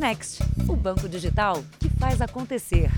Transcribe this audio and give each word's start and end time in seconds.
Next, 0.00 0.42
o 0.66 0.74
banco 0.74 1.06
digital 1.06 1.62
que 1.78 1.90
faz 1.90 2.22
acontecer. 2.22 2.90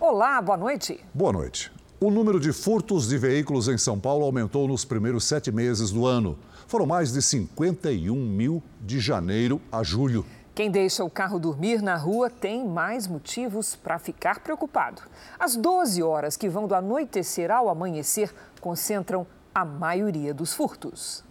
Olá, 0.00 0.42
boa 0.42 0.58
noite. 0.58 0.98
Boa 1.14 1.32
noite. 1.32 1.70
O 2.00 2.10
número 2.10 2.40
de 2.40 2.52
furtos 2.52 3.06
de 3.06 3.16
veículos 3.16 3.68
em 3.68 3.78
São 3.78 3.96
Paulo 3.96 4.24
aumentou 4.24 4.66
nos 4.66 4.84
primeiros 4.84 5.22
sete 5.22 5.52
meses 5.52 5.92
do 5.92 6.04
ano. 6.04 6.36
Foram 6.66 6.84
mais 6.84 7.12
de 7.12 7.22
51 7.22 8.12
mil 8.12 8.60
de 8.80 8.98
janeiro 8.98 9.62
a 9.70 9.84
julho. 9.84 10.26
Quem 10.52 10.68
deixa 10.68 11.04
o 11.04 11.10
carro 11.10 11.38
dormir 11.38 11.80
na 11.80 11.94
rua 11.94 12.28
tem 12.28 12.66
mais 12.66 13.06
motivos 13.06 13.76
para 13.76 14.00
ficar 14.00 14.40
preocupado. 14.40 15.00
As 15.38 15.54
12 15.54 16.02
horas 16.02 16.36
que 16.36 16.48
vão 16.48 16.66
do 16.66 16.74
anoitecer 16.74 17.52
ao 17.52 17.68
amanhecer 17.68 18.34
concentram 18.60 19.24
a 19.54 19.64
maioria 19.64 20.34
dos 20.34 20.52
furtos. 20.52 21.22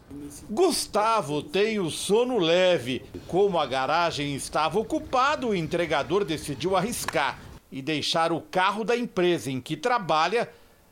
Gustavo 0.49 1.41
tem 1.41 1.79
o 1.79 1.89
sono 1.89 2.37
leve. 2.37 3.01
Como 3.27 3.59
a 3.59 3.65
garagem 3.65 4.35
estava 4.35 4.79
ocupada, 4.79 5.47
o 5.47 5.55
entregador 5.55 6.23
decidiu 6.23 6.75
arriscar 6.75 7.39
e 7.71 7.81
deixar 7.81 8.31
o 8.31 8.41
carro 8.41 8.83
da 8.83 8.97
empresa 8.97 9.49
em 9.49 9.61
que 9.61 9.77
trabalha 9.77 10.49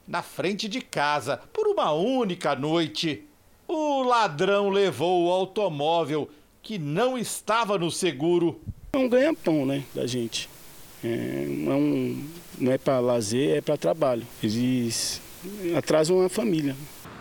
na 0.08 0.22
frente 0.22 0.68
de 0.68 0.82
casa 0.82 1.38
por 1.54 1.68
uma 1.68 1.92
única 1.92 2.56
noite. 2.56 3.26
O 3.68 4.02
ladrão 4.02 4.70
levou 4.70 5.26
o 5.26 5.32
automóvel 5.32 6.30
que 6.62 6.80
não 6.80 7.18
estava 7.18 7.78
no 7.78 7.92
seguro. 7.92 8.60
É 8.94 8.98
um 8.98 9.08
ganha-pão, 9.08 9.66
né, 9.66 9.84
da 9.94 10.08
gente. 10.08 10.50
É, 11.04 11.46
um, 11.48 12.28
não 12.58 12.72
é 12.72 12.78
para 12.78 13.00
lazer, 13.00 13.58
é 13.58 13.62
para 13.62 13.78
trabalho. 13.78 14.26
Eles 14.42 15.22
atrasam 15.78 16.22
a 16.22 16.30
família. 16.30 16.76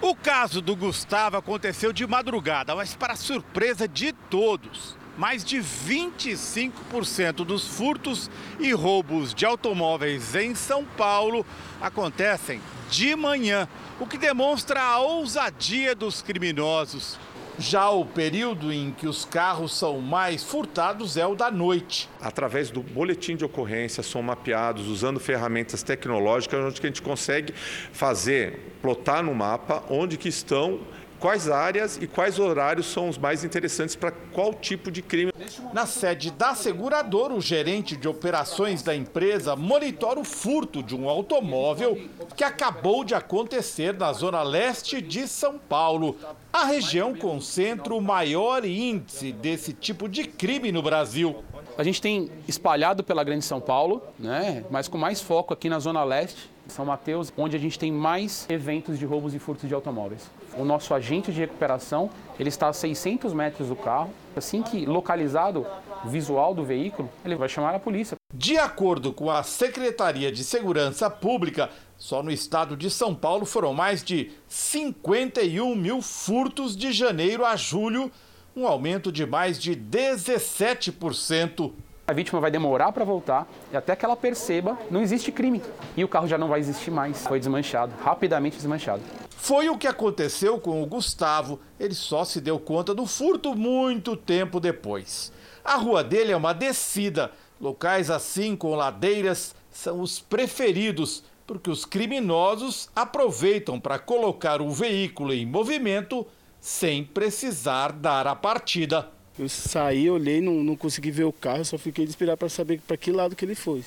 O 0.09 0.15
caso 0.15 0.63
do 0.63 0.75
Gustavo 0.75 1.37
aconteceu 1.37 1.93
de 1.93 2.07
madrugada, 2.07 2.75
mas 2.75 2.95
para 2.95 3.15
surpresa 3.15 3.87
de 3.87 4.11
todos, 4.11 4.97
mais 5.19 5.45
de 5.45 5.59
25% 5.59 7.45
dos 7.45 7.67
furtos 7.67 8.31
e 8.59 8.73
roubos 8.73 9.35
de 9.35 9.45
automóveis 9.45 10.35
em 10.35 10.55
São 10.55 10.83
Paulo 10.83 11.45
acontecem 11.79 12.59
de 12.89 13.15
manhã, 13.15 13.69
o 14.01 14.07
que 14.07 14.17
demonstra 14.17 14.81
a 14.81 14.99
ousadia 14.99 15.95
dos 15.95 16.23
criminosos. 16.23 17.19
Já 17.59 17.91
o 17.91 18.07
período 18.07 18.73
em 18.73 18.93
que 18.93 19.09
os 19.09 19.25
carros 19.25 19.77
são 19.77 20.01
mais 20.01 20.45
furtados 20.45 21.17
é 21.17 21.27
o 21.27 21.35
da 21.35 21.51
noite. 21.51 22.09
Através 22.21 22.71
do 22.71 22.81
boletim 22.81 23.35
de 23.35 23.45
ocorrência 23.45 24.01
são 24.03 24.23
mapeados 24.23 24.87
usando 24.87 25.19
ferramentas 25.19 25.83
tecnológicas 25.83 26.65
onde 26.65 26.81
a 26.81 26.87
gente 26.87 27.03
consegue 27.03 27.53
fazer, 27.93 28.77
plotar 28.81 29.25
no 29.25 29.35
mapa 29.35 29.83
onde 29.91 30.17
que 30.17 30.29
estão 30.29 30.81
quais 31.19 31.49
áreas 31.49 31.99
e 32.01 32.07
quais 32.07 32.39
horários 32.39 32.87
são 32.87 33.09
os 33.09 33.19
mais 33.19 33.45
interessantes 33.45 33.97
para 33.97 34.13
qual 34.33 34.55
tipo 34.55 34.91
de 34.91 35.03
crime. 35.03 35.33
Na 35.73 35.87
sede 35.87 36.31
da 36.31 36.55
seguradora, 36.55 37.35
o 37.35 37.41
gerente 37.41 37.97
de 37.97 38.09
operações 38.09 38.83
da 38.83 38.95
empresa 38.95 39.57
monitora 39.57 40.21
o 40.21 40.25
furto 40.25 40.83
de 40.83 40.95
um 40.97 41.09
automóvel 41.09 42.01
que 42.37 42.45
acabou 42.45 43.05
de 43.05 43.15
acontecer 43.15 43.95
na 43.95 44.13
zona 44.13 44.43
leste 44.43 45.01
de 45.01 45.27
São 45.27 45.59
Paulo. 45.59 46.17
A 46.53 46.65
região 46.65 47.15
concentra 47.15 47.95
o 47.95 48.01
maior 48.01 48.65
índice 48.65 49.33
desse 49.33 49.73
tipo 49.73 50.09
de 50.09 50.25
crime 50.25 50.73
no 50.73 50.83
Brasil. 50.83 51.45
A 51.77 51.85
gente 51.85 52.01
tem 52.01 52.31
espalhado 52.49 53.05
pela 53.05 53.23
Grande 53.23 53.45
São 53.45 53.61
Paulo, 53.61 54.03
né, 54.19 54.65
mas 54.71 54.89
com 54.89 54.99
mais 54.99 55.21
foco 55.21 55.55
aqui 55.55 55.69
na 55.69 55.79
zona 55.79 56.03
leste, 56.03 56.51
São 56.67 56.85
Mateus, 56.85 57.33
onde 57.37 57.57
a 57.57 57.59
gente 57.59 57.79
tem 57.79 57.93
mais 57.93 58.47
eventos 58.49 58.99
de 58.99 59.07
roubos 59.07 59.35
e 59.35 59.39
furtos 59.39 59.69
de 59.69 59.75
automóveis. 59.75 60.29
O 60.59 60.65
nosso 60.65 60.93
agente 60.93 61.31
de 61.31 61.39
recuperação, 61.39 62.11
ele 62.39 62.49
está 62.49 62.69
a 62.69 62.73
600 62.73 63.33
metros 63.33 63.69
do 63.69 63.77
carro. 63.77 64.11
Assim 64.35 64.61
que 64.61 64.85
localizado 64.85 65.65
o 66.05 66.09
visual 66.09 66.53
do 66.53 66.65
veículo, 66.65 67.09
ele 67.25 67.37
vai 67.37 67.49
chamar 67.49 67.77
a 67.77 67.79
polícia. 67.79 68.17
De 68.35 68.59
acordo 68.59 69.13
com 69.13 69.31
a 69.31 69.45
Secretaria 69.45 70.33
de 70.33 70.43
Segurança 70.43 71.09
Pública, 71.09 71.71
só 71.97 72.25
no 72.25 72.31
estado 72.31 72.77
de 72.77 72.91
São 72.91 73.15
Paulo 73.15 73.47
foram 73.47 73.73
mais 73.73 74.03
de 74.03 74.33
51 74.49 75.77
mil 75.77 76.03
furtos 76.03 76.77
de 76.77 76.93
janeiro 76.93 77.45
a 77.45 77.55
julho, 77.55 78.11
um 78.57 78.67
aumento 78.67 79.13
de 79.13 79.25
mais 79.25 79.61
de 79.61 79.77
17%. 79.77 81.73
A 82.09 82.13
vítima 82.15 82.41
vai 82.41 82.51
demorar 82.51 82.91
para 82.91 83.05
voltar 83.05 83.47
e 83.71 83.77
até 83.77 83.95
que 83.95 84.03
ela 84.03 84.17
perceba, 84.17 84.79
não 84.91 85.03
existe 85.03 85.31
crime. 85.31 85.61
E 85.95 86.03
o 86.03 86.09
carro 86.09 86.27
já 86.27 86.39
não 86.39 86.49
vai 86.49 86.59
existir 86.59 86.91
mais. 86.91 87.27
Foi 87.27 87.39
desmanchado, 87.39 87.93
rapidamente 88.03 88.57
desmanchado. 88.57 89.03
Foi 89.37 89.69
o 89.69 89.77
que 89.77 89.87
aconteceu 89.87 90.59
com 90.59 90.83
o 90.83 90.87
Gustavo. 90.87 91.61
Ele 91.79 91.93
só 91.93 92.25
se 92.25 92.41
deu 92.41 92.59
conta 92.59 92.95
do 92.95 93.05
furto 93.05 93.55
muito 93.55 94.17
tempo 94.17 94.59
depois. 94.59 95.31
A 95.63 95.77
rua 95.77 96.03
dele 96.03 96.33
é 96.33 96.37
uma 96.37 96.55
descida. 96.55 97.31
Locais 97.61 98.09
assim 98.09 98.57
com 98.57 98.75
ladeiras 98.75 99.55
são 99.71 100.01
os 100.01 100.19
preferidos, 100.19 101.23
porque 101.47 101.69
os 101.69 101.85
criminosos 101.85 102.89
aproveitam 102.97 103.79
para 103.79 103.99
colocar 103.99 104.63
o 104.63 104.71
veículo 104.71 105.35
em 105.35 105.45
movimento 105.45 106.27
sem 106.59 107.05
precisar 107.05 107.93
dar 107.93 108.27
a 108.27 108.35
partida. 108.35 109.18
Eu 109.39 109.49
saí, 109.49 110.11
olhei, 110.11 110.41
não, 110.41 110.65
não 110.65 110.77
consegui 110.77 111.11
ver 111.11 111.25
o 111.25 111.33
carro, 111.33 111.65
só 111.65 111.79
fiquei 111.79 112.05
de 112.05 112.11
esperar 112.11 112.37
para 112.37 112.49
saber 112.49 112.81
para 112.87 112.97
que 112.97 113.13
lado 113.13 113.37
que 113.37 113.45
ele 113.45 113.55
foi. 113.55 113.85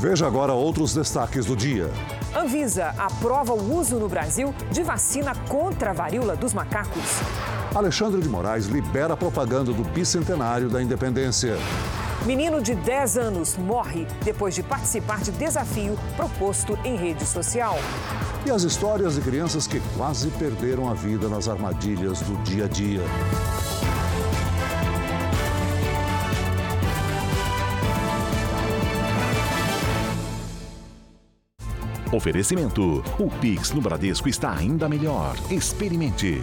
Veja 0.00 0.26
agora 0.26 0.52
outros 0.52 0.94
destaques 0.94 1.46
do 1.46 1.56
dia. 1.56 1.90
Anvisa 2.36 2.90
aprova 2.98 3.52
o 3.54 3.78
uso 3.78 3.98
no 3.98 4.08
Brasil 4.08 4.54
de 4.70 4.82
vacina 4.82 5.34
contra 5.48 5.90
a 5.90 5.92
varíola 5.92 6.36
dos 6.36 6.52
macacos. 6.52 7.20
Alexandre 7.74 8.20
de 8.20 8.28
Moraes 8.28 8.66
libera 8.66 9.14
a 9.14 9.16
propaganda 9.16 9.72
do 9.72 9.82
bicentenário 9.82 10.68
da 10.68 10.82
independência. 10.82 11.56
Menino 12.26 12.60
de 12.60 12.74
10 12.74 13.16
anos 13.16 13.56
morre 13.56 14.06
depois 14.24 14.54
de 14.54 14.62
participar 14.62 15.20
de 15.20 15.30
desafio 15.30 15.96
proposto 16.16 16.78
em 16.84 16.96
rede 16.96 17.24
social. 17.24 17.76
E 18.44 18.50
as 18.50 18.62
histórias 18.62 19.14
de 19.14 19.20
crianças 19.20 19.66
que 19.66 19.80
quase 19.96 20.28
perderam 20.30 20.88
a 20.90 20.94
vida 20.94 21.28
nas 21.28 21.48
armadilhas 21.48 22.20
do 22.22 22.36
dia 22.42 22.64
a 22.64 22.68
dia. 22.68 23.02
Oferecimento: 32.12 33.02
o 33.18 33.30
Pix 33.40 33.70
no 33.72 33.80
Bradesco 33.80 34.28
está 34.28 34.52
ainda 34.52 34.88
melhor. 34.88 35.36
Experimente. 35.50 36.42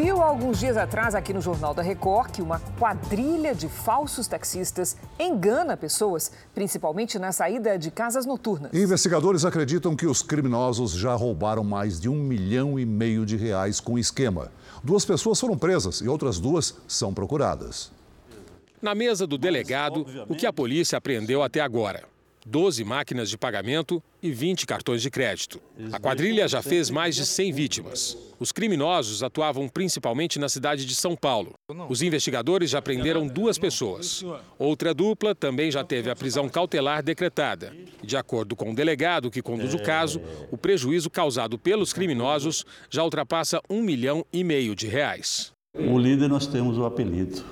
Viu 0.00 0.22
alguns 0.22 0.60
dias 0.60 0.76
atrás 0.76 1.12
aqui 1.12 1.34
no 1.34 1.40
Jornal 1.40 1.74
da 1.74 1.82
Record 1.82 2.30
que 2.30 2.40
uma 2.40 2.60
quadrilha 2.78 3.52
de 3.52 3.68
falsos 3.68 4.28
taxistas 4.28 4.96
engana 5.18 5.76
pessoas, 5.76 6.30
principalmente 6.54 7.18
na 7.18 7.32
saída 7.32 7.76
de 7.76 7.90
casas 7.90 8.24
noturnas. 8.24 8.72
Investigadores 8.72 9.44
acreditam 9.44 9.96
que 9.96 10.06
os 10.06 10.22
criminosos 10.22 10.92
já 10.92 11.16
roubaram 11.16 11.64
mais 11.64 11.98
de 11.98 12.08
um 12.08 12.14
milhão 12.14 12.78
e 12.78 12.86
meio 12.86 13.26
de 13.26 13.36
reais 13.36 13.80
com 13.80 13.94
o 13.94 13.98
esquema. 13.98 14.52
Duas 14.84 15.04
pessoas 15.04 15.40
foram 15.40 15.58
presas 15.58 16.00
e 16.00 16.06
outras 16.06 16.38
duas 16.38 16.76
são 16.86 17.12
procuradas. 17.12 17.90
Na 18.80 18.94
mesa 18.94 19.26
do 19.26 19.36
delegado, 19.36 20.06
o 20.28 20.36
que 20.36 20.46
a 20.46 20.52
polícia 20.52 20.96
apreendeu 20.96 21.42
até 21.42 21.60
agora. 21.60 22.04
12 22.46 22.84
máquinas 22.84 23.28
de 23.28 23.36
pagamento 23.36 24.02
e 24.22 24.30
20 24.30 24.66
cartões 24.66 25.02
de 25.02 25.10
crédito. 25.10 25.60
A 25.92 25.98
quadrilha 25.98 26.48
já 26.48 26.62
fez 26.62 26.90
mais 26.90 27.14
de 27.14 27.26
100 27.26 27.52
vítimas. 27.52 28.16
Os 28.40 28.52
criminosos 28.52 29.22
atuavam 29.22 29.68
principalmente 29.68 30.38
na 30.38 30.48
cidade 30.48 30.86
de 30.86 30.94
São 30.94 31.16
Paulo. 31.16 31.54
Os 31.88 32.02
investigadores 32.02 32.70
já 32.70 32.80
prenderam 32.80 33.26
duas 33.26 33.58
pessoas. 33.58 34.24
Outra 34.58 34.94
dupla 34.94 35.34
também 35.34 35.70
já 35.70 35.84
teve 35.84 36.10
a 36.10 36.16
prisão 36.16 36.48
cautelar 36.48 37.02
decretada. 37.02 37.72
De 38.02 38.16
acordo 38.16 38.56
com 38.56 38.70
o 38.70 38.74
delegado 38.74 39.30
que 39.30 39.42
conduz 39.42 39.74
o 39.74 39.82
caso, 39.82 40.20
o 40.50 40.56
prejuízo 40.56 41.10
causado 41.10 41.58
pelos 41.58 41.92
criminosos 41.92 42.64
já 42.88 43.02
ultrapassa 43.02 43.60
um 43.68 43.82
milhão 43.82 44.24
e 44.32 44.42
meio 44.44 44.74
de 44.74 44.86
reais. 44.86 45.52
O 45.74 45.98
líder 45.98 46.28
nós 46.28 46.46
temos 46.46 46.78
o 46.78 46.84
apelido. 46.84 47.44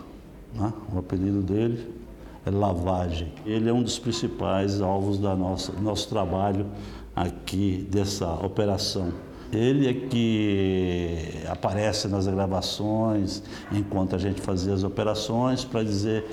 Né? 0.55 0.73
O 0.93 0.99
apelido 0.99 1.43
dele 1.43 2.06
Lavagem. 2.51 3.33
Ele 3.45 3.69
é 3.69 3.73
um 3.73 3.83
dos 3.83 3.99
principais 3.99 4.81
alvos 4.81 5.19
da 5.19 5.35
nossa 5.35 5.73
nosso 5.73 6.09
trabalho 6.09 6.67
aqui 7.15 7.87
dessa 7.91 8.31
operação. 8.45 9.13
Ele 9.53 9.89
é 9.89 9.95
que 9.95 11.43
aparece 11.49 12.09
nas 12.09 12.27
gravações 12.27 13.43
enquanto 13.71 14.17
a 14.17 14.19
gente 14.19 14.41
fazia 14.41 14.75
as 14.75 14.83
operações 14.83 15.65
para 15.65 15.85
dizer 15.85 16.25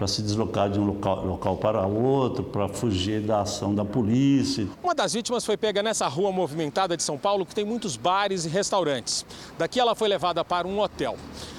para 0.00 0.08
se 0.08 0.22
deslocar 0.22 0.70
de 0.70 0.80
um 0.80 0.86
local, 0.86 1.26
local 1.26 1.58
para 1.58 1.86
outro, 1.86 2.42
para 2.42 2.66
fugir 2.70 3.20
da 3.20 3.42
ação 3.42 3.74
da 3.74 3.84
polícia. 3.84 4.66
Uma 4.82 4.94
das 4.94 5.12
vítimas 5.12 5.44
foi 5.44 5.58
pega 5.58 5.82
nessa 5.82 6.08
rua 6.08 6.32
movimentada 6.32 6.96
de 6.96 7.02
São 7.02 7.18
Paulo 7.18 7.44
que 7.44 7.54
tem 7.54 7.66
muitos 7.66 7.98
bares 7.98 8.46
e 8.46 8.48
restaurantes. 8.48 9.26
Daqui 9.58 9.78
ela 9.78 9.94
foi 9.94 10.08
levada 10.08 10.42
para 10.42 10.66
um 10.66 10.80
hotel. 10.80 11.18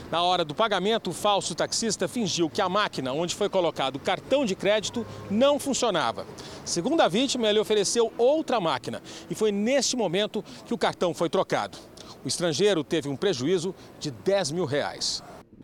Na 0.09 0.23
hora 0.23 0.43
do 0.43 0.55
pagamento, 0.55 1.11
o 1.11 1.13
falso 1.13 1.53
taxista 1.53 2.07
fingiu 2.07 2.49
que 2.49 2.63
a 2.63 2.67
máquina 2.67 3.13
onde 3.13 3.35
foi 3.35 3.47
colocado 3.47 3.97
o 3.97 3.99
cartão 3.99 4.44
de 4.44 4.55
crédito 4.55 5.05
não 5.29 5.59
funcionava. 5.59 6.25
Segundo 6.65 7.01
a 7.01 7.07
vítima, 7.07 7.47
ele 7.47 7.59
ofereceu 7.59 8.11
outra 8.17 8.59
máquina 8.59 9.03
e 9.29 9.35
foi 9.35 9.51
neste 9.51 9.95
momento 9.95 10.44
que 10.65 10.73
o 10.73 10.79
cartão 10.79 11.13
foi 11.13 11.29
trocado. 11.29 11.77
O 12.25 12.27
estrangeiro 12.27 12.83
teve 12.83 13.07
um 13.07 13.15
prejuízo 13.15 13.75
de 13.99 14.09
10 14.09 14.49
mil 14.49 14.65
reais. 14.65 15.21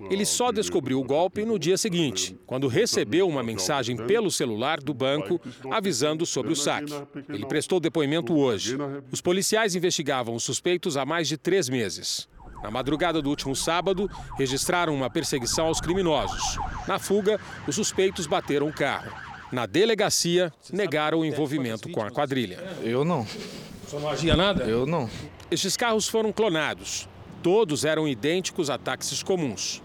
Ele 0.09 0.25
só 0.25 0.51
descobriu 0.51 0.99
o 0.99 1.03
golpe 1.03 1.44
no 1.44 1.57
dia 1.57 1.77
seguinte, 1.77 2.38
quando 2.45 2.67
recebeu 2.67 3.27
uma 3.27 3.44
mensagem 3.44 3.97
pelo 3.97 4.29
celular 4.31 4.79
do 4.79 4.94
banco 4.94 5.39
avisando 5.71 6.25
sobre 6.25 6.53
o 6.53 6.55
saque. 6.55 6.94
Ele 7.29 7.45
prestou 7.45 7.79
depoimento 7.79 8.38
hoje. 8.38 8.77
Os 9.11 9.21
policiais 9.21 9.75
investigavam 9.75 10.35
os 10.35 10.44
suspeitos 10.44 10.97
há 10.97 11.05
mais 11.05 11.27
de 11.27 11.38
três 11.38 11.69
meses. 11.69 12.27
Na 12.63 12.71
madrugada 12.71 13.21
do 13.21 13.29
último 13.29 13.55
sábado, 13.55 14.09
registraram 14.38 14.94
uma 14.94 15.09
perseguição 15.09 15.67
aos 15.67 15.79
criminosos. 15.79 16.57
Na 16.88 16.97
fuga, 16.97 17.39
os 17.67 17.75
suspeitos 17.75 18.25
bateram 18.25 18.67
o 18.67 18.73
carro. 18.73 19.11
Na 19.51 19.65
delegacia, 19.65 20.51
negaram 20.71 21.19
o 21.19 21.25
envolvimento 21.25 21.89
com 21.89 22.01
a 22.01 22.11
quadrilha. 22.11 22.57
Eu 22.83 23.05
não. 23.05 23.25
Só 23.88 23.99
não 23.99 24.09
agia 24.09 24.35
nada? 24.35 24.63
Eu 24.65 24.85
não. 24.85 25.09
Estes 25.49 25.77
carros 25.77 26.07
foram 26.07 26.33
clonados. 26.33 27.07
Todos 27.41 27.85
eram 27.85 28.07
idênticos 28.07 28.69
a 28.69 28.77
táxis 28.77 29.23
comuns. 29.23 29.81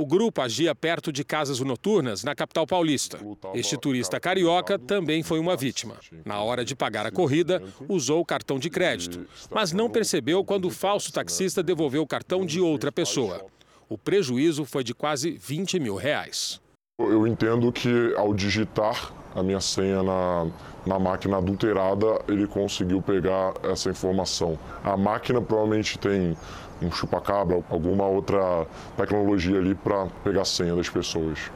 O 0.00 0.06
grupo 0.06 0.40
agia 0.40 0.74
perto 0.74 1.12
de 1.12 1.22
casas 1.22 1.60
noturnas 1.60 2.24
na 2.24 2.34
capital 2.34 2.66
paulista. 2.66 3.18
Este 3.52 3.76
turista 3.76 4.18
carioca 4.18 4.78
também 4.78 5.22
foi 5.22 5.38
uma 5.38 5.54
vítima. 5.54 5.96
Na 6.24 6.40
hora 6.40 6.64
de 6.64 6.74
pagar 6.74 7.04
a 7.04 7.10
corrida, 7.10 7.62
usou 7.86 8.22
o 8.22 8.24
cartão 8.24 8.58
de 8.58 8.70
crédito, 8.70 9.26
mas 9.50 9.72
não 9.72 9.90
percebeu 9.90 10.42
quando 10.42 10.68
o 10.68 10.70
falso 10.70 11.12
taxista 11.12 11.62
devolveu 11.62 12.00
o 12.00 12.06
cartão 12.06 12.46
de 12.46 12.62
outra 12.62 12.90
pessoa. 12.90 13.44
O 13.90 13.98
prejuízo 13.98 14.64
foi 14.64 14.82
de 14.82 14.94
quase 14.94 15.32
20 15.32 15.78
mil 15.78 15.96
reais. 15.96 16.62
Eu 16.98 17.26
entendo 17.26 17.70
que 17.70 18.14
ao 18.16 18.32
digitar 18.32 19.12
a 19.34 19.42
minha 19.42 19.60
senha 19.60 20.02
na, 20.02 20.46
na 20.86 20.98
máquina 20.98 21.36
adulterada, 21.36 22.22
ele 22.26 22.46
conseguiu 22.46 23.02
pegar 23.02 23.52
essa 23.62 23.90
informação. 23.90 24.58
A 24.82 24.96
máquina 24.96 25.42
provavelmente 25.42 25.98
tem 25.98 26.34
um 26.82 26.90
chupacabra, 26.90 27.62
alguma 27.70 28.06
outra 28.06 28.66
tecnologia 28.96 29.58
ali 29.58 29.74
para 29.74 30.06
pegar 30.24 30.42
a 30.42 30.44
senha 30.44 30.74
das 30.74 30.88
pessoas. 30.88 31.50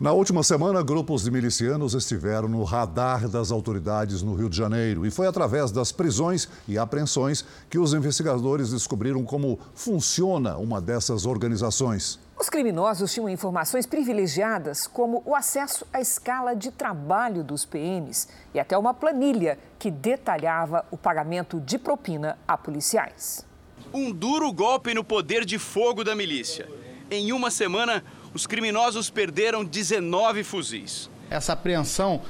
Na 0.00 0.12
última 0.12 0.44
semana, 0.44 0.80
grupos 0.80 1.24
de 1.24 1.30
milicianos 1.32 1.92
estiveram 1.92 2.48
no 2.48 2.62
radar 2.62 3.28
das 3.28 3.50
autoridades 3.50 4.22
no 4.22 4.32
Rio 4.32 4.48
de 4.48 4.56
Janeiro 4.56 5.04
e 5.04 5.10
foi 5.10 5.26
através 5.26 5.72
das 5.72 5.90
prisões 5.90 6.48
e 6.68 6.78
apreensões 6.78 7.44
que 7.68 7.80
os 7.80 7.92
investigadores 7.92 8.70
descobriram 8.70 9.24
como 9.24 9.58
funciona 9.74 10.56
uma 10.56 10.80
dessas 10.80 11.26
organizações. 11.26 12.20
Os 12.38 12.48
criminosos 12.48 13.12
tinham 13.12 13.28
informações 13.28 13.86
privilegiadas, 13.86 14.86
como 14.86 15.20
o 15.26 15.34
acesso 15.34 15.84
à 15.92 16.00
escala 16.00 16.54
de 16.54 16.70
trabalho 16.70 17.42
dos 17.42 17.64
PMs 17.64 18.28
e 18.54 18.60
até 18.60 18.78
uma 18.78 18.94
planilha 18.94 19.58
que 19.80 19.90
detalhava 19.90 20.84
o 20.92 20.96
pagamento 20.96 21.60
de 21.60 21.76
propina 21.76 22.38
a 22.46 22.56
policiais. 22.56 23.47
Um 23.92 24.12
duro 24.12 24.52
golpe 24.52 24.92
no 24.92 25.02
poder 25.02 25.44
de 25.44 25.58
fogo 25.58 26.04
da 26.04 26.14
milícia. 26.14 26.68
Em 27.10 27.32
uma 27.32 27.50
semana, 27.50 28.04
os 28.34 28.46
criminosos 28.46 29.08
perderam 29.08 29.64
19 29.64 30.44
fuzis. 30.44 31.10
Essa 31.30 31.54
apreensão 31.54 32.20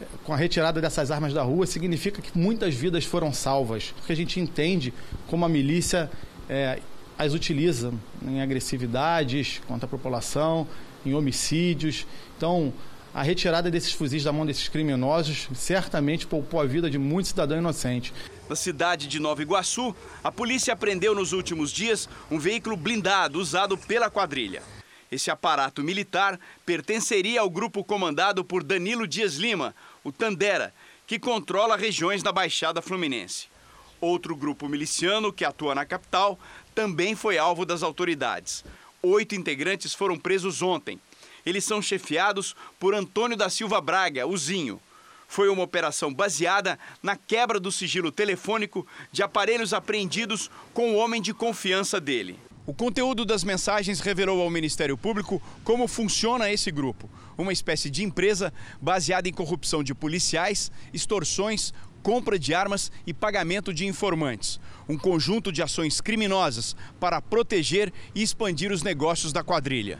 eh, 0.00 0.04
com 0.24 0.32
a 0.32 0.36
retirada 0.36 0.80
dessas 0.80 1.10
armas 1.10 1.32
da 1.32 1.42
rua 1.42 1.66
significa 1.66 2.22
que 2.22 2.36
muitas 2.38 2.74
vidas 2.74 3.04
foram 3.04 3.32
salvas, 3.32 3.92
porque 3.96 4.12
a 4.12 4.16
gente 4.16 4.38
entende 4.38 4.94
como 5.26 5.44
a 5.44 5.48
milícia 5.48 6.10
é, 6.48 6.80
as 7.18 7.34
utiliza 7.34 7.92
em 8.26 8.40
agressividades 8.40 9.60
contra 9.66 9.86
a 9.86 9.88
população, 9.88 10.66
em 11.04 11.14
homicídios. 11.14 12.06
Então, 12.36 12.72
a 13.14 13.22
retirada 13.22 13.70
desses 13.70 13.92
fuzis 13.92 14.24
da 14.24 14.32
mão 14.32 14.46
desses 14.46 14.68
criminosos 14.68 15.48
certamente 15.54 16.26
poupou 16.26 16.60
a 16.60 16.64
vida 16.64 16.90
de 16.90 16.98
muitos 16.98 17.30
cidadãos 17.30 17.58
inocentes. 17.58 18.12
Na 18.48 18.56
cidade 18.56 19.06
de 19.06 19.20
Nova 19.20 19.42
Iguaçu, 19.42 19.94
a 20.24 20.32
polícia 20.32 20.72
apreendeu 20.72 21.14
nos 21.14 21.32
últimos 21.32 21.70
dias 21.70 22.08
um 22.30 22.38
veículo 22.38 22.76
blindado 22.76 23.38
usado 23.38 23.76
pela 23.76 24.10
quadrilha. 24.10 24.62
Esse 25.10 25.30
aparato 25.30 25.82
militar 25.82 26.40
pertenceria 26.64 27.42
ao 27.42 27.50
grupo 27.50 27.84
comandado 27.84 28.42
por 28.42 28.62
Danilo 28.64 29.06
Dias 29.06 29.34
Lima, 29.34 29.74
o 30.02 30.10
Tandera, 30.10 30.72
que 31.06 31.18
controla 31.18 31.76
regiões 31.76 32.22
da 32.22 32.32
Baixada 32.32 32.80
Fluminense. 32.80 33.46
Outro 34.00 34.34
grupo 34.34 34.66
miliciano 34.68 35.32
que 35.32 35.44
atua 35.44 35.74
na 35.74 35.84
capital 35.84 36.38
também 36.74 37.14
foi 37.14 37.36
alvo 37.36 37.66
das 37.66 37.82
autoridades. 37.82 38.64
Oito 39.02 39.34
integrantes 39.34 39.94
foram 39.94 40.18
presos 40.18 40.62
ontem. 40.62 40.98
Eles 41.44 41.64
são 41.64 41.82
chefiados 41.82 42.54
por 42.78 42.94
Antônio 42.94 43.36
da 43.36 43.50
Silva 43.50 43.80
Braga, 43.80 44.26
o 44.26 44.36
Zinho. 44.36 44.80
Foi 45.26 45.48
uma 45.48 45.62
operação 45.62 46.12
baseada 46.12 46.78
na 47.02 47.16
quebra 47.16 47.58
do 47.58 47.72
sigilo 47.72 48.12
telefônico 48.12 48.86
de 49.10 49.22
aparelhos 49.22 49.72
apreendidos 49.72 50.50
com 50.74 50.92
o 50.92 50.96
homem 50.96 51.22
de 51.22 51.32
confiança 51.32 51.98
dele. 51.98 52.38
O 52.64 52.72
conteúdo 52.72 53.24
das 53.24 53.42
mensagens 53.42 53.98
revelou 53.98 54.40
ao 54.40 54.50
Ministério 54.50 54.96
Público 54.96 55.42
como 55.64 55.88
funciona 55.88 56.52
esse 56.52 56.70
grupo. 56.70 57.10
Uma 57.36 57.52
espécie 57.52 57.90
de 57.90 58.04
empresa 58.04 58.52
baseada 58.80 59.28
em 59.28 59.32
corrupção 59.32 59.82
de 59.82 59.94
policiais, 59.94 60.70
extorsões, 60.92 61.72
compra 62.02 62.38
de 62.38 62.54
armas 62.54 62.92
e 63.06 63.12
pagamento 63.12 63.72
de 63.72 63.86
informantes. 63.86 64.60
Um 64.88 64.98
conjunto 64.98 65.50
de 65.50 65.62
ações 65.62 66.00
criminosas 66.00 66.76
para 67.00 67.20
proteger 67.22 67.92
e 68.14 68.22
expandir 68.22 68.70
os 68.70 68.82
negócios 68.82 69.32
da 69.32 69.42
quadrilha. 69.42 69.98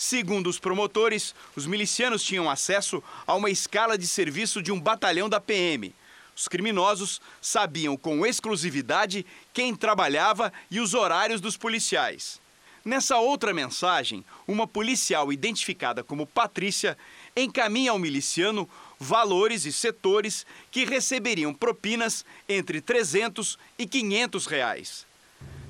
Segundo 0.00 0.46
os 0.48 0.60
promotores, 0.60 1.34
os 1.56 1.66
milicianos 1.66 2.22
tinham 2.22 2.48
acesso 2.48 3.02
a 3.26 3.34
uma 3.34 3.50
escala 3.50 3.98
de 3.98 4.06
serviço 4.06 4.62
de 4.62 4.70
um 4.70 4.80
batalhão 4.80 5.28
da 5.28 5.40
PM. 5.40 5.92
Os 6.36 6.46
criminosos 6.46 7.20
sabiam 7.42 7.96
com 7.96 8.24
exclusividade 8.24 9.26
quem 9.52 9.74
trabalhava 9.74 10.52
e 10.70 10.78
os 10.78 10.94
horários 10.94 11.40
dos 11.40 11.56
policiais. 11.56 12.40
Nessa 12.84 13.18
outra 13.18 13.52
mensagem, 13.52 14.24
uma 14.46 14.68
policial 14.68 15.32
identificada 15.32 16.04
como 16.04 16.28
Patrícia 16.28 16.96
encaminha 17.36 17.90
ao 17.90 17.98
miliciano 17.98 18.70
valores 19.00 19.64
e 19.64 19.72
setores 19.72 20.46
que 20.70 20.84
receberiam 20.84 21.52
propinas 21.52 22.24
entre 22.48 22.80
300 22.80 23.58
e 23.76 23.84
500 23.84 24.46
reais. 24.46 25.07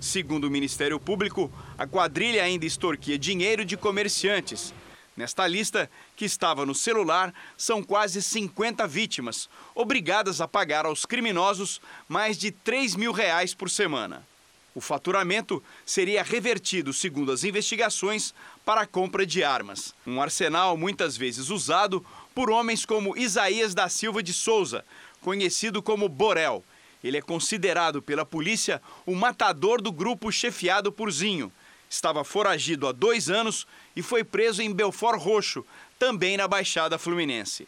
Segundo 0.00 0.44
o 0.44 0.50
Ministério 0.50 1.00
Público, 1.00 1.50
a 1.76 1.86
quadrilha 1.86 2.44
ainda 2.44 2.64
extorquia 2.64 3.18
dinheiro 3.18 3.64
de 3.64 3.76
comerciantes. 3.76 4.72
Nesta 5.16 5.44
lista, 5.44 5.90
que 6.14 6.24
estava 6.24 6.64
no 6.64 6.74
celular, 6.74 7.34
são 7.56 7.82
quase 7.82 8.22
50 8.22 8.86
vítimas, 8.86 9.50
obrigadas 9.74 10.40
a 10.40 10.46
pagar 10.46 10.86
aos 10.86 11.04
criminosos 11.04 11.80
mais 12.08 12.38
de 12.38 12.52
3 12.52 12.94
mil 12.94 13.10
reais 13.10 13.52
por 13.54 13.68
semana. 13.68 14.24
O 14.72 14.80
faturamento 14.80 15.60
seria 15.84 16.22
revertido, 16.22 16.92
segundo 16.92 17.32
as 17.32 17.42
investigações, 17.42 18.32
para 18.64 18.82
a 18.82 18.86
compra 18.86 19.26
de 19.26 19.42
armas. 19.42 19.92
Um 20.06 20.22
arsenal 20.22 20.76
muitas 20.76 21.16
vezes 21.16 21.50
usado 21.50 22.06
por 22.32 22.48
homens 22.48 22.86
como 22.86 23.18
Isaías 23.18 23.74
da 23.74 23.88
Silva 23.88 24.22
de 24.22 24.32
Souza, 24.32 24.84
conhecido 25.20 25.82
como 25.82 26.08
Borel, 26.08 26.62
ele 27.02 27.16
é 27.16 27.22
considerado 27.22 28.02
pela 28.02 28.24
polícia 28.24 28.80
o 29.06 29.14
matador 29.14 29.80
do 29.80 29.92
grupo 29.92 30.30
chefiado 30.30 30.90
por 30.90 31.10
Zinho. 31.10 31.52
Estava 31.88 32.22
foragido 32.24 32.86
há 32.86 32.92
dois 32.92 33.30
anos 33.30 33.66
e 33.96 34.02
foi 34.02 34.22
preso 34.22 34.60
em 34.60 34.72
Belfort 34.72 35.20
Roxo, 35.20 35.64
também 35.98 36.36
na 36.36 36.46
Baixada 36.46 36.98
Fluminense. 36.98 37.66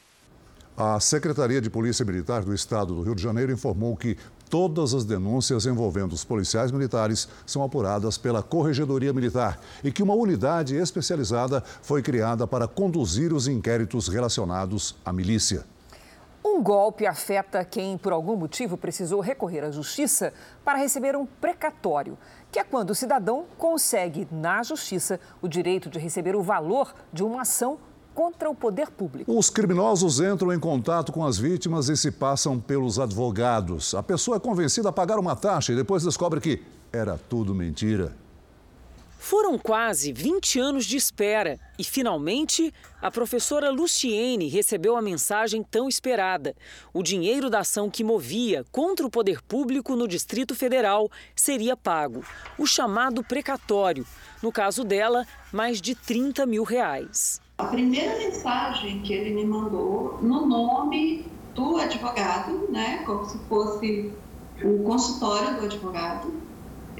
A 0.76 0.98
Secretaria 1.00 1.60
de 1.60 1.68
Polícia 1.68 2.04
Militar 2.04 2.42
do 2.42 2.54
Estado 2.54 2.94
do 2.94 3.02
Rio 3.02 3.14
de 3.14 3.22
Janeiro 3.22 3.52
informou 3.52 3.96
que 3.96 4.16
todas 4.48 4.94
as 4.94 5.04
denúncias 5.04 5.66
envolvendo 5.66 6.12
os 6.12 6.24
policiais 6.24 6.72
militares 6.72 7.28
são 7.46 7.62
apuradas 7.62 8.18
pela 8.18 8.42
Corregedoria 8.42 9.12
Militar 9.12 9.60
e 9.84 9.92
que 9.92 10.02
uma 10.02 10.14
unidade 10.14 10.74
especializada 10.74 11.62
foi 11.82 12.02
criada 12.02 12.46
para 12.46 12.66
conduzir 12.66 13.32
os 13.32 13.46
inquéritos 13.46 14.08
relacionados 14.08 14.96
à 15.04 15.12
milícia. 15.12 15.64
Um 16.44 16.62
golpe 16.62 17.06
afeta 17.06 17.64
quem, 17.64 17.98
por 17.98 18.12
algum 18.12 18.34
motivo, 18.34 18.76
precisou 18.76 19.20
recorrer 19.20 19.62
à 19.62 19.70
justiça 19.70 20.32
para 20.64 20.78
receber 20.78 21.14
um 21.14 21.26
precatório, 21.26 22.16
que 22.50 22.58
é 22.58 22.64
quando 22.64 22.90
o 22.90 22.94
cidadão 22.94 23.44
consegue, 23.58 24.26
na 24.30 24.62
justiça, 24.62 25.20
o 25.42 25.48
direito 25.48 25.90
de 25.90 25.98
receber 25.98 26.34
o 26.34 26.42
valor 26.42 26.94
de 27.12 27.22
uma 27.22 27.42
ação 27.42 27.78
contra 28.14 28.50
o 28.50 28.54
poder 28.54 28.90
público. 28.90 29.32
Os 29.32 29.50
criminosos 29.50 30.20
entram 30.20 30.52
em 30.52 30.58
contato 30.58 31.12
com 31.12 31.24
as 31.24 31.38
vítimas 31.38 31.88
e 31.88 31.96
se 31.96 32.10
passam 32.10 32.58
pelos 32.58 32.98
advogados. 32.98 33.94
A 33.94 34.02
pessoa 34.02 34.36
é 34.36 34.40
convencida 34.40 34.88
a 34.88 34.92
pagar 34.92 35.18
uma 35.18 35.36
taxa 35.36 35.72
e 35.72 35.76
depois 35.76 36.02
descobre 36.02 36.40
que 36.40 36.62
era 36.92 37.18
tudo 37.28 37.54
mentira. 37.54 38.12
Foram 39.22 39.58
quase 39.58 40.14
20 40.14 40.58
anos 40.58 40.86
de 40.86 40.96
espera 40.96 41.60
e, 41.78 41.84
finalmente, 41.84 42.72
a 43.02 43.10
professora 43.10 43.70
Luciene 43.70 44.48
recebeu 44.48 44.96
a 44.96 45.02
mensagem 45.02 45.62
tão 45.62 45.90
esperada. 45.90 46.56
O 46.90 47.02
dinheiro 47.02 47.50
da 47.50 47.58
ação 47.58 47.90
que 47.90 48.02
movia 48.02 48.64
contra 48.72 49.06
o 49.06 49.10
poder 49.10 49.42
público 49.42 49.94
no 49.94 50.08
Distrito 50.08 50.54
Federal 50.54 51.10
seria 51.36 51.76
pago. 51.76 52.24
O 52.58 52.66
chamado 52.66 53.22
precatório. 53.22 54.06
No 54.42 54.50
caso 54.50 54.84
dela, 54.84 55.26
mais 55.52 55.82
de 55.82 55.94
30 55.94 56.46
mil 56.46 56.64
reais. 56.64 57.42
A 57.58 57.66
primeira 57.66 58.16
mensagem 58.16 59.02
que 59.02 59.12
ele 59.12 59.34
me 59.34 59.44
mandou, 59.44 60.18
no 60.22 60.46
nome 60.46 61.26
do 61.54 61.76
advogado, 61.76 62.72
né, 62.72 63.02
como 63.04 63.26
se 63.26 63.38
fosse 63.40 64.10
o 64.64 64.82
consultório 64.82 65.60
do 65.60 65.66
advogado. 65.66 66.49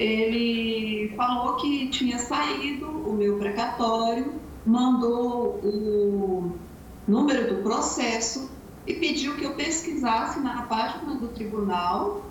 Ele 0.01 1.13
falou 1.15 1.57
que 1.57 1.87
tinha 1.89 2.19
saído 2.19 2.87
o 2.89 3.13
meu 3.13 3.37
precatório, 3.37 4.41
mandou 4.65 5.61
o 5.63 6.59
número 7.07 7.55
do 7.55 7.63
processo 7.63 8.51
e 8.87 8.95
pediu 8.95 9.37
que 9.37 9.45
eu 9.45 9.55
pesquisasse 9.55 10.41
na 10.41 10.63
página 10.63 11.17
do 11.17 11.29
tribunal 11.29 12.25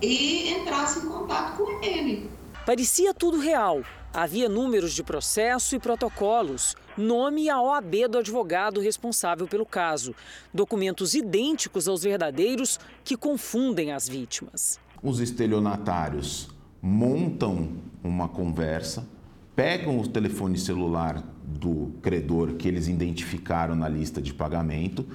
e 0.00 0.48
entrasse 0.50 1.00
em 1.00 1.10
contato 1.10 1.58
com 1.58 1.84
ele. 1.84 2.30
Parecia 2.64 3.12
tudo 3.12 3.38
real. 3.38 3.82
Havia 4.14 4.48
números 4.48 4.94
de 4.94 5.02
processo 5.02 5.76
e 5.76 5.78
protocolos, 5.78 6.74
nome 6.96 7.42
e 7.42 7.50
a 7.50 7.60
OAB 7.60 8.08
do 8.08 8.18
advogado 8.20 8.80
responsável 8.80 9.46
pelo 9.46 9.66
caso. 9.66 10.14
Documentos 10.52 11.14
idênticos 11.14 11.88
aos 11.88 12.04
verdadeiros 12.04 12.80
que 13.04 13.18
confundem 13.18 13.92
as 13.92 14.08
vítimas. 14.08 14.80
Os 15.02 15.20
estelionatários 15.20 16.55
montam 16.80 17.68
uma 18.02 18.28
conversa, 18.28 19.06
pegam 19.54 19.98
o 19.98 20.06
telefone 20.06 20.58
celular 20.58 21.22
do 21.44 21.92
credor 22.02 22.54
que 22.54 22.68
eles 22.68 22.88
identificaram 22.88 23.74
na 23.74 23.88
lista 23.88 24.20
de 24.20 24.34
pagamento, 24.34 25.06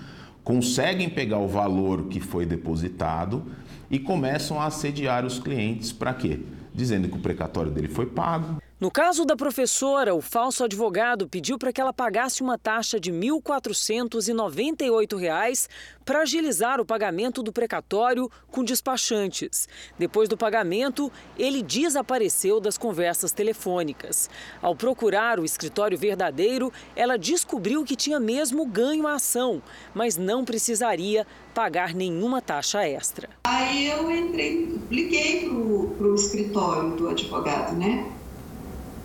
conseguem 0.44 1.10
pegar 1.10 1.40
o 1.40 1.48
valor 1.48 2.06
que 2.06 2.20
foi 2.20 2.46
depositado 2.46 3.44
e 3.90 4.00
começam 4.00 4.60
a 4.60 4.66
assediar 4.66 5.26
os 5.26 5.40
clientes 5.40 5.92
para 5.92 6.14
quê? 6.14 6.40
Dizendo 6.74 7.10
que 7.10 7.18
o 7.18 7.22
precatório 7.22 7.72
dele 7.72 7.88
foi 7.88 8.06
pago, 8.06 8.62
no 8.82 8.90
caso 8.90 9.24
da 9.26 9.36
professora, 9.36 10.16
o 10.16 10.22
falso 10.22 10.64
advogado 10.64 11.28
pediu 11.28 11.60
para 11.60 11.72
que 11.72 11.80
ela 11.80 11.94
pagasse 11.94 12.42
uma 12.42 12.58
taxa 12.58 13.00
de 13.00 13.12
R$ 13.12 13.20
1.498 13.20 15.68
para 16.04 16.24
agilizar 16.24 16.82
o 16.82 16.86
pagamento 16.86 17.44
do 17.44 17.54
precatório 17.54 18.28
com 18.50 18.64
despachantes. 18.64 19.70
Depois 20.00 20.28
do 20.28 20.36
pagamento, 20.36 21.12
ele 21.38 21.62
desapareceu 21.62 22.60
das 22.60 22.76
conversas 22.76 23.32
telefônicas. 23.32 24.28
Ao 24.60 24.76
procurar 24.76 25.40
o 25.40 25.46
escritório 25.46 25.96
verdadeiro, 25.96 26.74
ela 26.96 27.20
descobriu 27.20 27.84
que 27.84 27.96
tinha 27.96 28.20
mesmo 28.20 28.66
ganho 28.66 29.06
a 29.06 29.14
ação, 29.14 29.62
mas 29.94 30.18
não 30.18 30.44
precisaria 30.44 31.28
pagar 31.54 31.94
nenhuma 31.94 32.42
taxa 32.42 32.84
extra. 32.88 33.30
Aí 33.44 33.92
eu 33.92 34.10
entrei, 34.10 34.76
liguei 34.90 35.48
para 35.48 36.08
o 36.08 36.16
escritório 36.16 36.96
do 36.96 37.10
advogado, 37.10 37.78
né? 37.78 38.12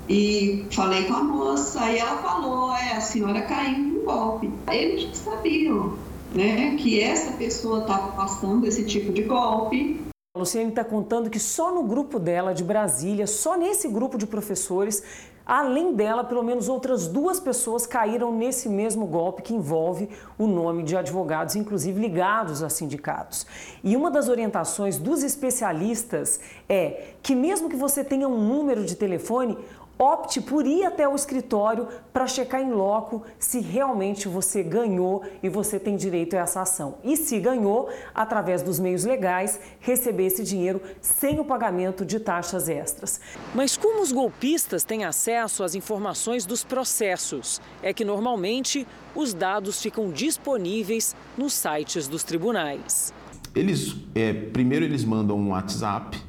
E 0.09 0.65
falei 0.71 1.05
com 1.05 1.15
a 1.15 1.25
moça, 1.25 1.81
aí 1.81 1.99
ela 1.99 2.17
falou, 2.19 2.73
é, 2.77 2.93
a 2.93 3.01
senhora 3.01 3.43
caiu 3.43 3.79
no 3.79 4.01
golpe. 4.03 4.51
Eles 4.71 5.17
sabiam, 5.19 5.95
né, 6.33 6.77
que 6.77 7.01
essa 7.01 7.33
pessoa 7.33 7.81
estava 7.81 8.13
passando 8.13 8.67
esse 8.67 8.85
tipo 8.85 9.13
de 9.13 9.23
golpe. 9.23 10.01
A 10.37 10.39
Luciane 10.39 10.69
está 10.69 10.85
contando 10.85 11.31
que 11.31 11.41
só 11.41 11.75
no 11.75 11.83
grupo 11.83 12.19
dela 12.19 12.53
de 12.53 12.63
Brasília, 12.63 13.27
só 13.27 13.57
nesse 13.57 13.89
grupo 13.89 14.19
de 14.19 14.27
professores, 14.27 15.03
além 15.47 15.95
dela, 15.95 16.23
pelo 16.23 16.43
menos 16.43 16.69
outras 16.69 17.09
duas 17.09 17.41
pessoas 17.41 17.87
caíram 17.87 18.37
nesse 18.37 18.69
mesmo 18.69 19.07
golpe 19.07 19.43
que 19.43 19.55
envolve 19.55 20.11
o 20.37 20.47
nome 20.47 20.83
de 20.83 20.97
advogados, 20.97 21.57
inclusive 21.57 21.99
ligados 21.99 22.63
a 22.63 22.69
sindicatos. 22.69 23.47
E 23.83 23.97
uma 23.97 24.11
das 24.11 24.29
orientações 24.29 24.99
dos 24.99 25.23
especialistas 25.23 26.39
é 26.69 27.15
que, 27.23 27.35
mesmo 27.35 27.69
que 27.69 27.77
você 27.77 28.05
tenha 28.05 28.29
um 28.29 28.39
número 28.39 28.85
de 28.85 28.95
telefone, 28.95 29.57
opte 29.99 30.41
por 30.41 30.67
ir 30.67 30.85
até 30.85 31.09
o 31.09 31.15
escritório 31.15 31.88
para 32.12 32.26
checar 32.26 32.61
em 32.61 32.71
loco 32.71 33.23
se 33.38 33.61
realmente 33.61 34.29
você 34.29 34.62
ganhou 34.62 35.25
e 35.43 35.49
você 35.49 35.79
tem 35.79 35.97
direito 35.97 36.35
a 36.35 36.41
essa 36.41 36.62
ação. 36.62 36.99
E 37.03 37.17
se 37.17 37.38
ganhou, 37.38 37.88
através 38.15 38.62
dos 38.62 38.79
meios 38.79 39.05
legais, 39.05 39.59
receber 39.81 40.26
esse 40.26 40.45
dinheiro 40.45 40.81
sem 41.00 41.41
o 41.41 41.45
pagamento 41.45 42.05
de 42.05 42.21
taxas 42.21 42.69
extras. 42.69 43.21
Mas 43.55 43.76
como 43.76 44.03
os 44.03 44.12
golpistas 44.12 44.85
têm 44.85 45.05
acesso 45.05 45.65
às 45.65 45.75
informações 45.75 46.45
dos 46.45 46.62
processos? 46.62 47.61
É 47.83 47.93
que 47.93 48.05
normalmente 48.05 48.87
os 49.15 49.33
dados 49.33 49.81
ficam 49.81 50.11
disponíveis 50.11 51.17
nos 51.37 51.55
sites 51.55 52.07
dos 52.07 52.23
tribunais. 52.23 53.12
Eles, 53.55 53.97
é, 54.15 54.35
primeiro 54.35 54.85
eles 54.85 55.03
mandam 55.03 55.38
um 55.38 55.50
WhatsApp 55.50 56.25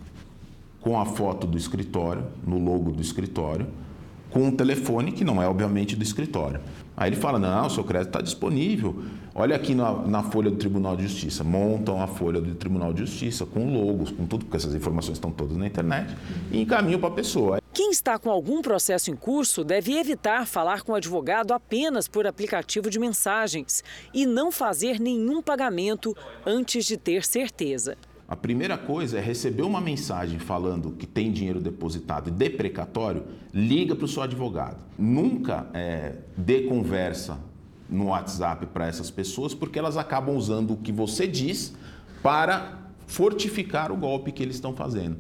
com 0.88 0.98
a 0.98 1.04
foto 1.04 1.46
do 1.46 1.58
escritório, 1.58 2.24
no 2.46 2.58
logo 2.58 2.92
do 2.92 3.02
escritório, 3.02 3.68
com 4.30 4.44
um 4.44 4.52
telefone 4.56 5.12
que 5.12 5.26
não 5.26 5.44
é 5.44 5.48
obviamente 5.48 5.98
do 5.98 6.04
escritório. 6.04 6.62
Aí 6.96 7.10
ele 7.10 7.18
fala: 7.18 7.38
não, 7.38 7.68
o 7.68 7.70
seu 7.70 7.84
crédito 7.84 8.08
está 8.08 8.22
disponível. 8.22 9.04
Olha 9.36 9.54
aqui 9.54 9.76
na, 9.76 9.92
na, 10.08 10.24
folha 10.24 10.50
do 10.50 10.56
Tribunal 10.56 10.96
de 10.96 11.04
Justiça. 11.04 11.44
Montam 11.44 12.02
a 12.02 12.08
folha 12.08 12.40
do 12.40 12.56
Tribunal 12.56 12.94
de 12.94 13.02
Justiça 13.02 13.46
com 13.46 13.70
logos, 13.72 14.12
com 14.12 14.26
tudo, 14.26 14.46
porque 14.46 14.56
essas 14.56 14.74
informações 14.74 15.18
estão 15.18 15.30
todas 15.30 15.58
na 15.58 15.68
internet, 15.68 16.16
e 16.52 16.62
encaminham 16.62 17.02
para 17.02 17.10
a 17.10 17.14
pessoa. 17.14 17.62
Quem 17.74 17.92
está 17.92 18.18
com 18.18 18.32
algum 18.32 18.62
processo 18.62 19.12
em 19.12 19.16
curso 19.16 19.66
deve 19.66 19.94
evitar 19.94 20.48
falar 20.48 20.84
com 20.84 20.94
o 20.94 20.96
advogado 20.96 21.54
apenas 21.54 22.08
por 22.08 22.26
aplicativo 22.26 22.90
de 22.90 22.98
mensagens 22.98 23.84
e 24.14 24.26
não 24.26 24.54
fazer 24.54 25.02
nenhum 25.02 25.42
pagamento 25.42 26.16
antes 26.46 26.86
de 26.86 26.96
ter 26.96 27.26
certeza. 27.26 27.98
A 28.28 28.36
primeira 28.36 28.78
coisa 28.78 29.18
é 29.18 29.22
receber 29.22 29.62
uma 29.62 29.80
mensagem 29.80 30.38
falando 30.38 30.92
que 30.92 31.08
tem 31.08 31.32
dinheiro 31.32 31.62
depositado 31.62 32.28
e 32.28 32.32
de 32.32 32.50
precatório, 32.50 33.24
liga 33.54 33.96
para 33.96 34.04
o 34.04 34.08
seu 34.08 34.22
advogado. 34.22 34.78
Nunca 35.00 35.68
é, 35.74 36.16
dê 36.36 36.64
conversa 36.64 37.40
no 37.90 38.08
WhatsApp 38.08 38.66
para 38.66 38.86
essas 38.86 39.10
pessoas, 39.10 39.54
porque 39.54 39.80
elas 39.80 39.96
acabam 39.96 40.36
usando 40.36 40.74
o 40.74 40.78
que 40.78 40.92
você 40.92 41.26
diz 41.26 41.74
para 42.22 42.78
fortificar 43.06 43.94
o 43.94 43.96
golpe 43.96 44.34
que 44.34 44.44
eles 44.44 44.56
estão 44.56 44.74
fazendo. 44.74 45.18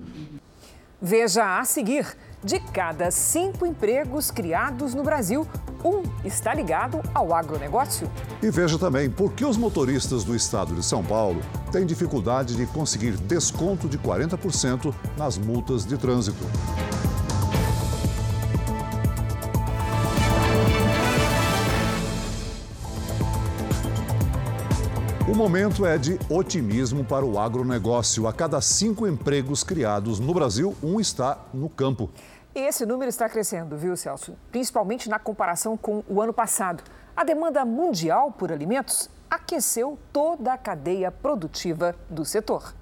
Veja 1.02 1.60
a 1.60 1.64
seguir. 1.64 2.06
De 2.44 2.60
cada 2.60 3.10
cinco 3.10 3.65
empregos 3.65 4.29
criados 4.29 4.94
no 4.94 5.03
Brasil, 5.03 5.48
um 5.84 6.03
está 6.24 6.53
ligado 6.53 7.01
ao 7.13 7.34
agronegócio. 7.34 8.10
E 8.44 8.51
veja 8.51 8.77
também 8.77 9.10
por 9.10 9.34
que 9.34 9.44
os 9.44 9.58
motoristas 9.58 10.24
do 10.24 10.36
estado 10.36 10.75
de 10.75 10.84
São 10.84 11.03
Paulo 11.03 11.41
têm 11.72 11.86
dificuldade 11.86 12.56
de 12.56 12.67
conseguir 12.67 13.17
desconto 13.17 13.89
de 13.89 13.98
40% 13.98 14.94
nas 15.17 15.38
multas 15.38 15.84
de 15.84 15.98
trânsito. 15.98 16.46
Momento 25.38 25.86
é 25.86 26.00
de 26.00 26.17
otimismo 26.32 27.06
para 27.06 27.24
o 27.24 27.39
agronegócio. 27.39 28.27
A 28.27 28.34
cada 28.34 28.60
cinco 28.60 29.06
empregos 29.06 29.63
criados 29.63 30.20
no 30.20 30.34
Brasil, 30.34 30.75
um 30.82 31.00
está 31.00 31.38
no 31.53 31.70
campo. 31.70 32.10
Esse 32.56 32.88
número 32.88 33.08
está 33.08 33.29
crescendo, 33.29 33.77
viu, 33.77 33.96
Celso? 33.96 34.36
Principalmente 34.51 35.08
na 35.08 35.20
comparação 35.20 35.77
com 35.77 36.03
o 36.10 36.20
ano 36.20 36.34
passado. 36.34 36.84
A 37.15 37.24
demanda 37.24 37.63
mundial 37.63 38.32
por 38.32 38.51
alimentos 38.51 39.12
aqueceu 39.29 40.00
toda 40.12 40.53
a 40.53 40.58
cadeia 40.58 41.12
produtiva 41.12 41.96
do 42.10 42.25
setor. 42.25 42.74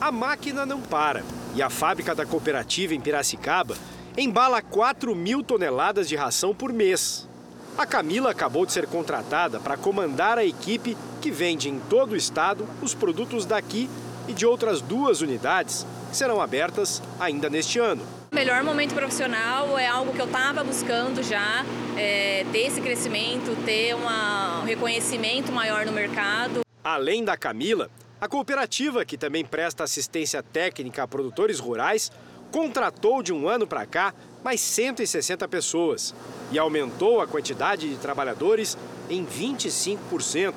A 0.00 0.10
máquina 0.10 0.66
não 0.66 0.80
para 0.80 1.22
e 1.54 1.62
a 1.62 1.70
fábrica 1.70 2.16
da 2.16 2.26
cooperativa 2.26 2.94
em 2.94 3.00
Piracicaba 3.00 3.76
embala 4.18 4.60
4 4.60 5.14
mil 5.14 5.40
toneladas 5.44 6.08
de 6.08 6.16
ração 6.16 6.52
por 6.52 6.72
mês. 6.72 7.28
A 7.76 7.84
Camila 7.84 8.30
acabou 8.30 8.64
de 8.64 8.72
ser 8.72 8.86
contratada 8.86 9.58
para 9.58 9.76
comandar 9.76 10.38
a 10.38 10.44
equipe 10.44 10.96
que 11.20 11.28
vende 11.28 11.68
em 11.68 11.80
todo 11.80 12.12
o 12.12 12.16
estado 12.16 12.68
os 12.80 12.94
produtos 12.94 13.44
daqui 13.44 13.90
e 14.28 14.32
de 14.32 14.46
outras 14.46 14.80
duas 14.80 15.20
unidades 15.20 15.84
que 16.08 16.16
serão 16.16 16.40
abertas 16.40 17.02
ainda 17.18 17.50
neste 17.50 17.80
ano. 17.80 18.06
O 18.30 18.34
melhor 18.34 18.62
momento 18.62 18.94
profissional 18.94 19.76
é 19.76 19.88
algo 19.88 20.12
que 20.12 20.20
eu 20.20 20.26
estava 20.26 20.62
buscando 20.62 21.20
já, 21.20 21.64
é, 21.96 22.46
ter 22.52 22.60
esse 22.60 22.80
crescimento, 22.80 23.56
ter 23.64 23.92
uma, 23.94 24.60
um 24.60 24.64
reconhecimento 24.64 25.50
maior 25.50 25.84
no 25.84 25.90
mercado. 25.90 26.60
Além 26.82 27.24
da 27.24 27.36
Camila, 27.36 27.90
a 28.20 28.28
cooperativa, 28.28 29.04
que 29.04 29.18
também 29.18 29.44
presta 29.44 29.82
assistência 29.82 30.44
técnica 30.44 31.02
a 31.02 31.08
produtores 31.08 31.58
rurais, 31.58 32.12
contratou 32.52 33.20
de 33.20 33.32
um 33.32 33.48
ano 33.48 33.66
para 33.66 33.84
cá 33.84 34.14
mais 34.44 34.60
160 34.60 35.48
pessoas 35.48 36.14
e 36.52 36.58
aumentou 36.58 37.22
a 37.22 37.26
quantidade 37.26 37.88
de 37.88 37.96
trabalhadores 37.96 38.76
em 39.08 39.24
25%. 39.24 40.54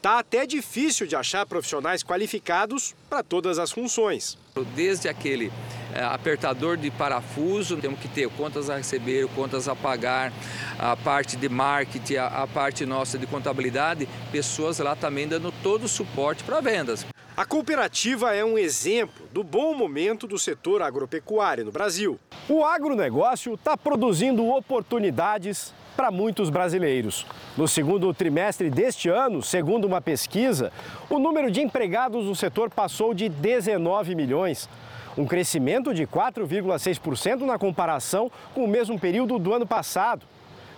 Tá 0.00 0.20
até 0.20 0.46
difícil 0.46 1.04
de 1.04 1.16
achar 1.16 1.44
profissionais 1.44 2.04
qualificados 2.04 2.94
para 3.10 3.24
todas 3.24 3.58
as 3.58 3.72
funções. 3.72 4.38
Desde 4.76 5.08
aquele 5.08 5.52
é, 5.92 6.00
apertador 6.04 6.76
de 6.76 6.90
parafuso, 6.92 7.76
temos 7.78 7.98
que 7.98 8.06
ter 8.06 8.28
contas 8.30 8.70
a 8.70 8.76
receber, 8.76 9.26
contas 9.34 9.66
a 9.66 9.74
pagar, 9.74 10.32
a 10.78 10.96
parte 10.96 11.36
de 11.36 11.48
marketing, 11.48 12.16
a 12.16 12.46
parte 12.46 12.86
nossa 12.86 13.18
de 13.18 13.26
contabilidade, 13.26 14.08
pessoas 14.30 14.78
lá 14.78 14.94
também 14.94 15.26
dando 15.26 15.52
todo 15.62 15.84
o 15.84 15.88
suporte 15.88 16.44
para 16.44 16.60
vendas. 16.60 17.04
A 17.36 17.44
cooperativa 17.44 18.34
é 18.34 18.42
um 18.42 18.56
exemplo 18.56 19.26
do 19.30 19.44
bom 19.44 19.74
momento 19.74 20.26
do 20.26 20.38
setor 20.38 20.80
agropecuário 20.80 21.66
no 21.66 21.70
Brasil. 21.70 22.18
O 22.48 22.64
agronegócio 22.64 23.52
está 23.52 23.76
produzindo 23.76 24.48
oportunidades 24.48 25.74
para 25.94 26.10
muitos 26.10 26.48
brasileiros. 26.48 27.26
No 27.54 27.68
segundo 27.68 28.14
trimestre 28.14 28.70
deste 28.70 29.10
ano, 29.10 29.42
segundo 29.42 29.84
uma 29.84 30.00
pesquisa, 30.00 30.72
o 31.10 31.18
número 31.18 31.50
de 31.50 31.60
empregados 31.60 32.24
no 32.24 32.34
setor 32.34 32.70
passou 32.70 33.12
de 33.12 33.28
19 33.28 34.14
milhões, 34.14 34.66
um 35.14 35.26
crescimento 35.26 35.92
de 35.92 36.06
4,6% 36.06 37.40
na 37.40 37.58
comparação 37.58 38.32
com 38.54 38.64
o 38.64 38.68
mesmo 38.68 38.98
período 38.98 39.38
do 39.38 39.52
ano 39.52 39.66
passado. 39.66 40.24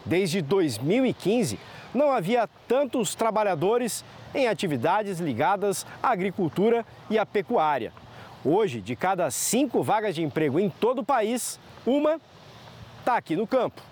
Desde 0.04 0.42
2015, 0.42 1.56
não 1.98 2.12
havia 2.12 2.48
tantos 2.68 3.16
trabalhadores 3.16 4.04
em 4.32 4.46
atividades 4.46 5.18
ligadas 5.18 5.84
à 6.00 6.10
agricultura 6.10 6.86
e 7.10 7.18
à 7.18 7.26
pecuária. 7.26 7.92
Hoje, 8.44 8.80
de 8.80 8.94
cada 8.94 9.28
cinco 9.32 9.82
vagas 9.82 10.14
de 10.14 10.22
emprego 10.22 10.60
em 10.60 10.70
todo 10.70 11.00
o 11.00 11.04
país, 11.04 11.58
uma 11.84 12.20
está 13.00 13.16
aqui 13.16 13.34
no 13.34 13.48
campo. 13.48 13.82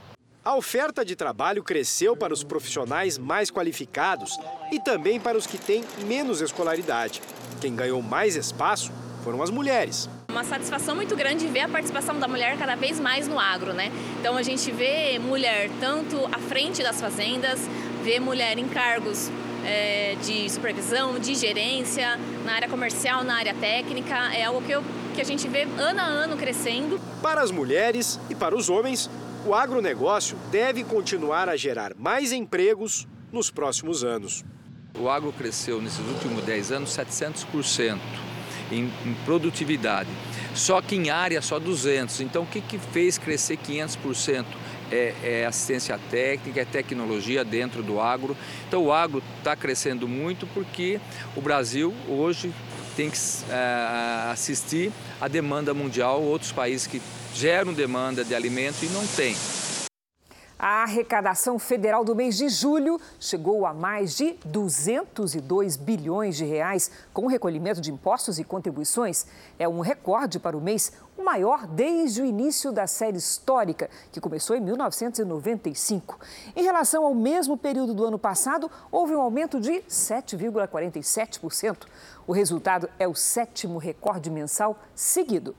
A 0.44 0.54
oferta 0.54 1.04
de 1.04 1.16
trabalho 1.16 1.64
cresceu 1.64 2.16
para 2.16 2.32
os 2.32 2.44
profissionais 2.44 3.18
mais 3.18 3.50
qualificados 3.50 4.38
e 4.70 4.78
também 4.78 5.18
para 5.18 5.36
os 5.36 5.44
que 5.44 5.58
têm 5.58 5.84
menos 6.06 6.40
escolaridade. 6.40 7.20
Quem 7.60 7.74
ganhou 7.74 8.00
mais 8.00 8.36
espaço 8.36 8.92
foram 9.24 9.42
as 9.42 9.50
mulheres. 9.50 10.08
Uma 10.28 10.44
satisfação 10.44 10.94
muito 10.94 11.16
grande 11.16 11.48
ver 11.48 11.62
a 11.62 11.68
participação 11.68 12.20
da 12.20 12.28
mulher 12.28 12.56
cada 12.56 12.76
vez 12.76 13.00
mais 13.00 13.26
no 13.26 13.40
agro, 13.40 13.72
né? 13.72 13.90
Então 14.20 14.36
a 14.36 14.42
gente 14.42 14.70
vê 14.70 15.18
mulher 15.18 15.68
tanto 15.80 16.16
à 16.26 16.38
frente 16.38 16.80
das 16.80 17.00
fazendas, 17.00 17.58
vê 18.06 18.20
mulher 18.20 18.56
em 18.56 18.68
cargos 18.68 19.32
é, 19.64 20.14
de 20.24 20.48
supervisão, 20.48 21.18
de 21.18 21.34
gerência, 21.34 22.16
na 22.44 22.52
área 22.52 22.68
comercial, 22.68 23.24
na 23.24 23.34
área 23.34 23.52
técnica. 23.52 24.14
É 24.32 24.44
algo 24.44 24.62
que, 24.62 24.70
eu, 24.70 24.84
que 25.12 25.20
a 25.20 25.24
gente 25.24 25.48
vê 25.48 25.62
ano 25.76 26.00
a 26.00 26.04
ano 26.04 26.36
crescendo. 26.36 27.00
Para 27.20 27.42
as 27.42 27.50
mulheres 27.50 28.20
e 28.30 28.34
para 28.36 28.54
os 28.54 28.70
homens, 28.70 29.10
o 29.44 29.52
agronegócio 29.52 30.38
deve 30.52 30.84
continuar 30.84 31.48
a 31.48 31.56
gerar 31.56 31.94
mais 31.98 32.30
empregos 32.30 33.08
nos 33.32 33.50
próximos 33.50 34.04
anos. 34.04 34.44
O 34.96 35.08
agro 35.08 35.32
cresceu 35.32 35.82
nesses 35.82 36.06
últimos 36.06 36.44
10 36.44 36.70
anos 36.70 36.90
700% 36.90 37.98
em, 38.70 38.84
em 39.04 39.14
produtividade. 39.24 40.08
Só 40.54 40.80
que 40.80 40.94
em 40.94 41.10
área 41.10 41.42
só 41.42 41.58
200. 41.58 42.20
Então 42.20 42.44
o 42.44 42.46
que, 42.46 42.60
que 42.60 42.78
fez 42.78 43.18
crescer 43.18 43.58
500%? 43.58 44.44
É, 44.90 45.14
é, 45.22 45.46
assistência 45.46 45.98
técnica, 46.10 46.60
é 46.60 46.64
tecnologia 46.64 47.44
dentro 47.44 47.82
do 47.82 48.00
agro. 48.00 48.36
Então 48.68 48.84
o 48.84 48.92
agro 48.92 49.22
está 49.38 49.56
crescendo 49.56 50.06
muito 50.06 50.46
porque 50.48 51.00
o 51.34 51.40
Brasil 51.40 51.92
hoje 52.08 52.52
tem 52.96 53.10
que 53.10 53.18
é, 53.50 54.30
assistir 54.30 54.92
à 55.20 55.28
demanda 55.28 55.74
mundial, 55.74 56.22
outros 56.22 56.52
países 56.52 56.86
que 56.86 57.02
geram 57.34 57.74
demanda 57.74 58.24
de 58.24 58.34
alimento 58.34 58.84
e 58.84 58.88
não 58.88 59.06
têm. 59.06 59.36
A 60.58 60.84
arrecadação 60.84 61.58
federal 61.58 62.02
do 62.02 62.16
mês 62.16 62.38
de 62.38 62.48
julho 62.48 62.98
chegou 63.20 63.66
a 63.66 63.74
mais 63.74 64.16
de 64.16 64.36
202 64.46 65.76
bilhões 65.76 66.34
de 66.34 66.46
reais 66.46 66.90
com 67.12 67.26
recolhimento 67.26 67.78
de 67.78 67.92
impostos 67.92 68.38
e 68.38 68.44
contribuições. 68.44 69.26
É 69.58 69.68
um 69.68 69.80
recorde 69.80 70.38
para 70.38 70.56
o 70.56 70.60
mês, 70.60 70.92
o 71.16 71.24
maior 71.24 71.66
desde 71.66 72.22
o 72.22 72.24
início 72.24 72.70
da 72.70 72.86
série 72.86 73.16
histórica, 73.16 73.88
que 74.12 74.20
começou 74.20 74.56
em 74.56 74.60
1995. 74.60 76.18
Em 76.54 76.62
relação 76.62 77.04
ao 77.04 77.14
mesmo 77.14 77.56
período 77.56 77.94
do 77.94 78.04
ano 78.04 78.18
passado, 78.18 78.70
houve 78.90 79.14
um 79.14 79.20
aumento 79.20 79.60
de 79.60 79.82
7,47%. 79.88 81.86
O 82.26 82.32
resultado 82.32 82.88
é 82.98 83.08
o 83.08 83.14
sétimo 83.14 83.78
recorde 83.78 84.30
mensal 84.30 84.78
seguido. 84.94 85.54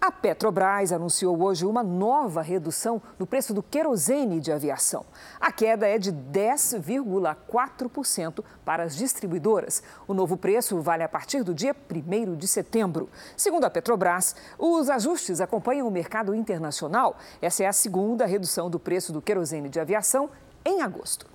A 0.00 0.10
Petrobras 0.10 0.92
anunciou 0.92 1.42
hoje 1.42 1.66
uma 1.66 1.82
nova 1.82 2.40
redução 2.40 3.02
no 3.18 3.26
preço 3.26 3.52
do 3.52 3.62
querosene 3.62 4.40
de 4.40 4.50
aviação. 4.50 5.04
A 5.38 5.52
queda 5.52 5.86
é 5.86 5.98
de 5.98 6.10
10,4% 6.10 8.42
para 8.64 8.82
as 8.82 8.96
distribuidoras. 8.96 9.82
O 10.08 10.14
novo 10.14 10.38
preço 10.38 10.80
vale 10.80 11.02
a 11.02 11.08
partir 11.08 11.42
do 11.42 11.52
dia 11.52 11.76
1 11.76 12.34
de 12.34 12.48
setembro. 12.48 13.10
Segundo 13.36 13.64
a 13.64 13.70
Petrobras, 13.70 14.34
os 14.58 14.88
ajustes 14.88 15.38
acompanham 15.38 15.86
o 15.86 15.90
mercado 15.90 16.34
internacional. 16.34 17.18
Essa 17.42 17.64
é 17.64 17.66
a 17.66 17.72
segunda 17.72 18.24
redução 18.24 18.70
do 18.70 18.80
preço 18.80 19.12
do 19.12 19.20
querosene 19.20 19.68
de 19.68 19.78
aviação 19.78 20.30
em 20.64 20.80
agosto. 20.80 21.26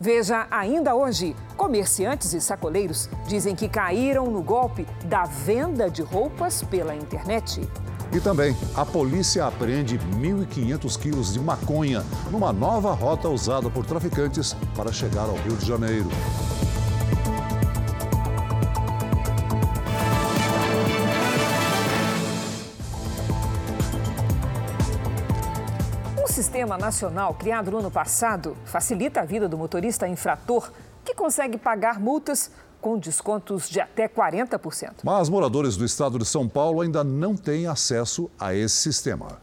Veja 0.00 0.46
ainda 0.50 0.94
hoje: 0.94 1.34
comerciantes 1.56 2.32
e 2.32 2.40
sacoleiros 2.40 3.08
dizem 3.26 3.54
que 3.54 3.68
caíram 3.68 4.26
no 4.30 4.42
golpe 4.42 4.86
da 5.06 5.24
venda 5.24 5.90
de 5.90 6.02
roupas 6.02 6.62
pela 6.62 6.94
internet. 6.94 7.68
E 8.12 8.20
também, 8.20 8.56
a 8.74 8.86
polícia 8.86 9.44
apreende 9.44 9.98
1.500 9.98 10.98
quilos 10.98 11.32
de 11.34 11.40
maconha 11.40 12.02
numa 12.30 12.52
nova 12.52 12.92
rota 12.92 13.28
usada 13.28 13.68
por 13.68 13.84
traficantes 13.84 14.54
para 14.74 14.90
chegar 14.92 15.28
ao 15.28 15.34
Rio 15.36 15.56
de 15.56 15.66
Janeiro. 15.66 16.08
Sistema 26.58 26.76
nacional 26.76 27.34
criado 27.34 27.70
no 27.70 27.78
ano 27.78 27.90
passado 27.90 28.56
facilita 28.64 29.20
a 29.20 29.24
vida 29.24 29.48
do 29.48 29.56
motorista 29.56 30.08
infrator 30.08 30.72
que 31.04 31.14
consegue 31.14 31.56
pagar 31.56 32.00
multas 32.00 32.50
com 32.80 32.98
descontos 32.98 33.70
de 33.70 33.80
até 33.80 34.08
40%. 34.08 34.94
Mas 35.04 35.28
moradores 35.28 35.76
do 35.76 35.84
estado 35.84 36.18
de 36.18 36.24
São 36.24 36.48
Paulo 36.48 36.80
ainda 36.80 37.04
não 37.04 37.36
têm 37.36 37.68
acesso 37.68 38.28
a 38.36 38.56
esse 38.56 38.74
sistema. 38.74 39.38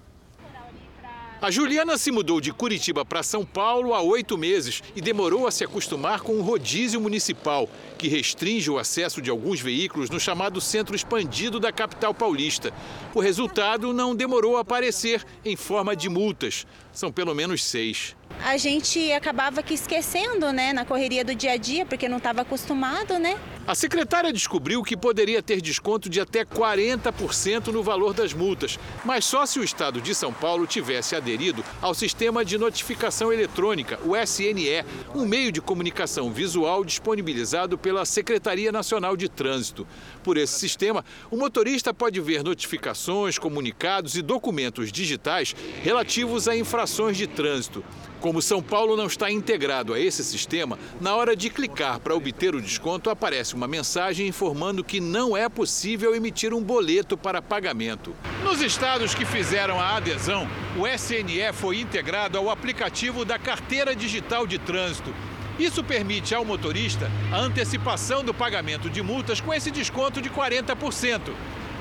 A 1.42 1.52
Juliana 1.52 1.98
se 1.98 2.12
mudou 2.12 2.42
de 2.42 2.52
Curitiba 2.52 3.06
para 3.06 3.22
São 3.22 3.46
Paulo 3.46 3.94
há 3.94 4.02
oito 4.02 4.38
meses 4.38 4.82
e 4.96 5.00
demorou 5.00 5.46
a 5.46 5.52
se 5.52 5.64
acostumar 5.64 6.22
com 6.22 6.34
o 6.34 6.42
rodízio 6.42 7.00
municipal, 7.00 7.70
que 7.98 8.08
restringe 8.08 8.72
o 8.72 8.80
acesso 8.80 9.22
de 9.22 9.30
alguns 9.30 9.62
veículos 9.62 10.10
no 10.10 10.20
chamado 10.20 10.60
centro 10.60 10.96
expandido 10.96 11.60
da 11.60 11.72
capital 11.72 12.14
paulista. 12.14 12.74
O 13.14 13.20
resultado 13.20 13.94
não 13.94 14.16
demorou 14.16 14.58
a 14.58 14.62
aparecer 14.62 15.24
em 15.46 15.56
forma 15.56 15.96
de 15.96 16.10
multas. 16.10 16.66
São 16.96 17.12
pelo 17.12 17.36
menos 17.36 17.64
seis 17.64 18.16
a 18.44 18.58
gente 18.58 19.12
acabava 19.12 19.64
que 19.64 19.74
esquecendo, 19.74 20.52
né, 20.52 20.74
na 20.74 20.86
correria 20.86 21.24
do 21.24 21.34
dia 21.34 21.54
a 21.54 21.58
dia, 21.58 21.86
porque 21.86 22.08
não 22.08 22.18
estava 22.18 22.42
acostumado, 22.42 23.18
né? 23.18 23.40
A 23.68 23.74
secretária 23.74 24.32
descobriu 24.32 24.84
que 24.84 24.96
poderia 24.96 25.42
ter 25.42 25.60
desconto 25.60 26.08
de 26.08 26.22
até 26.22 26.46
40% 26.46 27.70
no 27.70 27.82
valor 27.82 28.14
das 28.14 28.32
multas, 28.32 28.78
mas 29.04 29.26
só 29.26 29.44
se 29.48 29.58
o 29.58 29.64
estado 29.64 30.00
de 30.00 30.14
São 30.14 30.32
Paulo 30.32 30.68
tivesse 30.68 31.16
aderido 31.16 31.66
ao 31.82 31.96
sistema 31.96 32.46
de 32.46 32.60
notificação 32.60 33.34
eletrônica, 33.34 34.00
o 34.06 34.16
SNE, 34.16 34.86
um 35.16 35.26
meio 35.26 35.52
de 35.52 35.62
comunicação 35.62 36.32
visual 36.32 36.86
disponibilizado 36.86 37.76
pela 37.76 38.06
Secretaria 38.06 38.72
Nacional 38.72 39.18
de 39.18 39.28
Trânsito. 39.28 39.88
Por 40.24 40.38
esse 40.38 40.60
sistema, 40.60 41.04
o 41.32 41.36
motorista 41.38 41.92
pode 41.92 42.22
ver 42.22 42.44
notificações, 42.44 43.40
comunicados 43.40 44.16
e 44.16 44.22
documentos 44.22 44.92
digitais 44.92 45.56
relativos 45.82 46.48
a 46.48 46.56
infrações 46.86 47.18
de 47.18 47.26
trânsito. 47.26 47.84
Como 48.22 48.44
São 48.44 48.62
Paulo 48.62 48.96
não 48.96 49.08
está 49.08 49.32
integrado 49.32 49.92
a 49.92 50.00
esse 50.00 50.24
sistema, 50.24 50.78
na 51.02 51.16
hora 51.16 51.36
de 51.36 51.50
clicar 51.50 52.00
para 52.00 52.16
obter 52.16 52.54
o 52.54 52.62
desconto, 52.62 53.10
aparece 53.10 53.56
uma 53.56 53.68
mensagem 53.68 54.28
informando 54.28 54.84
que 54.84 55.00
não 55.00 55.36
é 55.36 55.50
possível 55.50 56.16
emitir 56.16 56.54
um 56.54 56.62
boleto 56.62 57.18
para 57.18 57.42
pagamento. 57.42 58.16
Nos 58.44 58.62
estados 58.62 59.16
que 59.16 59.26
fizeram 59.26 59.80
a 59.80 59.96
adesão, 59.96 60.48
o 60.78 60.88
SNE 60.88 61.52
foi 61.54 61.80
integrado 61.80 62.38
ao 62.38 62.52
aplicativo 62.52 63.26
da 63.26 63.40
Carteira 63.40 63.96
Digital 63.96 64.46
de 64.46 64.60
Trânsito. 64.60 65.12
Isso 65.58 65.84
permite 65.84 66.36
ao 66.36 66.46
motorista 66.46 67.10
a 67.32 67.38
antecipação 67.38 68.24
do 68.24 68.34
pagamento 68.34 68.92
de 68.92 69.02
multas 69.02 69.42
com 69.42 69.52
esse 69.52 69.72
desconto 69.72 70.22
de 70.22 70.30
40%, 70.30 71.34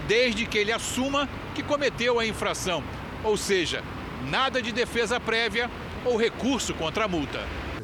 desde 0.08 0.46
que 0.46 0.56
ele 0.56 0.72
assuma 0.72 1.28
que 1.54 1.62
cometeu 1.62 2.18
a 2.18 2.26
infração. 2.26 2.82
Ou 3.22 3.38
seja, 3.38 3.82
nada 4.24 4.60
de 4.60 4.72
defesa 4.72 5.20
prévia 5.20 5.70
ou 6.04 6.16
recurso 6.16 6.74
contra 6.74 7.04
a 7.04 7.08
multa. 7.08 7.40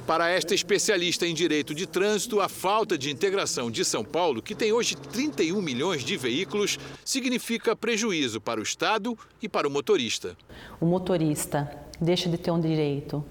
Para 0.06 0.28
esta 0.28 0.54
especialista 0.54 1.26
em 1.26 1.34
direito 1.34 1.72
de 1.72 1.86
trânsito, 1.86 2.40
a 2.40 2.48
falta 2.48 2.98
de 2.98 3.10
integração 3.10 3.70
de 3.70 3.84
São 3.84 4.04
Paulo, 4.04 4.42
que 4.42 4.56
tem 4.56 4.72
hoje 4.72 4.96
31 4.96 5.62
milhões 5.62 6.02
de 6.02 6.16
veículos, 6.16 6.78
significa 7.04 7.76
prejuízo 7.76 8.40
para 8.40 8.58
o 8.58 8.62
Estado 8.62 9.16
e 9.40 9.48
para 9.48 9.68
o 9.68 9.70
motorista. 9.70 10.36
O 10.80 10.86
motorista 10.86 11.70
deixa 12.00 12.28
de 12.28 12.36
ter 12.36 12.50
um 12.50 12.60
direito 12.60 13.24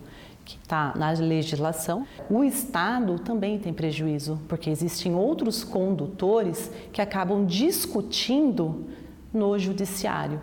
que 0.45 0.57
está 0.63 0.93
na 0.95 1.11
legislação. 1.11 2.07
O 2.29 2.43
Estado 2.43 3.19
também 3.19 3.59
tem 3.59 3.73
prejuízo, 3.73 4.39
porque 4.47 4.69
existem 4.69 5.13
outros 5.13 5.63
condutores 5.63 6.71
que 6.93 7.01
acabam 7.01 7.45
discutindo 7.45 8.87
no 9.33 9.59
judiciário. 9.59 10.39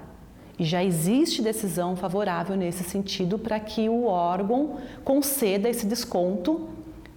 E 0.58 0.64
já 0.64 0.82
existe 0.82 1.42
decisão 1.42 1.96
favorável 1.96 2.56
nesse 2.56 2.82
sentido 2.82 3.38
para 3.38 3.60
que 3.60 3.88
o 3.88 4.04
órgão 4.06 4.78
conceda 5.04 5.68
esse 5.68 5.86
desconto 5.86 6.68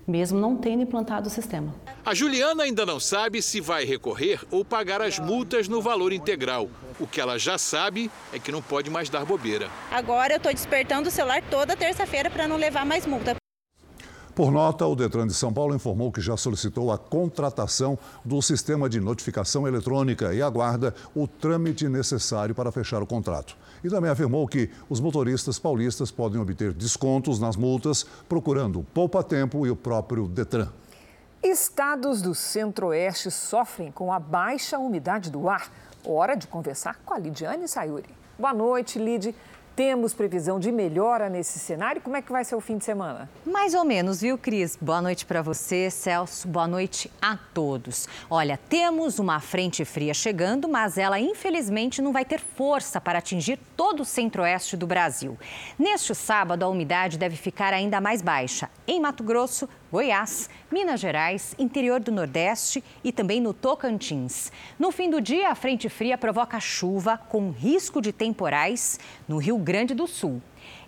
mesmo 0.09 0.39
não 0.39 0.57
tendo 0.57 0.81
implantado 0.81 1.27
o 1.27 1.31
sistema. 1.31 1.73
A 2.03 2.13
Juliana 2.13 2.63
ainda 2.63 2.85
não 2.85 2.99
sabe 2.99 3.41
se 3.41 3.61
vai 3.61 3.85
recorrer 3.85 4.41
ou 4.49 4.65
pagar 4.65 5.01
as 5.01 5.19
multas 5.19 5.67
no 5.67 5.81
valor 5.81 6.11
integral. 6.11 6.67
O 6.99 7.05
que 7.05 7.21
ela 7.21 7.37
já 7.37 7.57
sabe 7.57 8.09
é 8.33 8.39
que 8.39 8.51
não 8.51 8.61
pode 8.61 8.89
mais 8.89 9.09
dar 9.09 9.23
bobeira. 9.23 9.69
Agora 9.91 10.33
eu 10.33 10.37
estou 10.37 10.51
despertando 10.51 11.09
o 11.09 11.11
celular 11.11 11.43
toda 11.49 11.77
terça-feira 11.77 12.29
para 12.29 12.47
não 12.47 12.57
levar 12.57 12.85
mais 12.85 13.05
multa. 13.05 13.38
Por 14.39 14.53
nota, 14.53 14.87
o 14.87 14.95
Detran 14.95 15.27
de 15.27 15.33
São 15.33 15.51
Paulo 15.51 15.75
informou 15.75 16.13
que 16.13 16.21
já 16.21 16.37
solicitou 16.37 16.93
a 16.93 16.97
contratação 16.97 17.99
do 18.23 18.41
sistema 18.41 18.87
de 18.87 18.97
notificação 18.97 19.67
eletrônica 19.67 20.33
e 20.33 20.41
aguarda 20.41 20.95
o 21.13 21.27
trâmite 21.27 21.89
necessário 21.89 22.55
para 22.55 22.71
fechar 22.71 23.03
o 23.03 23.05
contrato. 23.05 23.57
E 23.83 23.89
também 23.89 24.09
afirmou 24.09 24.47
que 24.47 24.69
os 24.89 25.01
motoristas 25.01 25.59
paulistas 25.59 26.09
podem 26.09 26.39
obter 26.39 26.71
descontos 26.71 27.37
nas 27.37 27.57
multas 27.57 28.05
procurando 28.29 28.79
o 28.79 28.83
Poupa 28.85 29.21
Tempo 29.21 29.67
e 29.67 29.71
o 29.71 29.75
próprio 29.75 30.25
Detran. 30.25 30.69
Estados 31.43 32.21
do 32.21 32.33
Centro-Oeste 32.33 33.29
sofrem 33.29 33.91
com 33.91 34.13
a 34.13 34.19
baixa 34.19 34.79
umidade 34.79 35.29
do 35.29 35.49
ar. 35.49 35.69
Hora 36.05 36.35
de 36.35 36.47
conversar 36.47 36.97
com 37.05 37.13
a 37.13 37.19
Lidiane 37.19 37.67
Sayuri. 37.67 38.07
Boa 38.39 38.53
noite, 38.53 38.99
Lid. 38.99 39.35
Temos 39.79 40.13
previsão 40.13 40.59
de 40.59 40.73
melhora 40.73 41.29
nesse 41.29 41.57
cenário? 41.57 42.01
Como 42.01 42.17
é 42.17 42.21
que 42.21 42.33
vai 42.33 42.43
ser 42.43 42.53
o 42.53 42.59
fim 42.59 42.77
de 42.77 42.83
semana? 42.83 43.29
Mais 43.45 43.73
ou 43.73 43.85
menos, 43.85 44.19
viu, 44.19 44.37
Cris? 44.37 44.75
Boa 44.75 45.01
noite 45.01 45.25
para 45.25 45.41
você, 45.41 45.89
Celso. 45.89 46.49
Boa 46.49 46.67
noite 46.67 47.09
a 47.21 47.37
todos. 47.53 48.05
Olha, 48.29 48.59
temos 48.67 49.19
uma 49.19 49.39
frente 49.39 49.85
fria 49.85 50.13
chegando, 50.13 50.67
mas 50.67 50.97
ela 50.97 51.17
infelizmente 51.17 52.01
não 52.01 52.11
vai 52.11 52.25
ter 52.25 52.41
força 52.41 52.99
para 52.99 53.19
atingir 53.19 53.57
todo 53.77 54.01
o 54.01 54.05
centro-oeste 54.05 54.75
do 54.75 54.85
Brasil. 54.85 55.39
Neste 55.77 56.13
sábado, 56.13 56.63
a 56.63 56.67
umidade 56.67 57.17
deve 57.17 57.37
ficar 57.37 57.73
ainda 57.73 58.01
mais 58.01 58.21
baixa. 58.21 58.69
Em 58.85 58.99
Mato 58.99 59.23
Grosso, 59.23 59.69
Goiás, 59.89 60.49
Minas 60.71 60.99
Gerais, 60.99 61.55
interior 61.57 61.99
do 61.99 62.11
Nordeste 62.11 62.83
e 63.03 63.11
também 63.11 63.41
no 63.41 63.55
Tocantins. 63.55 64.51
No 64.77 64.91
fim 64.91 65.09
do 65.09 65.19
dia, 65.19 65.49
a 65.49 65.55
frente 65.55 65.89
fria 65.89 66.15
provoca 66.15 66.59
chuva 66.59 67.17
com 67.17 67.49
risco 67.49 67.99
de 67.99 68.13
temporais 68.13 68.99
no 69.27 69.37
Rio 69.37 69.57
Grande 69.57 69.95
do 69.95 70.05
Sul. 70.05 70.39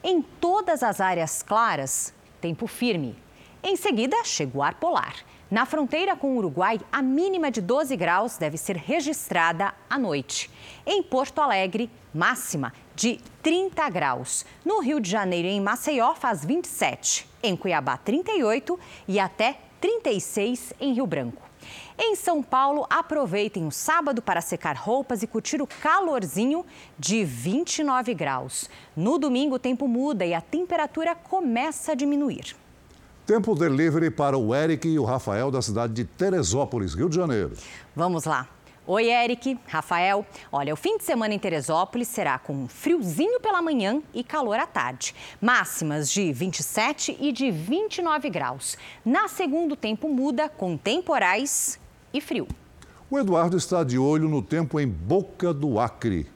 Em 0.04 0.22
todas 0.22 0.84
as 0.84 1.02
áreas 1.02 1.42
claras, 1.42 2.14
tempo 2.40 2.68
firme. 2.68 3.16
Em 3.64 3.76
seguida, 3.76 4.24
chega 4.24 4.56
o 4.56 4.62
ar 4.62 4.76
polar. 4.76 5.16
Na 5.50 5.66
fronteira 5.66 6.16
com 6.16 6.36
o 6.36 6.38
Uruguai, 6.38 6.80
a 6.92 7.02
mínima 7.02 7.50
de 7.50 7.60
12 7.60 7.98
graus 7.98 8.38
deve 8.38 8.58
ser 8.58 8.78
registrada 8.78 9.74
à 9.90 9.98
noite. 9.98 10.50
Em 10.86 11.02
Porto 11.02 11.42
Alegre, 11.42 11.90
máxima 12.14 12.72
de 12.96 13.20
30 13.42 13.90
graus. 13.90 14.46
No 14.64 14.80
Rio 14.80 15.00
de 15.00 15.10
Janeiro 15.10 15.48
e 15.48 15.52
em 15.52 15.60
Maceió, 15.60 16.14
faz 16.14 16.46
27. 16.46 17.28
Em 17.42 17.56
Cuiabá, 17.56 17.98
38 17.98 18.80
e 19.08 19.20
até 19.20 19.58
36 19.82 20.74
em 20.80 20.94
Rio 20.94 21.08
Branco. 21.08 21.42
Em 21.98 22.16
São 22.16 22.42
Paulo, 22.42 22.86
aproveitem 22.90 23.68
o 23.68 23.72
sábado 23.72 24.22
para 24.22 24.40
secar 24.40 24.76
roupas 24.76 25.22
e 25.22 25.28
curtir 25.28 25.62
o 25.62 25.68
calorzinho 25.68 26.66
de 26.98 27.24
29 27.24 28.14
graus. 28.14 28.70
No 28.96 29.18
domingo, 29.20 29.56
o 29.56 29.60
tempo 29.60 29.88
muda 29.88 30.26
e 30.26 30.34
a 30.34 30.42
temperatura 30.42 31.16
começa 31.16 31.92
a 31.92 31.96
diminuir. 31.96 32.56
Tempo 33.26 33.56
delivery 33.56 34.10
para 34.10 34.38
o 34.38 34.54
Eric 34.54 34.88
e 34.88 34.98
o 34.98 35.04
Rafael 35.04 35.52
da 35.52 35.62
cidade 35.62 35.94
de 35.94 36.06
Teresópolis, 36.06 36.94
Rio 36.94 37.10
de 37.10 37.16
Janeiro. 37.16 37.54
Vamos 37.96 38.26
lá. 38.26 38.48
Oi, 38.94 39.10
Eric, 39.10 39.58
Rafael. 39.68 40.26
Olha, 40.52 40.74
o 40.74 40.76
fim 40.76 40.98
de 40.98 41.06
semana 41.06 41.34
em 41.34 41.40
Teresópolis 41.40 42.10
será 42.10 42.38
com 42.38 42.68
friozinho 42.68 43.40
pela 43.40 43.62
manhã 43.62 44.02
e 44.14 44.22
calor 44.22 44.60
à 44.60 44.68
tarde. 44.68 45.16
Máximas 45.40 46.12
de 46.12 46.34
27 46.34 47.16
e 47.18 47.32
de 47.32 47.50
29 47.50 48.30
graus. 48.30 48.78
Na 49.06 49.30
segunda, 49.30 49.76
o 49.76 49.78
tempo 49.78 50.10
muda 50.10 50.50
com 50.50 50.76
temporais 50.76 51.80
e 52.14 52.20
frio. 52.20 52.50
O 53.10 53.18
Eduardo 53.18 53.56
está 53.56 53.82
de 53.82 53.98
olho 53.98 54.28
no 54.28 54.42
tempo 54.42 54.78
em 54.78 54.90
Boca 54.90 55.54
do 55.54 55.80
Acre, 55.80 56.28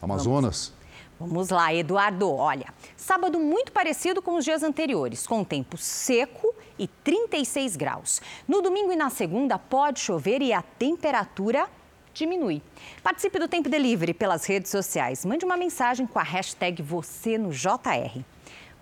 Amazonas. 0.00 0.72
Vamos 1.18 1.50
lá, 1.50 1.74
Eduardo. 1.74 2.32
Olha, 2.32 2.72
sábado 2.96 3.38
muito 3.38 3.72
parecido 3.72 4.22
com 4.22 4.38
os 4.38 4.44
dias 4.46 4.62
anteriores, 4.62 5.26
com 5.26 5.44
tempo 5.44 5.76
seco 5.76 6.54
e 6.78 6.88
36 6.88 7.76
graus. 7.76 8.22
No 8.48 8.62
domingo 8.62 8.90
e 8.90 8.96
na 8.96 9.10
segunda 9.10 9.58
pode 9.58 10.00
chover 10.00 10.40
e 10.40 10.50
a 10.50 10.62
temperatura 10.62 11.68
diminui. 12.14 12.62
Participe 13.02 13.38
do 13.38 13.48
Tempo 13.48 13.68
Delivery 13.68 14.14
pelas 14.14 14.44
redes 14.44 14.70
sociais. 14.70 15.24
Mande 15.24 15.44
uma 15.44 15.56
mensagem 15.56 16.06
com 16.06 16.18
a 16.18 16.22
hashtag 16.22 16.82
você 16.82 17.38
no 17.38 17.50
JR. 17.50 18.20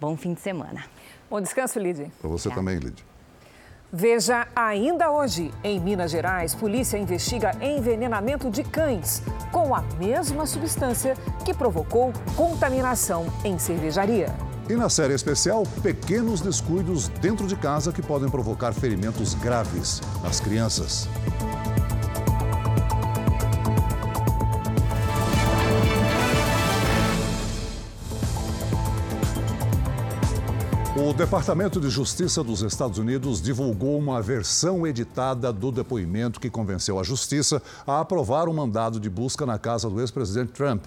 Bom 0.00 0.16
fim 0.16 0.34
de 0.34 0.40
semana. 0.40 0.84
Bom 1.28 1.40
descanso, 1.40 1.78
Lidy. 1.78 2.10
Para 2.20 2.30
você 2.30 2.50
também, 2.50 2.78
Lidy. 2.78 3.04
Veja 3.90 4.46
ainda 4.54 5.10
hoje, 5.10 5.50
em 5.64 5.80
Minas 5.80 6.10
Gerais, 6.10 6.54
polícia 6.54 6.98
investiga 6.98 7.52
envenenamento 7.62 8.50
de 8.50 8.62
cães 8.62 9.22
com 9.50 9.74
a 9.74 9.80
mesma 9.98 10.44
substância 10.44 11.14
que 11.42 11.54
provocou 11.54 12.12
contaminação 12.36 13.26
em 13.42 13.58
cervejaria. 13.58 14.28
E 14.68 14.74
na 14.74 14.90
série 14.90 15.14
especial, 15.14 15.62
pequenos 15.82 16.42
descuidos 16.42 17.08
dentro 17.08 17.46
de 17.46 17.56
casa 17.56 17.90
que 17.90 18.02
podem 18.02 18.28
provocar 18.28 18.74
ferimentos 18.74 19.32
graves 19.32 20.02
nas 20.22 20.38
crianças. 20.38 21.08
O 31.00 31.12
Departamento 31.12 31.80
de 31.80 31.88
Justiça 31.88 32.42
dos 32.42 32.60
Estados 32.60 32.98
Unidos 32.98 33.40
divulgou 33.40 33.96
uma 33.96 34.20
versão 34.20 34.84
editada 34.84 35.52
do 35.52 35.70
depoimento 35.70 36.40
que 36.40 36.50
convenceu 36.50 36.98
a 36.98 37.04
Justiça 37.04 37.62
a 37.86 38.00
aprovar 38.00 38.48
um 38.48 38.52
mandado 38.52 38.98
de 38.98 39.08
busca 39.08 39.46
na 39.46 39.60
casa 39.60 39.88
do 39.88 40.00
ex-presidente 40.00 40.50
Trump. 40.50 40.86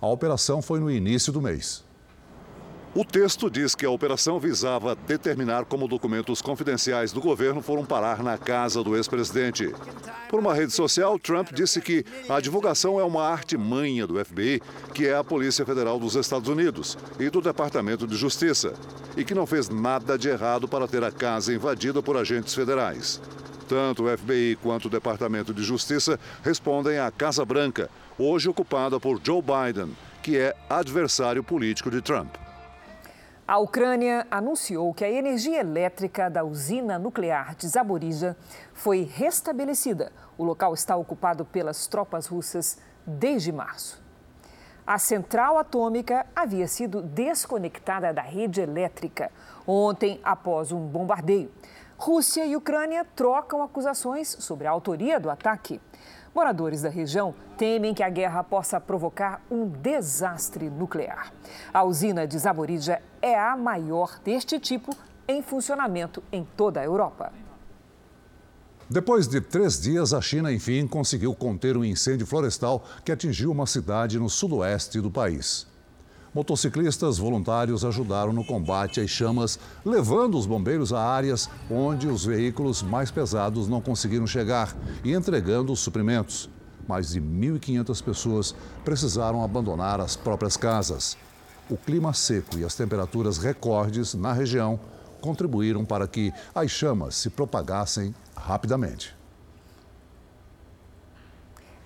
A 0.00 0.06
operação 0.06 0.62
foi 0.62 0.78
no 0.78 0.88
início 0.88 1.32
do 1.32 1.42
mês. 1.42 1.82
O 2.94 3.04
texto 3.04 3.50
diz 3.50 3.74
que 3.74 3.84
a 3.84 3.90
operação 3.90 4.40
visava 4.40 4.96
determinar 4.96 5.66
como 5.66 5.86
documentos 5.86 6.40
confidenciais 6.40 7.12
do 7.12 7.20
governo 7.20 7.60
foram 7.60 7.84
parar 7.84 8.22
na 8.22 8.38
casa 8.38 8.82
do 8.82 8.96
ex-presidente. 8.96 9.72
Por 10.30 10.40
uma 10.40 10.54
rede 10.54 10.72
social, 10.72 11.18
Trump 11.18 11.52
disse 11.52 11.82
que 11.82 12.02
a 12.28 12.40
divulgação 12.40 12.98
é 12.98 13.04
uma 13.04 13.28
arte-manha 13.28 14.06
do 14.06 14.22
FBI, 14.24 14.62
que 14.94 15.06
é 15.06 15.14
a 15.14 15.22
Polícia 15.22 15.66
Federal 15.66 15.98
dos 15.98 16.16
Estados 16.16 16.48
Unidos, 16.48 16.96
e 17.20 17.28
do 17.28 17.42
Departamento 17.42 18.06
de 18.06 18.16
Justiça, 18.16 18.72
e 19.16 19.24
que 19.24 19.34
não 19.34 19.46
fez 19.46 19.68
nada 19.68 20.18
de 20.18 20.30
errado 20.30 20.66
para 20.66 20.88
ter 20.88 21.04
a 21.04 21.12
casa 21.12 21.52
invadida 21.52 22.02
por 22.02 22.16
agentes 22.16 22.54
federais. 22.54 23.20
Tanto 23.68 24.04
o 24.04 24.16
FBI 24.16 24.56
quanto 24.62 24.86
o 24.86 24.90
Departamento 24.90 25.52
de 25.52 25.62
Justiça 25.62 26.18
respondem 26.42 26.98
à 26.98 27.10
Casa 27.10 27.44
Branca, 27.44 27.90
hoje 28.18 28.48
ocupada 28.48 28.98
por 28.98 29.20
Joe 29.22 29.42
Biden, 29.42 29.94
que 30.22 30.38
é 30.38 30.56
adversário 30.70 31.44
político 31.44 31.90
de 31.90 32.00
Trump. 32.00 32.47
A 33.48 33.56
Ucrânia 33.56 34.26
anunciou 34.30 34.92
que 34.92 35.02
a 35.02 35.10
energia 35.10 35.60
elétrica 35.60 36.28
da 36.28 36.44
usina 36.44 36.98
nuclear 36.98 37.54
de 37.54 37.66
Zaporizhia 37.66 38.36
foi 38.74 39.04
restabelecida. 39.10 40.12
O 40.36 40.44
local 40.44 40.74
está 40.74 40.94
ocupado 40.94 41.46
pelas 41.46 41.86
tropas 41.86 42.26
russas 42.26 42.78
desde 43.06 43.50
março. 43.50 44.02
A 44.86 44.98
central 44.98 45.56
atômica 45.56 46.26
havia 46.36 46.68
sido 46.68 47.00
desconectada 47.00 48.12
da 48.12 48.20
rede 48.20 48.60
elétrica 48.60 49.32
ontem 49.66 50.20
após 50.22 50.70
um 50.70 50.86
bombardeio. 50.86 51.50
Rússia 51.96 52.44
e 52.44 52.54
Ucrânia 52.54 53.02
trocam 53.16 53.62
acusações 53.62 54.28
sobre 54.28 54.66
a 54.66 54.70
autoria 54.70 55.18
do 55.18 55.30
ataque. 55.30 55.80
Moradores 56.34 56.82
da 56.82 56.88
região 56.88 57.34
temem 57.56 57.94
que 57.94 58.02
a 58.02 58.10
guerra 58.10 58.42
possa 58.42 58.80
provocar 58.80 59.42
um 59.50 59.68
desastre 59.68 60.70
nuclear. 60.70 61.32
A 61.72 61.84
usina 61.84 62.26
de 62.26 62.38
Zaporizhia 62.38 63.02
é 63.20 63.38
a 63.38 63.56
maior 63.56 64.18
deste 64.24 64.58
tipo 64.58 64.94
em 65.26 65.42
funcionamento 65.42 66.22
em 66.32 66.46
toda 66.56 66.80
a 66.80 66.84
Europa. 66.84 67.32
Depois 68.90 69.28
de 69.28 69.38
três 69.38 69.78
dias, 69.78 70.14
a 70.14 70.20
China, 70.22 70.50
enfim, 70.50 70.86
conseguiu 70.86 71.34
conter 71.34 71.76
um 71.76 71.84
incêndio 71.84 72.26
florestal 72.26 72.82
que 73.04 73.12
atingiu 73.12 73.50
uma 73.50 73.66
cidade 73.66 74.18
no 74.18 74.30
sudoeste 74.30 74.98
do 74.98 75.10
país. 75.10 75.67
Motociclistas 76.34 77.16
voluntários 77.16 77.84
ajudaram 77.84 78.32
no 78.32 78.44
combate 78.44 79.00
às 79.00 79.08
chamas, 79.08 79.58
levando 79.84 80.36
os 80.36 80.46
bombeiros 80.46 80.92
a 80.92 81.00
áreas 81.00 81.48
onde 81.70 82.06
os 82.06 82.24
veículos 82.24 82.82
mais 82.82 83.10
pesados 83.10 83.66
não 83.66 83.80
conseguiram 83.80 84.26
chegar 84.26 84.76
e 85.02 85.12
entregando 85.12 85.72
os 85.72 85.80
suprimentos. 85.80 86.50
Mais 86.86 87.10
de 87.10 87.20
1.500 87.20 88.02
pessoas 88.02 88.54
precisaram 88.84 89.42
abandonar 89.42 90.00
as 90.00 90.16
próprias 90.16 90.56
casas. 90.56 91.16
O 91.68 91.76
clima 91.76 92.14
seco 92.14 92.58
e 92.58 92.64
as 92.64 92.74
temperaturas 92.74 93.38
recordes 93.38 94.14
na 94.14 94.32
região 94.32 94.80
contribuíram 95.20 95.84
para 95.84 96.06
que 96.06 96.32
as 96.54 96.70
chamas 96.70 97.16
se 97.16 97.28
propagassem 97.28 98.14
rapidamente. 98.36 99.17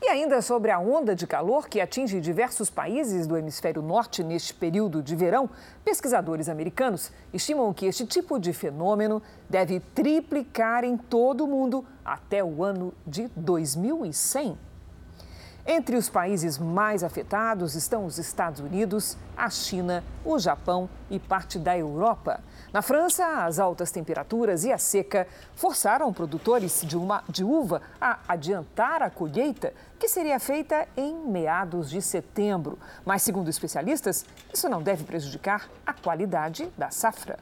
E 0.04 0.08
ainda 0.08 0.42
sobre 0.42 0.72
a 0.72 0.80
onda 0.80 1.14
de 1.14 1.28
calor 1.28 1.68
que 1.68 1.80
atinge 1.80 2.20
diversos 2.20 2.68
países 2.68 3.24
do 3.24 3.36
hemisfério 3.36 3.80
norte 3.80 4.24
neste 4.24 4.52
período 4.52 5.00
de 5.00 5.14
verão, 5.14 5.48
pesquisadores 5.84 6.48
americanos 6.48 7.12
estimam 7.32 7.72
que 7.72 7.86
este 7.86 8.04
tipo 8.04 8.40
de 8.40 8.52
fenômeno 8.52 9.22
deve 9.48 9.78
triplicar 9.78 10.82
em 10.82 10.96
todo 10.96 11.44
o 11.44 11.46
mundo 11.46 11.84
até 12.04 12.42
o 12.42 12.64
ano 12.64 12.92
de 13.06 13.30
2100. 13.36 14.58
Entre 15.64 15.94
os 15.94 16.10
países 16.10 16.58
mais 16.58 17.04
afetados 17.04 17.76
estão 17.76 18.04
os 18.04 18.18
Estados 18.18 18.58
Unidos, 18.58 19.16
a 19.36 19.48
China, 19.48 20.02
o 20.24 20.36
Japão 20.36 20.90
e 21.08 21.20
parte 21.20 21.60
da 21.60 21.78
Europa. 21.78 22.40
Na 22.72 22.80
França, 22.80 23.44
as 23.44 23.58
altas 23.58 23.90
temperaturas 23.90 24.64
e 24.64 24.72
a 24.72 24.78
seca 24.78 25.26
forçaram 25.54 26.11
produtores 26.11 26.80
de, 26.87 26.96
uma, 26.96 27.22
de 27.28 27.44
uva 27.44 27.82
a 28.00 28.18
adiantar 28.26 29.02
a 29.02 29.11
colheita, 29.11 29.74
que 29.98 30.08
seria 30.08 30.40
feita 30.40 30.88
em 30.96 31.14
meados 31.14 31.90
de 31.90 32.00
setembro. 32.00 32.78
Mas, 33.04 33.20
segundo 33.20 33.50
especialistas, 33.50 34.24
isso 34.52 34.70
não 34.70 34.82
deve 34.82 35.04
prejudicar 35.04 35.68
a 35.87 35.92
qualidade 35.92 36.66
da 36.78 36.90
safra. 36.90 37.38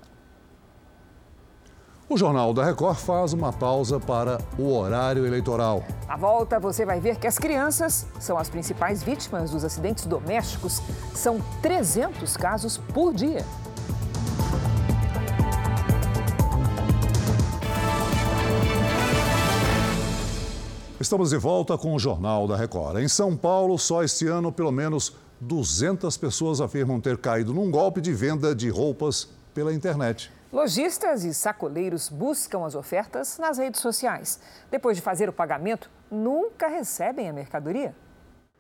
O 2.09 2.17
Jornal 2.17 2.53
da 2.53 2.65
Record 2.65 2.97
faz 2.97 3.33
uma 3.33 3.53
pausa 3.53 4.01
para 4.01 4.39
o 4.59 4.75
horário 4.75 5.25
eleitoral. 5.25 5.85
À 6.09 6.17
volta, 6.17 6.59
você 6.59 6.85
vai 6.85 6.99
ver 6.99 7.21
que 7.21 7.27
as 7.29 7.39
crianças 7.39 8.05
são 8.19 8.37
as 8.37 8.51
principais 8.51 9.01
vítimas 9.01 9.53
dos 9.53 9.65
acidentes 9.65 10.07
domésticos. 10.07 10.83
São 11.15 11.41
300 11.63 12.37
casos 12.37 12.79
por 12.79 13.15
dia. 13.15 13.47
Estamos 21.01 21.31
de 21.31 21.39
volta 21.39 21.79
com 21.79 21.95
o 21.95 21.99
Jornal 21.99 22.47
da 22.47 22.55
Record. 22.55 22.99
Em 22.99 23.09
São 23.09 23.35
Paulo, 23.35 23.79
só 23.79 24.05
este 24.05 24.27
ano, 24.27 24.53
pelo 24.53 24.71
menos 24.71 25.17
200 25.41 26.15
pessoas 26.19 26.61
afirmam 26.61 27.01
ter 27.01 27.17
caído 27.17 27.55
num 27.55 27.71
golpe 27.71 28.03
de 28.03 28.13
venda 28.13 28.55
de 28.55 28.69
roupas 28.69 29.27
pela 29.55 29.73
internet. 29.73 30.31
Lojistas 30.53 31.25
e 31.25 31.33
sacoleiros 31.33 32.11
buscam 32.11 32.67
as 32.67 32.75
ofertas 32.75 33.39
nas 33.39 33.57
redes 33.57 33.81
sociais. 33.81 34.41
Depois 34.71 34.95
de 34.95 35.03
fazer 35.03 35.27
o 35.27 35.33
pagamento, 35.33 35.91
nunca 36.11 36.69
recebem 36.69 37.31
a 37.31 37.33
mercadoria. 37.33 37.97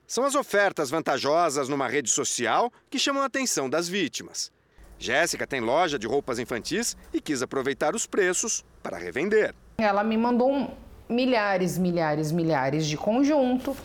São 0.06 0.24
as 0.24 0.34
ofertas 0.34 0.88
vantajosas 0.88 1.68
numa 1.68 1.88
rede 1.88 2.08
social 2.08 2.72
que 2.88 2.98
chamam 2.98 3.22
a 3.22 3.26
atenção 3.26 3.68
das 3.68 3.86
vítimas. 3.86 4.50
Jéssica 4.98 5.46
tem 5.46 5.60
loja 5.60 5.98
de 5.98 6.06
roupas 6.06 6.38
infantis 6.38 6.96
e 7.12 7.20
quis 7.20 7.42
aproveitar 7.42 7.94
os 7.94 8.06
preços 8.06 8.64
para 8.82 8.96
revender. 8.96 9.54
Ela 9.76 10.02
me 10.02 10.16
mandou 10.16 10.50
um, 10.50 10.70
milhares, 11.10 11.76
milhares, 11.76 12.30
milhares 12.30 12.86
de 12.86 12.96
conjunto. 12.96 13.76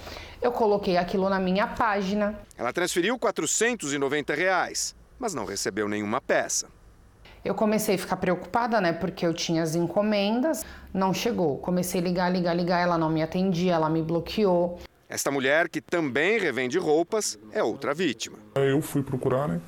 Eu 0.42 0.52
coloquei 0.52 0.96
aquilo 0.96 1.28
na 1.28 1.40
minha 1.40 1.66
página. 1.66 2.40
Ela 2.56 2.72
transferiu 2.72 3.18
490 3.18 4.36
reais, 4.36 4.96
mas 5.18 5.34
não 5.34 5.44
recebeu 5.44 5.90
nenhuma 5.90 6.22
peça. 6.22 6.68
Eu 7.44 7.54
comecei 7.54 7.96
a 7.96 7.98
ficar 7.98 8.18
preocupada, 8.18 8.80
né? 8.80 8.94
Porque 8.94 9.26
eu 9.26 9.34
tinha 9.34 9.62
as 9.62 9.76
encomendas, 9.76 10.66
não 10.94 11.14
chegou. 11.14 11.58
Comecei 11.58 12.02
a 12.02 12.04
ligar, 12.04 12.32
ligar, 12.32 12.56
ligar, 12.56 12.80
ela 12.80 12.98
não 12.98 13.10
me 13.10 13.22
atendia, 13.22 13.74
ela 13.74 13.90
me 13.90 14.02
bloqueou. 14.02 14.80
Esta 15.08 15.30
mulher, 15.30 15.70
que 15.70 15.80
também 15.80 16.40
revende 16.40 16.80
roupas, 16.80 17.38
é 17.52 17.64
outra 17.64 17.94
vítima. 17.94 18.38
Eu 18.56 18.82
fui 18.82 19.04
procurar, 19.04 19.48
né? 19.48 19.62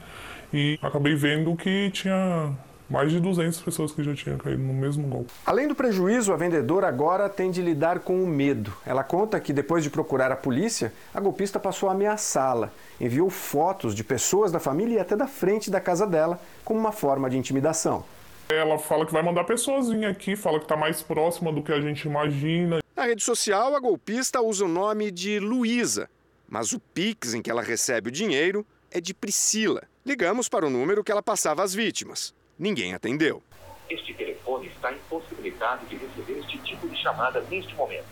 E 0.51 0.79
acabei 0.81 1.15
vendo 1.15 1.55
que 1.55 1.91
tinha 1.91 2.51
mais 2.89 3.11
de 3.11 3.19
200 3.19 3.59
pessoas 3.61 3.91
que 3.91 4.03
já 4.03 4.13
tinham 4.15 4.37
caído 4.37 4.61
no 4.61 4.73
mesmo 4.73 5.07
golpe. 5.07 5.31
Além 5.45 5.67
do 5.67 5.75
prejuízo, 5.75 6.31
a 6.31 6.37
vendedora 6.37 6.87
agora 6.87 7.27
tem 7.27 7.51
de 7.51 7.61
lidar 7.61 7.99
com 7.99 8.23
o 8.23 8.27
medo. 8.27 8.73
Ela 8.85 9.03
conta 9.03 9.39
que 9.39 9.51
depois 9.51 9.83
de 9.83 9.89
procurar 9.89 10.31
a 10.31 10.35
polícia, 10.35 10.93
a 11.13 11.19
golpista 11.19 11.59
passou 11.59 11.89
a 11.89 11.91
ameaçá-la. 11.91 12.71
Enviou 12.99 13.29
fotos 13.29 13.93
de 13.93 14.03
pessoas 14.03 14.51
da 14.51 14.59
família 14.59 14.95
e 14.95 14.99
até 14.99 15.15
da 15.15 15.27
frente 15.27 15.69
da 15.69 15.81
casa 15.81 16.07
dela, 16.07 16.39
como 16.63 16.79
uma 16.79 16.91
forma 16.91 17.29
de 17.29 17.37
intimidação. 17.37 18.05
Ela 18.49 18.79
fala 18.79 19.05
que 19.05 19.11
vai 19.11 19.21
mandar 19.21 19.43
pessoas 19.43 19.89
vir 19.89 20.05
aqui, 20.05 20.35
fala 20.37 20.57
que 20.57 20.65
está 20.65 20.77
mais 20.77 21.01
próxima 21.01 21.51
do 21.51 21.61
que 21.61 21.71
a 21.71 21.81
gente 21.81 22.07
imagina. 22.07 22.79
Na 22.95 23.03
rede 23.03 23.23
social, 23.23 23.75
a 23.75 23.79
golpista 23.79 24.41
usa 24.41 24.63
o 24.63 24.69
nome 24.69 25.11
de 25.11 25.37
Luísa, 25.37 26.09
mas 26.47 26.71
o 26.71 26.79
Pix 26.79 27.33
em 27.33 27.41
que 27.41 27.51
ela 27.51 27.61
recebe 27.61 28.07
o 28.07 28.11
dinheiro 28.11 28.65
é 28.89 29.01
de 29.01 29.13
Priscila. 29.13 29.83
Ligamos 30.05 30.47
para 30.47 30.65
o 30.65 30.69
número 30.69 31.03
que 31.03 31.11
ela 31.11 31.21
passava 31.21 31.61
às 31.61 31.73
vítimas. 31.73 32.33
Ninguém 32.57 32.93
atendeu. 32.93 33.43
Este 33.89 34.13
telefone 34.13 34.67
está 34.67 34.91
impossibilitado 34.91 35.85
de 35.85 35.95
receber 35.95 36.39
este 36.39 36.57
tipo 36.59 36.87
de 36.89 36.97
chamada 37.01 37.41
neste 37.49 37.73
momento. 37.75 38.05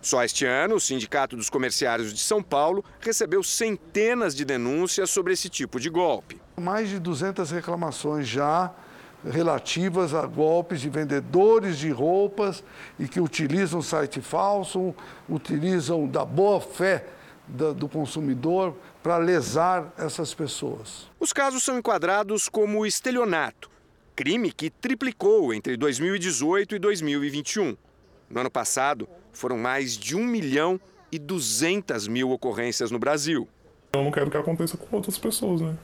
Só 0.00 0.22
este 0.24 0.44
ano, 0.44 0.74
o 0.74 0.80
Sindicato 0.80 1.36
dos 1.36 1.48
Comerciários 1.48 2.12
de 2.12 2.20
São 2.20 2.42
Paulo 2.42 2.84
recebeu 3.00 3.42
centenas 3.42 4.34
de 4.34 4.44
denúncias 4.44 5.10
sobre 5.10 5.32
esse 5.32 5.48
tipo 5.48 5.78
de 5.78 5.88
golpe. 5.88 6.40
Mais 6.60 6.88
de 6.88 6.98
200 6.98 7.50
reclamações 7.50 8.26
já 8.26 8.74
relativas 9.24 10.12
a 10.12 10.26
golpes 10.26 10.80
de 10.80 10.90
vendedores 10.90 11.78
de 11.78 11.90
roupas 11.90 12.64
e 12.98 13.06
que 13.06 13.20
utilizam 13.20 13.80
site 13.80 14.20
falso, 14.20 14.94
utilizam 15.28 16.08
da 16.08 16.24
boa 16.24 16.60
fé 16.60 17.06
do 17.46 17.88
consumidor 17.88 18.74
para 19.02 19.16
lesar 19.18 19.92
essas 19.98 20.32
pessoas. 20.32 21.10
Os 21.18 21.32
casos 21.32 21.62
são 21.62 21.78
enquadrados 21.78 22.48
como 22.48 22.86
estelionato, 22.86 23.70
crime 24.14 24.52
que 24.52 24.70
triplicou 24.70 25.52
entre 25.52 25.76
2018 25.76 26.76
e 26.76 26.78
2021. 26.78 27.76
No 28.30 28.40
ano 28.40 28.50
passado, 28.50 29.08
foram 29.32 29.58
mais 29.58 29.96
de 29.96 30.16
1 30.16 30.24
milhão 30.24 30.80
e 31.10 31.18
200 31.18 32.06
mil 32.06 32.30
ocorrências 32.30 32.90
no 32.90 32.98
Brasil. 32.98 33.48
Eu 33.92 34.04
não 34.04 34.10
quero 34.10 34.30
que 34.30 34.36
aconteça 34.36 34.76
com 34.76 34.96
outras 34.96 35.18
pessoas, 35.18 35.60
né? 35.60 35.76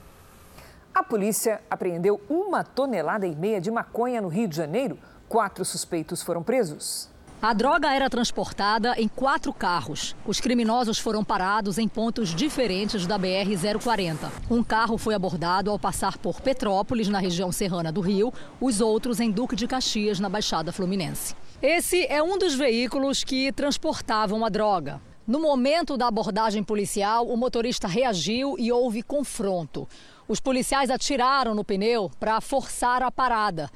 A 0.94 1.02
polícia 1.02 1.60
apreendeu 1.70 2.20
uma 2.28 2.64
tonelada 2.64 3.26
e 3.26 3.36
meia 3.36 3.60
de 3.60 3.70
maconha 3.70 4.20
no 4.20 4.28
Rio 4.28 4.48
de 4.48 4.56
Janeiro. 4.56 4.98
Quatro 5.28 5.64
suspeitos 5.64 6.22
foram 6.22 6.42
presos. 6.42 7.10
A 7.40 7.52
droga 7.52 7.94
era 7.94 8.10
transportada 8.10 8.96
em 8.98 9.06
quatro 9.06 9.52
carros. 9.52 10.16
Os 10.26 10.40
criminosos 10.40 10.98
foram 10.98 11.22
parados 11.22 11.78
em 11.78 11.86
pontos 11.86 12.34
diferentes 12.34 13.06
da 13.06 13.16
BR-040. 13.16 14.28
Um 14.50 14.60
carro 14.64 14.98
foi 14.98 15.14
abordado 15.14 15.70
ao 15.70 15.78
passar 15.78 16.18
por 16.18 16.40
Petrópolis, 16.40 17.06
na 17.06 17.20
região 17.20 17.52
serrana 17.52 17.92
do 17.92 18.00
Rio, 18.00 18.34
os 18.60 18.80
outros 18.80 19.20
em 19.20 19.30
Duque 19.30 19.54
de 19.54 19.68
Caxias, 19.68 20.18
na 20.18 20.28
Baixada 20.28 20.72
Fluminense. 20.72 21.36
Esse 21.62 22.04
é 22.06 22.20
um 22.20 22.38
dos 22.38 22.56
veículos 22.56 23.22
que 23.22 23.52
transportavam 23.52 24.44
a 24.44 24.48
droga. 24.48 25.00
No 25.24 25.38
momento 25.38 25.96
da 25.96 26.08
abordagem 26.08 26.64
policial, 26.64 27.28
o 27.28 27.36
motorista 27.36 27.86
reagiu 27.86 28.56
e 28.58 28.72
houve 28.72 29.00
confronto. 29.00 29.88
Os 30.26 30.40
policiais 30.40 30.90
atiraram 30.90 31.54
no 31.54 31.64
pneu 31.64 32.10
para 32.18 32.40
forçar 32.40 33.00
a 33.00 33.12
parada 33.12 33.70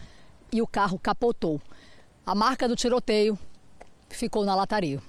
e 0.52 0.60
o 0.60 0.66
carro 0.66 0.98
capotou. 0.98 1.60
A 2.26 2.34
marca 2.34 2.68
do 2.68 2.74
tiroteio 2.74 3.38
ficou 4.16 4.44
na 4.44 4.54
lataria. 4.54 5.00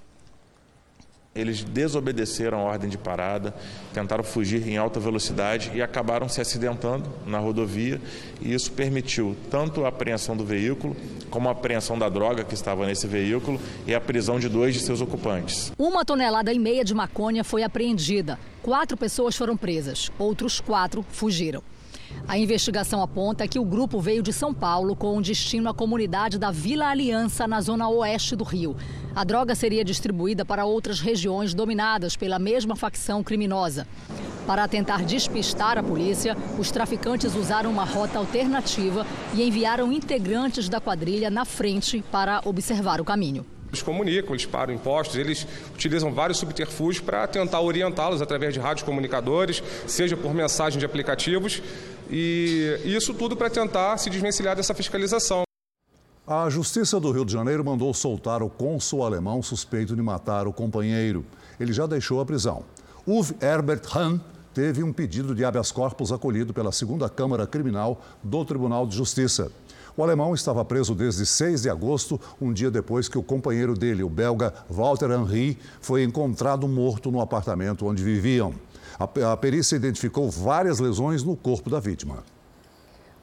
Eles 1.35 1.63
desobedeceram 1.63 2.59
a 2.59 2.63
ordem 2.63 2.87
de 2.87 2.97
parada, 2.97 3.55
tentaram 3.91 4.23
fugir 4.23 4.67
em 4.67 4.77
alta 4.77 4.99
velocidade 4.99 5.71
e 5.73 5.81
acabaram 5.81 6.29
se 6.29 6.39
acidentando 6.39 7.09
na 7.25 7.39
rodovia. 7.39 7.99
E 8.39 8.53
isso 8.53 8.71
permitiu 8.71 9.35
tanto 9.49 9.83
a 9.83 9.87
apreensão 9.87 10.37
do 10.37 10.45
veículo, 10.45 10.95
como 11.31 11.49
a 11.49 11.53
apreensão 11.53 11.97
da 11.97 12.07
droga 12.07 12.43
que 12.43 12.53
estava 12.53 12.85
nesse 12.85 13.07
veículo 13.07 13.59
e 13.87 13.95
a 13.95 14.01
prisão 14.01 14.39
de 14.39 14.47
dois 14.47 14.75
de 14.75 14.81
seus 14.81 15.01
ocupantes. 15.01 15.71
Uma 15.75 16.05
tonelada 16.05 16.53
e 16.53 16.59
meia 16.59 16.85
de 16.85 16.93
maconha 16.93 17.43
foi 17.43 17.63
apreendida. 17.63 18.37
Quatro 18.61 18.95
pessoas 18.95 19.35
foram 19.35 19.57
presas, 19.57 20.11
outros 20.19 20.61
quatro 20.61 21.03
fugiram. 21.09 21.63
A 22.27 22.37
investigação 22.37 23.01
aponta 23.01 23.47
que 23.47 23.59
o 23.59 23.65
grupo 23.65 23.99
veio 23.99 24.23
de 24.23 24.31
São 24.31 24.53
Paulo 24.53 24.95
com 24.95 25.21
destino 25.21 25.69
à 25.69 25.73
comunidade 25.73 26.39
da 26.39 26.51
Vila 26.51 26.87
Aliança, 26.87 27.47
na 27.47 27.59
zona 27.59 27.87
oeste 27.89 28.35
do 28.35 28.43
Rio. 28.43 28.75
A 29.15 29.23
droga 29.23 29.53
seria 29.53 29.83
distribuída 29.83 30.45
para 30.45 30.65
outras 30.65 30.99
regiões 30.99 31.53
dominadas 31.53 32.15
pela 32.15 32.39
mesma 32.39 32.75
facção 32.75 33.21
criminosa. 33.23 33.85
Para 34.47 34.67
tentar 34.67 35.03
despistar 35.03 35.77
a 35.77 35.83
polícia, 35.83 36.35
os 36.57 36.71
traficantes 36.71 37.35
usaram 37.35 37.69
uma 37.69 37.85
rota 37.85 38.17
alternativa 38.17 39.05
e 39.33 39.43
enviaram 39.43 39.91
integrantes 39.91 40.67
da 40.67 40.81
quadrilha 40.81 41.29
na 41.29 41.45
frente 41.45 42.03
para 42.11 42.41
observar 42.45 42.99
o 42.99 43.05
caminho. 43.05 43.45
Eles 43.73 43.81
comunicam, 43.81 44.35
eles 44.35 44.45
param 44.45 44.71
impostos, 44.71 45.15
eles 45.15 45.47
utilizam 45.73 46.13
vários 46.13 46.37
subterfúgios 46.37 47.03
para 47.03 47.25
tentar 47.25 47.59
orientá-los 47.59 48.21
através 48.21 48.53
de 48.53 48.59
rádios 48.59 48.85
comunicadores, 48.85 49.63
seja 49.87 50.15
por 50.15 50.31
mensagem 50.31 50.77
de 50.77 50.85
aplicativos, 50.85 51.59
e 52.07 52.79
isso 52.85 53.15
tudo 53.15 53.35
para 53.35 53.49
tentar 53.49 53.97
se 53.97 54.11
desvencilhar 54.11 54.55
dessa 54.55 54.75
fiscalização. 54.75 55.41
A 56.27 56.47
Justiça 56.51 56.99
do 56.99 57.11
Rio 57.11 57.25
de 57.25 57.33
Janeiro 57.33 57.65
mandou 57.65 57.91
soltar 57.95 58.43
o 58.43 58.49
cônsul 58.49 59.03
alemão 59.03 59.41
suspeito 59.41 59.95
de 59.95 60.01
matar 60.03 60.47
o 60.47 60.53
companheiro. 60.53 61.25
Ele 61.59 61.73
já 61.73 61.87
deixou 61.87 62.21
a 62.21 62.25
prisão. 62.25 62.63
Uwe 63.07 63.35
Herbert 63.41 63.81
Hahn 63.91 64.19
teve 64.53 64.83
um 64.83 64.93
pedido 64.93 65.33
de 65.33 65.43
habeas 65.43 65.71
corpus 65.71 66.11
acolhido 66.11 66.53
pela 66.53 66.71
segunda 66.71 67.09
Câmara 67.09 67.47
Criminal 67.47 67.99
do 68.21 68.45
Tribunal 68.45 68.85
de 68.85 68.95
Justiça. 68.95 69.51
O 69.95 70.01
alemão 70.01 70.33
estava 70.33 70.65
preso 70.65 70.95
desde 70.95 71.23
6 71.23 71.61
de 71.61 71.69
agosto, 71.69 72.19
um 72.41 72.51
dia 72.51 72.71
depois 72.71 73.07
que 73.07 73.17
o 73.17 73.21
companheiro 73.21 73.75
dele, 73.75 74.03
o 74.03 74.09
belga 74.09 74.51
Walter 74.67 75.11
Henry, 75.11 75.57
foi 75.81 76.03
encontrado 76.03 76.67
morto 76.67 77.11
no 77.11 77.21
apartamento 77.21 77.85
onde 77.85 78.03
viviam. 78.03 78.53
A 78.97 79.37
perícia 79.37 79.75
identificou 79.75 80.31
várias 80.31 80.79
lesões 80.79 81.23
no 81.23 81.35
corpo 81.35 81.69
da 81.69 81.79
vítima. 81.79 82.23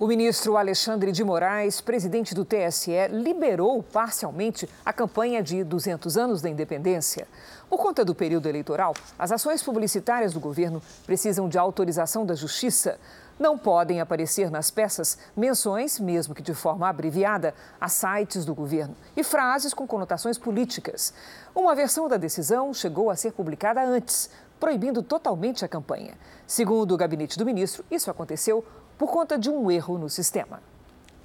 O 0.00 0.06
ministro 0.06 0.56
Alexandre 0.56 1.12
de 1.12 1.22
Moraes, 1.22 1.82
presidente 1.82 2.34
do 2.34 2.42
TSE, 2.42 2.90
liberou 3.10 3.82
parcialmente 3.82 4.66
a 4.82 4.94
campanha 4.94 5.42
de 5.42 5.62
200 5.62 6.16
anos 6.16 6.40
da 6.40 6.48
independência. 6.48 7.28
Por 7.68 7.78
conta 7.78 8.02
do 8.02 8.14
período 8.14 8.48
eleitoral, 8.48 8.94
as 9.18 9.30
ações 9.30 9.62
publicitárias 9.62 10.32
do 10.32 10.40
governo 10.40 10.80
precisam 11.04 11.50
de 11.50 11.58
autorização 11.58 12.24
da 12.24 12.34
Justiça. 12.34 12.98
Não 13.38 13.58
podem 13.58 14.00
aparecer 14.00 14.50
nas 14.50 14.70
peças 14.70 15.18
menções, 15.36 16.00
mesmo 16.00 16.34
que 16.34 16.40
de 16.40 16.54
forma 16.54 16.88
abreviada, 16.88 17.54
a 17.78 17.90
sites 17.90 18.46
do 18.46 18.54
governo 18.54 18.96
e 19.14 19.22
frases 19.22 19.74
com 19.74 19.86
conotações 19.86 20.38
políticas. 20.38 21.12
Uma 21.54 21.74
versão 21.74 22.08
da 22.08 22.16
decisão 22.16 22.72
chegou 22.72 23.10
a 23.10 23.16
ser 23.16 23.32
publicada 23.32 23.84
antes, 23.84 24.30
proibindo 24.58 25.02
totalmente 25.02 25.62
a 25.62 25.68
campanha. 25.68 26.14
Segundo 26.46 26.92
o 26.92 26.96
gabinete 26.96 27.36
do 27.38 27.44
ministro, 27.44 27.84
isso 27.90 28.10
aconteceu 28.10 28.64
por 29.00 29.10
conta 29.10 29.38
de 29.38 29.48
um 29.48 29.70
erro 29.70 29.96
no 29.96 30.10
sistema. 30.10 30.60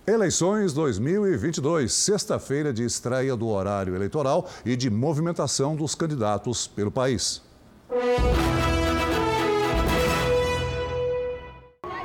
Eleições 0.08 0.72
2022, 0.72 1.92
sexta-feira 1.92 2.72
de 2.72 2.86
estreia 2.86 3.36
do 3.36 3.50
horário 3.50 3.94
eleitoral 3.94 4.48
e 4.64 4.78
de 4.78 4.90
movimentação 4.90 5.76
dos 5.76 5.94
candidatos 5.94 6.68
pelo 6.68 6.90
país. 6.90 7.42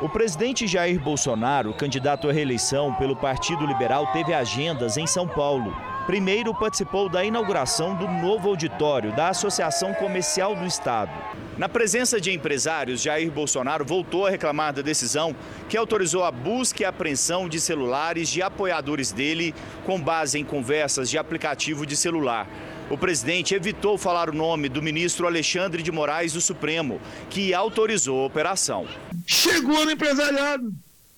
O 0.03 0.09
presidente 0.09 0.67
Jair 0.67 1.01
Bolsonaro, 1.01 1.73
candidato 1.73 2.29
à 2.29 2.33
reeleição 2.33 2.93
pelo 2.95 3.15
Partido 3.15 3.65
Liberal, 3.65 4.11
teve 4.13 4.35
agendas 4.35 4.97
em 4.97 5.07
São 5.07 5.29
Paulo. 5.29 5.73
Primeiro, 6.11 6.53
participou 6.53 7.09
da 7.09 7.25
inauguração 7.25 7.95
do 7.95 8.09
novo 8.09 8.49
auditório 8.49 9.15
da 9.15 9.29
Associação 9.29 9.95
Comercial 9.95 10.57
do 10.57 10.67
Estado. 10.67 11.13
Na 11.57 11.69
presença 11.69 12.21
de 12.21 12.33
empresários, 12.33 13.01
Jair 13.01 13.31
Bolsonaro 13.31 13.85
voltou 13.85 14.27
a 14.27 14.31
reclamar 14.31 14.73
da 14.73 14.83
decisão 14.83 15.37
que 15.69 15.77
autorizou 15.77 16.25
a 16.25 16.33
busca 16.33 16.83
e 16.83 16.85
apreensão 16.85 17.49
de 17.49 17.61
celulares 17.61 18.29
de 18.29 18.43
apoiadores 18.43 19.13
dele 19.13 19.55
com 19.87 20.01
base 20.01 20.37
em 20.37 20.45
conversas 20.45 21.09
de 21.09 21.17
aplicativo 21.17 21.87
de 21.87 21.97
celular. 21.97 22.49
O 22.91 22.99
presidente 22.99 23.55
evitou 23.55 23.97
falar 23.97 24.29
o 24.29 24.35
nome 24.35 24.69
do 24.69 24.83
ministro 24.83 25.29
Alexandre 25.29 25.81
de 25.81 25.93
Moraes 25.93 26.33
do 26.33 26.41
Supremo, 26.41 27.01
que 27.31 27.55
autorizou 27.55 28.25
a 28.25 28.27
operação. 28.27 28.85
Chegou 29.29 29.85
no 29.85 29.93
empresariado. 29.93 30.73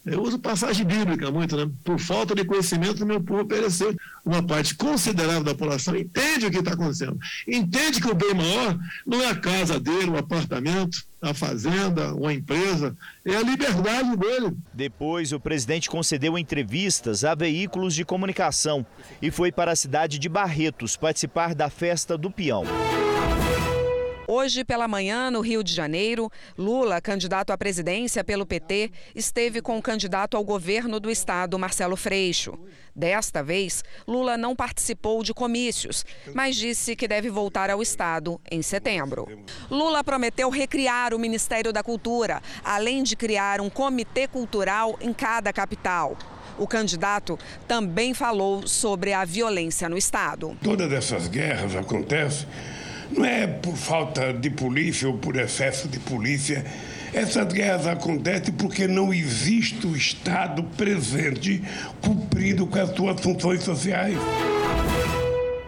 Eu 0.04 0.22
uso 0.22 0.38
passagem 0.38 0.84
bíblica 0.84 1.30
muito, 1.30 1.56
né? 1.56 1.70
Por 1.84 1.98
falta 1.98 2.34
de 2.34 2.44
conhecimento, 2.44 3.06
meu 3.06 3.20
povo 3.20 3.44
pereceu. 3.44 3.94
Uma 4.24 4.42
parte 4.42 4.74
considerável 4.74 5.44
da 5.44 5.52
população 5.52 5.96
entende 5.96 6.46
o 6.46 6.50
que 6.50 6.58
está 6.58 6.72
acontecendo. 6.72 7.18
Entende 7.46 8.00
que 8.00 8.10
o 8.10 8.14
bem 8.14 8.34
maior 8.34 8.76
não 9.06 9.22
é 9.22 9.28
a 9.28 9.36
casa 9.36 9.78
dele, 9.78 10.10
o 10.10 10.16
apartamento, 10.16 11.04
a 11.20 11.32
fazenda, 11.32 12.12
uma 12.14 12.34
empresa, 12.34 12.96
é 13.24 13.36
a 13.36 13.42
liberdade 13.42 14.16
dele. 14.16 14.56
Depois, 14.74 15.32
o 15.32 15.38
presidente 15.38 15.88
concedeu 15.88 16.36
entrevistas 16.36 17.22
a 17.22 17.34
veículos 17.34 17.94
de 17.94 18.04
comunicação 18.04 18.84
e 19.20 19.30
foi 19.30 19.52
para 19.52 19.70
a 19.70 19.76
cidade 19.76 20.18
de 20.18 20.28
Barretos 20.28 20.96
participar 20.96 21.54
da 21.54 21.70
festa 21.70 22.18
do 22.18 22.28
peão. 22.28 22.64
Hoje 24.28 24.64
pela 24.64 24.86
manhã, 24.86 25.30
no 25.30 25.40
Rio 25.40 25.64
de 25.64 25.74
Janeiro, 25.74 26.30
Lula, 26.56 27.00
candidato 27.00 27.50
à 27.50 27.58
presidência 27.58 28.22
pelo 28.22 28.46
PT, 28.46 28.90
esteve 29.14 29.60
com 29.60 29.76
o 29.78 29.82
candidato 29.82 30.36
ao 30.36 30.44
governo 30.44 31.00
do 31.00 31.10
estado, 31.10 31.58
Marcelo 31.58 31.96
Freixo. 31.96 32.58
Desta 32.94 33.42
vez, 33.42 33.82
Lula 34.06 34.36
não 34.36 34.54
participou 34.54 35.22
de 35.22 35.34
comícios, 35.34 36.04
mas 36.34 36.56
disse 36.56 36.94
que 36.94 37.08
deve 37.08 37.30
voltar 37.30 37.68
ao 37.70 37.82
estado 37.82 38.40
em 38.50 38.62
setembro. 38.62 39.26
Lula 39.70 40.04
prometeu 40.04 40.50
recriar 40.50 41.14
o 41.14 41.18
Ministério 41.18 41.72
da 41.72 41.82
Cultura, 41.82 42.40
além 42.62 43.02
de 43.02 43.16
criar 43.16 43.60
um 43.60 43.70
comitê 43.70 44.28
cultural 44.28 44.96
em 45.00 45.12
cada 45.12 45.52
capital. 45.52 46.16
O 46.58 46.66
candidato 46.66 47.38
também 47.66 48.14
falou 48.14 48.66
sobre 48.68 49.12
a 49.12 49.24
violência 49.24 49.88
no 49.88 49.96
estado. 49.96 50.56
Todas 50.62 50.92
essas 50.92 51.26
guerras 51.26 51.74
acontecem 51.74 52.46
não 53.16 53.24
é 53.24 53.46
por 53.46 53.76
falta 53.76 54.32
de 54.32 54.50
polícia 54.50 55.08
ou 55.08 55.18
por 55.18 55.36
excesso 55.36 55.88
de 55.88 55.98
polícia. 55.98 56.64
Essas 57.12 57.52
guerras 57.52 57.86
acontecem 57.86 58.54
porque 58.54 58.88
não 58.88 59.12
existe 59.12 59.86
o 59.86 59.94
Estado 59.94 60.64
presente 60.76 61.62
cumprindo 62.00 62.66
com 62.66 62.78
as 62.78 62.94
suas 62.94 63.20
funções 63.20 63.62
sociais. 63.62 64.16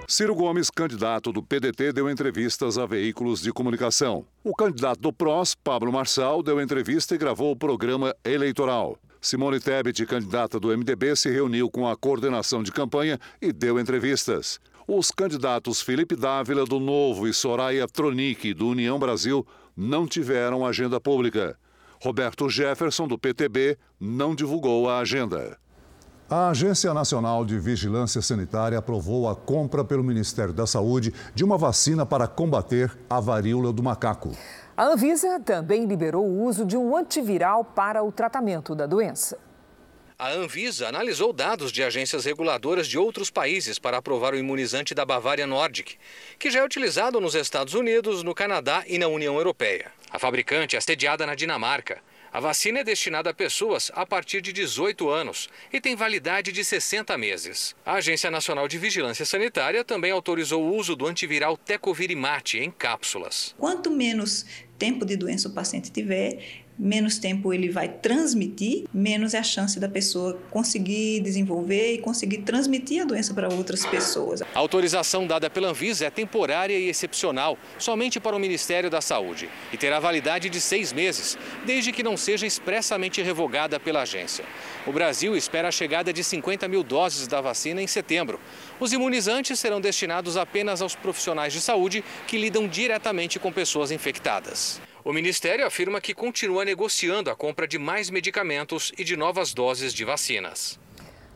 Ciro 0.09 0.35
Gomes, 0.35 0.71
candidato 0.71 1.33
do 1.33 1.43
PDT, 1.43 1.93
deu 1.93 2.11
entrevistas 2.11 2.79
a 2.79 2.87
veículos 2.87 3.41
de 3.41 3.53
comunicação. 3.53 4.25
O 4.43 4.55
candidato 4.55 5.01
do 5.01 5.13
PROS, 5.13 5.55
Pablo 5.55 5.93
Marçal, 5.93 6.43
deu 6.43 6.61
entrevista 6.61 7.15
e 7.15 7.19
gravou 7.19 7.53
o 7.53 7.57
programa 7.57 8.15
eleitoral. 8.25 8.99
Simone 9.21 9.59
Tebet, 9.59 10.05
candidata 10.05 10.61
do 10.61 10.69
MDB, 10.69 11.17
se 11.17 11.31
reuniu 11.31 11.71
com 11.71 11.89
a 11.89 11.97
coordenação 11.97 12.63
de 12.63 12.71
campanha 12.71 13.19
e 13.41 13.53
deu 13.53 13.81
entrevistas. 13.81 14.61
Os 14.87 15.11
candidatos 15.11 15.81
Felipe 15.81 16.15
Dávila, 16.15 16.67
do 16.67 16.79
Novo, 16.79 17.27
e 17.27 17.33
Soraya 17.33 17.89
Tronic, 17.89 18.53
do 18.53 18.69
União 18.69 18.99
Brasil, 18.99 19.47
não 19.75 20.07
tiveram 20.07 20.65
agenda 20.65 21.01
pública. 21.01 21.57
Roberto 22.03 22.51
Jefferson, 22.51 23.09
do 23.09 23.19
PTB, 23.19 23.79
não 23.99 24.35
divulgou 24.35 24.91
a 24.91 24.99
agenda. 24.99 25.57
A 26.29 26.51
Agência 26.51 26.93
Nacional 26.93 27.47
de 27.47 27.59
Vigilância 27.59 28.21
Sanitária 28.21 28.77
aprovou 28.77 29.27
a 29.27 29.35
compra 29.35 29.83
pelo 29.83 30.05
Ministério 30.05 30.53
da 30.53 30.67
Saúde 30.67 31.15
de 31.35 31.43
uma 31.43 31.57
vacina 31.57 32.05
para 32.05 32.27
combater 32.27 32.95
a 33.09 33.21
varíola 33.21 33.73
do 33.73 33.83
macaco. 33.83 34.33
A 34.77 34.85
Anvisa 34.85 35.41
também 35.41 35.87
liberou 35.87 36.27
o 36.27 36.45
uso 36.45 36.67
de 36.67 36.77
um 36.77 36.95
antiviral 36.95 37.65
para 37.65 38.03
o 38.03 38.13
tratamento 38.13 38.75
da 38.75 38.87
doença. 38.87 39.39
A 40.17 40.31
Anvisa 40.31 40.87
analisou 40.87 41.33
dados 41.33 41.73
de 41.73 41.83
agências 41.83 42.25
reguladoras 42.25 42.87
de 42.87 42.97
outros 42.97 43.31
países 43.31 43.81
para 43.81 43.97
aprovar 43.97 44.33
o 44.33 44.39
imunizante 44.39 44.95
da 44.95 45.05
Bavária 45.05 45.45
Nordic, 45.45 45.97
que 46.39 46.53
já 46.53 46.61
é 46.61 46.65
utilizado 46.65 47.21
nos 47.21 47.35
Estados 47.35 47.75
Unidos, 47.75 48.23
no 48.23 48.33
Canadá 48.33 48.85
e 48.87 48.97
na 48.97 49.09
União 49.09 49.37
Europeia. 49.37 49.91
A 50.09 50.19
fabricante 50.21 50.77
é 50.77 50.81
sediada 50.81 51.27
na 51.27 51.35
Dinamarca. 51.35 52.01
A 52.33 52.39
vacina 52.39 52.81
é 52.81 52.85
destinada 52.85 53.31
a 53.31 53.35
pessoas 53.35 53.91
a 53.93 54.07
partir 54.07 54.41
de 54.41 54.53
18 54.53 55.09
anos 55.09 55.49
e 55.73 55.81
tem 55.81 55.97
validade 55.97 56.53
de 56.53 56.65
60 56.65 57.19
meses. 57.19 57.75
A 57.85 57.95
Agência 57.95 58.31
Nacional 58.31 58.69
de 58.69 58.79
Vigilância 58.79 59.25
Sanitária 59.25 59.85
também 59.85 60.13
autorizou 60.13 60.63
o 60.63 60.77
uso 60.77 60.95
do 60.95 61.09
antiviral 61.09 61.57
Tecovirimat 61.57 62.55
em 62.55 62.71
cápsulas. 62.71 63.53
Quanto 63.59 63.91
menos 63.91 64.47
tempo 64.79 65.05
de 65.05 65.17
doença 65.17 65.49
o 65.49 65.53
paciente 65.53 65.91
tiver, 65.91 66.64
menos 66.79 67.19
tempo 67.19 67.53
ele 67.53 67.71
vai 67.71 67.89
transmitir, 67.89 68.85
menos 68.93 69.35
é 69.35 69.39
a 69.39 69.43
chance 69.43 69.79
da 69.79 69.89
pessoa 69.89 70.39
conseguir 70.51 71.21
desenvolver 71.21 71.95
e 71.95 71.99
conseguir 71.99 72.39
transmitir 72.39 73.03
a 73.03 73.05
doença 73.05 73.33
para 73.33 73.49
outras 73.53 73.87
pessoas. 73.87 74.43
A 74.43 74.59
autorização 74.59 75.27
dada 75.27 75.49
pela 75.49 75.69
Anvisa 75.69 76.07
é 76.07 76.11
temporária 76.11 76.79
e 76.79 76.89
excepcional, 76.89 77.59
somente 77.79 78.19
para 78.19 78.37
o 78.37 78.39
Ministério 78.39 78.91
da 78.91 79.01
Saúde, 79.01 79.49
e 79.73 79.77
terá 79.77 80.01
validade 80.01 80.51
de 80.51 80.61
seis 80.61 80.93
meses, 80.93 81.39
desde 81.65 81.93
que 81.93 82.03
não 82.03 82.17
seja 82.17 82.47
expressamente 82.47 83.23
revogada 83.23 83.79
pela 83.79 84.03
agência. 84.03 84.45
O 84.87 84.93
Brasil 84.93 85.37
espera 85.37 85.69
a 85.69 85.73
chegada 85.73 86.13
de 86.13 86.23
50 86.23 86.69
mil 86.69 86.83
doses 86.83 87.27
da 87.27 87.41
vacina 87.41 87.81
em 87.81 87.87
setembro. 87.87 88.41
Os 88.79 88.93
imunizantes 88.93 89.59
serão 89.59 89.81
destinados 89.81 90.37
apenas 90.37 90.83
aos 90.83 90.95
profissionais 90.95 91.53
de 91.53 91.61
saúde 91.61 92.05
que 92.27 92.37
lidam 92.37 92.69
diretamente 92.69 93.39
com 93.39 93.53
pessoas 93.53 93.91
infectadas. 93.91 94.81
O 95.05 95.13
Ministério 95.13 95.67
afirma 95.67 96.01
que 96.01 96.15
continua 96.15 96.65
negociando 96.65 97.29
a 97.29 97.37
compra 97.37 97.69
de 97.69 97.79
mais 97.79 98.09
medicamentos 98.09 98.91
e 98.97 99.05
de 99.05 99.19
novas 99.19 99.53
doses 99.53 99.93
de 99.93 100.03
vacinas. 100.03 100.81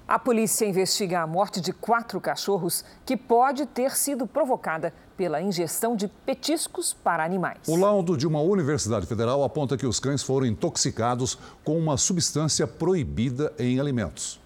A 0.09 0.19
polícia 0.19 0.65
investiga 0.65 1.21
a 1.21 1.27
morte 1.27 1.61
de 1.61 1.71
quatro 1.71 2.19
cachorros 2.19 2.83
que 3.05 3.15
pode 3.15 3.67
ter 3.67 3.91
sido 3.95 4.27
provocada 4.27 4.95
pela 5.19 5.43
ingestão 5.43 5.95
de 5.95 6.09
petiscos 6.09 6.95
para 6.95 7.23
animais. 7.23 7.59
O 7.69 7.77
laudo 7.77 8.17
de 8.17 8.27
uma 8.27 8.41
universidade 8.41 9.07
federal 9.07 9.45
aponta 9.45 9.77
que 9.77 9.87
os 9.87 10.01
cães 10.01 10.23
foram 10.23 10.47
intoxicados 10.47 11.39
com 11.63 11.77
uma 11.77 11.99
substância 11.99 12.67
proibida 12.67 13.53
em 13.59 13.79
alimentos. 13.79 14.41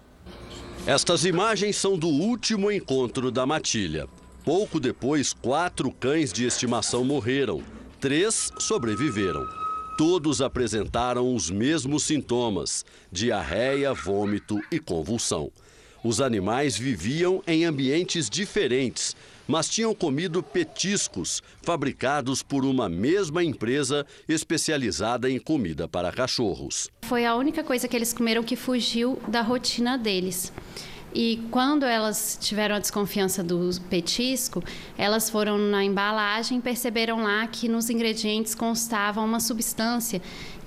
Estas 0.85 1.23
imagens 1.23 1.77
são 1.77 1.97
do 1.97 2.09
último 2.09 2.69
encontro 2.69 3.31
da 3.31 3.45
matilha. 3.45 4.05
Pouco 4.43 4.81
depois, 4.81 5.31
quatro 5.31 5.89
cães 5.93 6.33
de 6.33 6.45
estimação 6.45 7.05
morreram. 7.05 7.63
Três 8.03 8.51
sobreviveram. 8.59 9.47
Todos 9.97 10.41
apresentaram 10.41 11.33
os 11.33 11.49
mesmos 11.49 12.03
sintomas: 12.03 12.83
diarreia, 13.09 13.93
vômito 13.93 14.59
e 14.69 14.77
convulsão. 14.77 15.49
Os 16.03 16.19
animais 16.19 16.77
viviam 16.77 17.41
em 17.47 17.63
ambientes 17.63 18.29
diferentes, 18.29 19.15
mas 19.47 19.69
tinham 19.69 19.95
comido 19.95 20.43
petiscos 20.43 21.41
fabricados 21.61 22.43
por 22.43 22.65
uma 22.65 22.89
mesma 22.89 23.41
empresa 23.41 24.05
especializada 24.27 25.31
em 25.31 25.39
comida 25.39 25.87
para 25.87 26.11
cachorros. 26.11 26.89
Foi 27.03 27.25
a 27.25 27.37
única 27.37 27.63
coisa 27.63 27.87
que 27.87 27.95
eles 27.95 28.11
comeram 28.11 28.43
que 28.43 28.57
fugiu 28.57 29.17
da 29.29 29.39
rotina 29.39 29.97
deles. 29.97 30.51
E 31.13 31.39
quando 31.51 31.85
elas 31.85 32.37
tiveram 32.41 32.75
a 32.75 32.79
desconfiança 32.79 33.43
do 33.43 33.69
petisco, 33.89 34.63
elas 34.97 35.29
foram 35.29 35.57
na 35.57 35.83
embalagem 35.83 36.57
e 36.57 36.61
perceberam 36.61 37.23
lá 37.23 37.45
que 37.45 37.67
nos 37.67 37.89
ingredientes 37.89 38.55
constava 38.55 39.21
uma 39.21 39.39
substância 39.39 40.21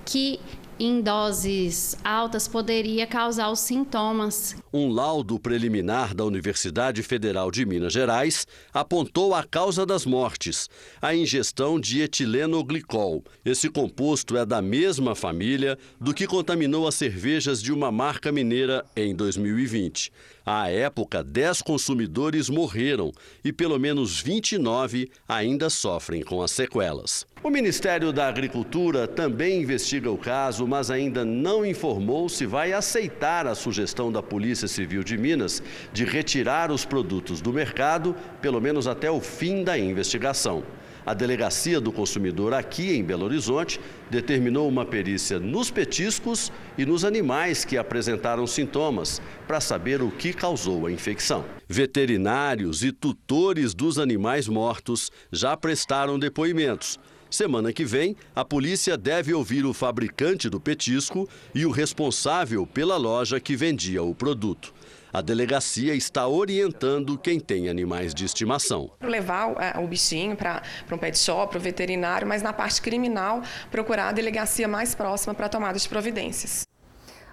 que 0.05 0.39
em 0.79 1.01
doses 1.01 1.97
altas 2.05 2.47
poderia 2.47 3.07
causar 3.07 3.51
os 3.51 3.61
sintomas. 3.61 4.57
Um 4.73 4.91
laudo 4.91 5.39
preliminar 5.39 6.15
da 6.15 6.25
Universidade 6.25 7.03
Federal 7.03 7.51
de 7.51 7.65
Minas 7.65 7.93
Gerais 7.93 8.47
apontou 8.73 9.35
a 9.35 9.43
causa 9.43 9.87
das 9.87 10.05
mortes, 10.05 10.69
a 11.01 11.15
ingestão 11.15 11.81
de 11.81 12.03
etilenoglicol. 12.03 13.25
Esse 13.45 13.71
composto 13.71 14.37
é 14.37 14.45
da 14.45 14.61
mesma 14.61 15.15
família 15.15 15.79
do 15.99 16.13
que 16.13 16.27
contaminou 16.27 16.87
as 16.87 16.95
cervejas 16.95 17.63
de 17.63 17.73
uma 17.73 17.91
marca 17.91 18.31
mineira 18.31 18.85
em 18.95 19.15
2020. 19.15 20.13
À 20.49 20.71
época, 20.71 21.25
10 21.25 21.61
consumidores 21.61 22.49
morreram 22.49 23.11
e 23.45 23.53
pelo 23.53 23.81
menos 23.81 24.21
29 24.21 25.11
ainda 25.29 25.69
sofrem 25.69 26.23
com 26.23 26.41
as 26.41 26.53
sequelas. 26.53 27.27
O 27.43 27.51
Ministério 27.51 28.13
da 28.13 28.29
Agricultura 28.29 29.09
também 29.09 29.61
investiga 29.61 30.09
o 30.09 30.17
caso, 30.17 30.65
mas 30.65 30.89
ainda 30.89 31.25
não 31.25 31.67
informou 31.67 32.29
se 32.29 32.47
vai 32.47 32.73
aceitar 32.73 33.45
a 33.45 33.57
sugestão 33.57 34.13
da 34.13 34.23
Polícia 34.23 34.69
Civil 34.69 35.03
de 35.03 35.19
Minas 35.19 35.61
de 35.93 36.05
retirar 36.05 36.71
os 36.71 36.85
produtos 36.85 37.41
do 37.41 37.53
mercado, 37.53 38.15
pelo 38.41 38.61
menos 38.61 38.87
até 38.87 39.11
o 39.11 39.21
fim 39.21 39.65
da 39.65 39.77
investigação. 39.77 40.63
A 41.07 41.15
Delegacia 41.15 41.81
do 41.81 41.93
Consumidor 41.93 42.53
aqui 42.53 42.93
em 42.93 43.05
Belo 43.05 43.27
Horizonte 43.27 43.79
determinou 44.11 44.69
uma 44.69 44.85
perícia 44.85 45.39
nos 45.39 45.71
petiscos 45.71 46.51
e 46.77 46.85
nos 46.85 47.05
animais 47.05 47.65
que 47.65 47.79
apresentaram 47.79 48.45
sintomas 48.45 49.23
para 49.47 49.61
saber 49.61 50.03
o 50.03 50.11
que 50.11 50.33
causou 50.33 50.85
a 50.85 50.91
infecção. 50.91 51.45
Veterinários 51.69 52.83
e 52.83 52.91
tutores 52.91 53.73
dos 53.73 54.01
animais 54.01 54.49
mortos 54.49 55.13
já 55.31 55.57
prestaram 55.57 56.19
depoimentos. 56.19 56.99
Semana 57.31 57.73
que 57.73 57.85
vem, 57.85 58.17
a 58.35 58.45
polícia 58.45 58.97
deve 58.97 59.33
ouvir 59.33 59.65
o 59.65 59.73
fabricante 59.73 60.51
do 60.51 60.59
petisco 60.59 61.29
e 61.55 61.65
o 61.65 61.71
responsável 61.71 62.67
pela 62.67 62.97
loja 62.97 63.39
que 63.39 63.55
vendia 63.55 64.03
o 64.03 64.13
produto. 64.13 64.75
A 65.17 65.23
delegacia 65.23 65.95
está 65.95 66.29
orientando 66.29 67.17
quem 67.17 67.41
tem 67.41 67.71
animais 67.71 68.13
de 68.13 68.27
estimação. 68.27 68.91
Levar 69.01 69.47
o 69.51 69.59
é, 69.59 69.87
bichinho 69.87 70.37
para 70.37 70.63
um 70.93 70.99
pet 70.99 71.19
shop, 71.19 71.53
para 71.53 71.59
o 71.59 71.63
veterinário, 71.63 72.29
mas 72.29 72.43
na 72.43 72.53
parte 72.53 72.83
criminal, 72.83 73.41
procurar 73.71 74.09
a 74.09 74.13
delegacia 74.13 74.69
mais 74.69 74.95
próxima 74.95 75.35
para 75.35 75.49
tomada 75.49 75.79
de 75.79 75.89
providências. 75.89 76.67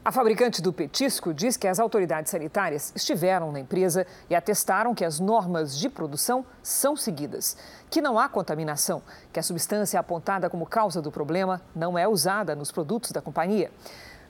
A 0.06 0.14
fabricante 0.14 0.62
do 0.62 0.72
petisco 0.72 1.34
diz 1.34 1.58
que 1.58 1.68
as 1.68 1.78
autoridades 1.78 2.32
sanitárias 2.32 2.94
estiveram 2.96 3.52
na 3.52 3.60
empresa 3.60 4.08
e 4.30 4.36
atestaram 4.36 4.96
que 4.96 5.04
as 5.04 5.20
normas 5.20 5.78
de 5.78 5.90
produção 5.90 6.46
são 6.62 6.96
seguidas, 6.96 7.58
que 7.90 8.02
não 8.02 8.18
há 8.18 8.30
contaminação, 8.30 9.02
que 9.34 9.42
a 9.42 9.44
substância 9.44 10.00
apontada 10.00 10.50
como 10.50 10.66
causa 10.66 11.02
do 11.02 11.12
problema 11.12 11.62
não 11.76 11.98
é 11.98 12.08
usada 12.08 12.56
nos 12.56 12.72
produtos 12.72 13.12
da 13.12 13.22
companhia. 13.22 13.70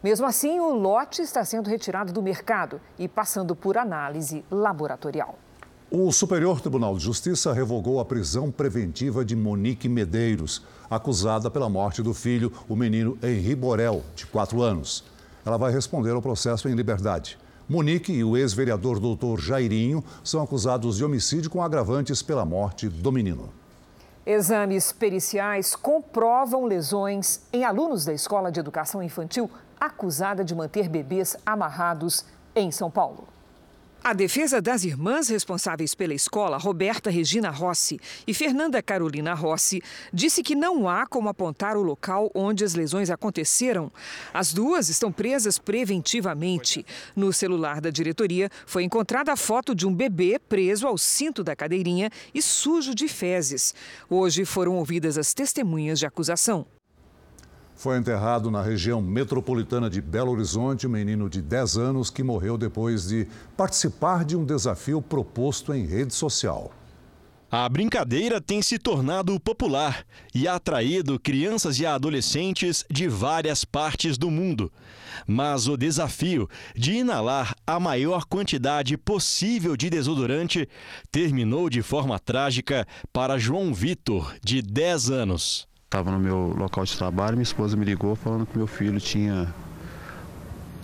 Mesmo 0.03 0.25
assim, 0.25 0.59
o 0.59 0.73
lote 0.73 1.21
está 1.21 1.45
sendo 1.45 1.69
retirado 1.69 2.11
do 2.11 2.21
mercado 2.21 2.81
e 2.99 3.07
passando 3.07 3.55
por 3.55 3.77
análise 3.77 4.43
laboratorial. 4.51 5.39
O 5.89 6.11
Superior 6.11 6.59
Tribunal 6.59 6.97
de 6.97 7.05
Justiça 7.05 7.53
revogou 7.53 8.01
a 8.01 8.05
prisão 8.05 8.51
preventiva 8.51 9.23
de 9.23 9.33
Monique 9.33 9.87
Medeiros, 9.87 10.61
acusada 10.89 11.49
pela 11.49 11.69
morte 11.69 12.03
do 12.03 12.13
filho, 12.13 12.51
o 12.67 12.75
menino 12.75 13.17
Henri 13.23 13.55
Borel, 13.55 14.03
de 14.13 14.25
4 14.25 14.61
anos. 14.61 15.05
Ela 15.45 15.55
vai 15.55 15.71
responder 15.71 16.11
ao 16.11 16.21
processo 16.21 16.67
em 16.67 16.73
liberdade. 16.73 17.39
Monique 17.69 18.11
e 18.11 18.25
o 18.25 18.35
ex-vereador 18.35 18.99
doutor 18.99 19.39
Jairinho 19.39 20.03
são 20.21 20.43
acusados 20.43 20.97
de 20.97 21.05
homicídio 21.05 21.49
com 21.49 21.63
agravantes 21.63 22.21
pela 22.21 22.43
morte 22.43 22.89
do 22.89 23.09
menino. 23.09 23.49
Exames 24.25 24.91
periciais 24.91 25.75
comprovam 25.75 26.65
lesões 26.65 27.41
em 27.53 27.63
alunos 27.63 28.03
da 28.03 28.13
Escola 28.13 28.51
de 28.51 28.59
Educação 28.59 29.03
Infantil 29.03 29.49
acusada 29.85 30.45
de 30.45 30.55
manter 30.55 30.87
bebês 30.87 31.35
amarrados 31.45 32.25
em 32.55 32.71
São 32.71 32.89
Paulo. 32.89 33.27
A 34.01 34.11
defesa 34.11 34.61
das 34.61 34.83
irmãs 34.83 35.29
responsáveis 35.29 35.95
pela 35.95 36.13
escola, 36.13 36.57
Roberta 36.57 37.09
Regina 37.09 37.49
Rossi 37.49 37.99
e 38.27 38.33
Fernanda 38.33 38.81
Carolina 38.81 39.33
Rossi, 39.33 39.81
disse 40.13 40.43
que 40.43 40.55
não 40.55 40.89
há 40.89 41.05
como 41.05 41.29
apontar 41.29 41.77
o 41.77 41.81
local 41.81 42.29
onde 42.35 42.65
as 42.65 42.75
lesões 42.75 43.09
aconteceram. 43.09 43.89
As 44.33 44.53
duas 44.53 44.89
estão 44.89 45.09
presas 45.09 45.57
preventivamente. 45.57 46.85
No 47.15 47.31
celular 47.31 47.79
da 47.79 47.89
diretoria 47.89 48.49
foi 48.65 48.83
encontrada 48.83 49.31
a 49.31 49.37
foto 49.37 49.73
de 49.73 49.87
um 49.87 49.93
bebê 49.93 50.37
preso 50.37 50.85
ao 50.85 50.97
cinto 50.97 51.41
da 51.41 51.55
cadeirinha 51.55 52.09
e 52.33 52.41
sujo 52.41 52.93
de 52.93 53.07
fezes. 53.07 53.73
Hoje 54.09 54.43
foram 54.43 54.75
ouvidas 54.75 55.17
as 55.17 55.33
testemunhas 55.33 55.97
de 55.97 56.05
acusação. 56.05 56.65
Foi 57.75 57.97
enterrado 57.97 58.51
na 58.51 58.61
região 58.61 59.01
metropolitana 59.01 59.89
de 59.89 60.01
Belo 60.01 60.31
Horizonte 60.31 60.87
um 60.87 60.91
menino 60.91 61.29
de 61.29 61.41
10 61.41 61.77
anos 61.77 62.09
que 62.09 62.23
morreu 62.23 62.57
depois 62.57 63.07
de 63.07 63.27
participar 63.57 64.23
de 64.23 64.37
um 64.37 64.45
desafio 64.45 65.01
proposto 65.01 65.73
em 65.73 65.85
rede 65.85 66.13
social. 66.13 66.71
A 67.55 67.69
brincadeira 67.69 68.41
tem 68.41 68.63
se 68.63 68.79
tornado 68.79 69.39
popular 69.39 70.03
e 70.33 70.47
atraído 70.47 71.19
crianças 71.19 71.79
e 71.79 71.85
adolescentes 71.85 72.83
de 72.89 73.07
várias 73.07 73.63
partes 73.63 74.17
do 74.17 74.31
mundo. 74.31 74.71
Mas 75.27 75.67
o 75.67 75.77
desafio 75.77 76.49
de 76.75 76.93
inalar 76.93 77.53
a 77.67 77.79
maior 77.79 78.25
quantidade 78.25 78.97
possível 78.97 79.77
de 79.77 79.87
desodorante 79.87 80.67
terminou 81.11 81.69
de 81.69 81.83
forma 81.83 82.17
trágica 82.17 82.87
para 83.11 83.37
João 83.37 83.71
Vitor, 83.71 84.33
de 84.43 84.59
10 84.59 85.11
anos. 85.11 85.67
Estava 85.93 86.09
no 86.09 86.17
meu 86.17 86.55
local 86.57 86.83
de 86.85 86.97
trabalho, 86.97 87.33
minha 87.33 87.43
esposa 87.43 87.77
me 87.77 87.85
ligou 87.85 88.15
falando 88.15 88.47
que 88.47 88.57
meu 88.57 88.65
filho 88.65 88.99
tinha. 88.99 89.53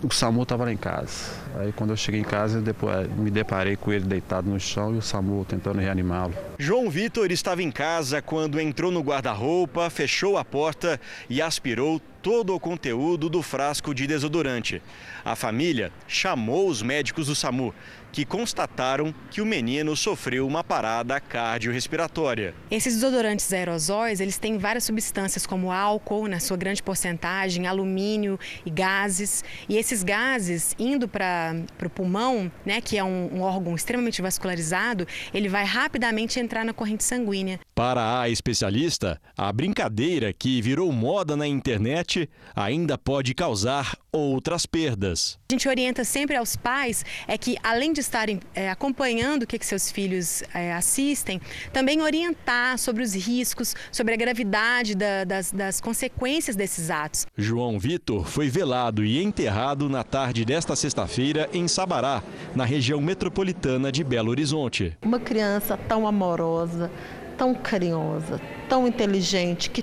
O 0.04 0.14
SAMU 0.14 0.44
estava 0.44 0.64
lá 0.64 0.72
em 0.72 0.76
casa. 0.76 1.32
Aí 1.56 1.72
quando 1.72 1.90
eu 1.90 1.96
cheguei 1.96 2.20
em 2.20 2.24
casa, 2.24 2.60
depois, 2.60 3.08
me 3.16 3.30
deparei 3.30 3.76
com 3.76 3.92
ele 3.92 4.04
deitado 4.04 4.48
no 4.48 4.58
chão 4.58 4.94
e 4.94 4.98
o 4.98 5.02
SAMU 5.02 5.44
tentando 5.44 5.78
reanimá-lo. 5.78 6.34
João 6.58 6.88
Vitor 6.90 7.30
estava 7.30 7.62
em 7.62 7.70
casa 7.70 8.22
quando 8.22 8.60
entrou 8.60 8.90
no 8.90 9.00
guarda-roupa, 9.00 9.90
fechou 9.90 10.36
a 10.36 10.44
porta 10.44 11.00
e 11.28 11.42
aspirou 11.42 12.00
todo 12.22 12.54
o 12.54 12.60
conteúdo 12.60 13.28
do 13.28 13.42
frasco 13.42 13.94
de 13.94 14.06
desodorante. 14.06 14.82
A 15.24 15.34
família 15.34 15.90
chamou 16.06 16.68
os 16.68 16.82
médicos 16.82 17.26
do 17.26 17.34
SAMU 17.34 17.74
que 18.12 18.24
constataram 18.24 19.14
que 19.30 19.40
o 19.40 19.46
menino 19.46 19.96
sofreu 19.96 20.46
uma 20.46 20.64
parada 20.64 21.20
cardiorrespiratória. 21.20 22.54
Esses 22.70 22.94
desodorantes 22.94 23.52
aerosóis, 23.52 24.20
eles 24.20 24.36
têm 24.36 24.58
várias 24.58 24.84
substâncias 24.84 25.46
como 25.46 25.70
álcool, 25.70 26.26
na 26.26 26.40
sua 26.40 26.56
grande 26.56 26.82
porcentagem, 26.82 27.66
alumínio 27.66 28.38
e 28.66 28.70
gases. 28.70 29.44
E 29.68 29.76
esses 29.76 30.02
gases, 30.02 30.74
indo 30.78 31.06
para 31.06 31.39
o 31.82 31.90
pulmão, 31.90 32.50
né, 32.64 32.80
que 32.80 32.96
é 32.96 33.04
um, 33.04 33.36
um 33.36 33.40
órgão 33.42 33.74
extremamente 33.74 34.22
vascularizado, 34.22 35.06
ele 35.32 35.48
vai 35.48 35.64
rapidamente 35.64 36.38
entrar 36.38 36.64
na 36.64 36.72
corrente 36.72 37.04
sanguínea. 37.04 37.60
Para 37.74 38.20
a 38.20 38.28
especialista, 38.28 39.20
a 39.36 39.52
brincadeira 39.52 40.32
que 40.32 40.60
virou 40.60 40.92
moda 40.92 41.36
na 41.36 41.46
internet 41.46 42.28
ainda 42.54 42.98
pode 42.98 43.34
causar 43.34 43.96
outras 44.12 44.66
perdas. 44.66 45.38
A 45.50 45.54
gente 45.54 45.68
orienta 45.68 46.04
sempre 46.04 46.36
aos 46.36 46.56
pais 46.56 47.04
é 47.26 47.38
que, 47.38 47.56
além 47.62 47.92
de 47.92 48.00
estarem 48.00 48.40
é, 48.54 48.70
acompanhando 48.70 49.44
o 49.44 49.46
que, 49.46 49.58
que 49.58 49.66
seus 49.66 49.90
filhos 49.90 50.42
é, 50.52 50.72
assistem, 50.72 51.40
também 51.72 52.02
orientar 52.02 52.78
sobre 52.78 53.02
os 53.02 53.14
riscos, 53.14 53.74
sobre 53.92 54.14
a 54.14 54.16
gravidade 54.16 54.94
da, 54.94 55.24
das, 55.24 55.52
das 55.52 55.80
consequências 55.80 56.56
desses 56.56 56.90
atos. 56.90 57.26
João 57.36 57.78
Vitor 57.78 58.26
foi 58.26 58.48
velado 58.48 59.04
e 59.04 59.22
enterrado 59.22 59.88
na 59.88 60.02
tarde 60.02 60.44
desta 60.44 60.74
sexta-feira 60.74 61.29
em 61.52 61.66
Sabará, 61.68 62.22
na 62.54 62.64
região 62.64 63.00
metropolitana 63.00 63.90
de 63.90 64.02
Belo 64.04 64.30
Horizonte. 64.30 64.96
Uma 65.02 65.20
criança 65.20 65.76
tão 65.76 66.06
amorosa, 66.06 66.90
tão 67.36 67.54
carinhosa, 67.54 68.40
tão 68.68 68.86
inteligente, 68.86 69.70
que 69.70 69.82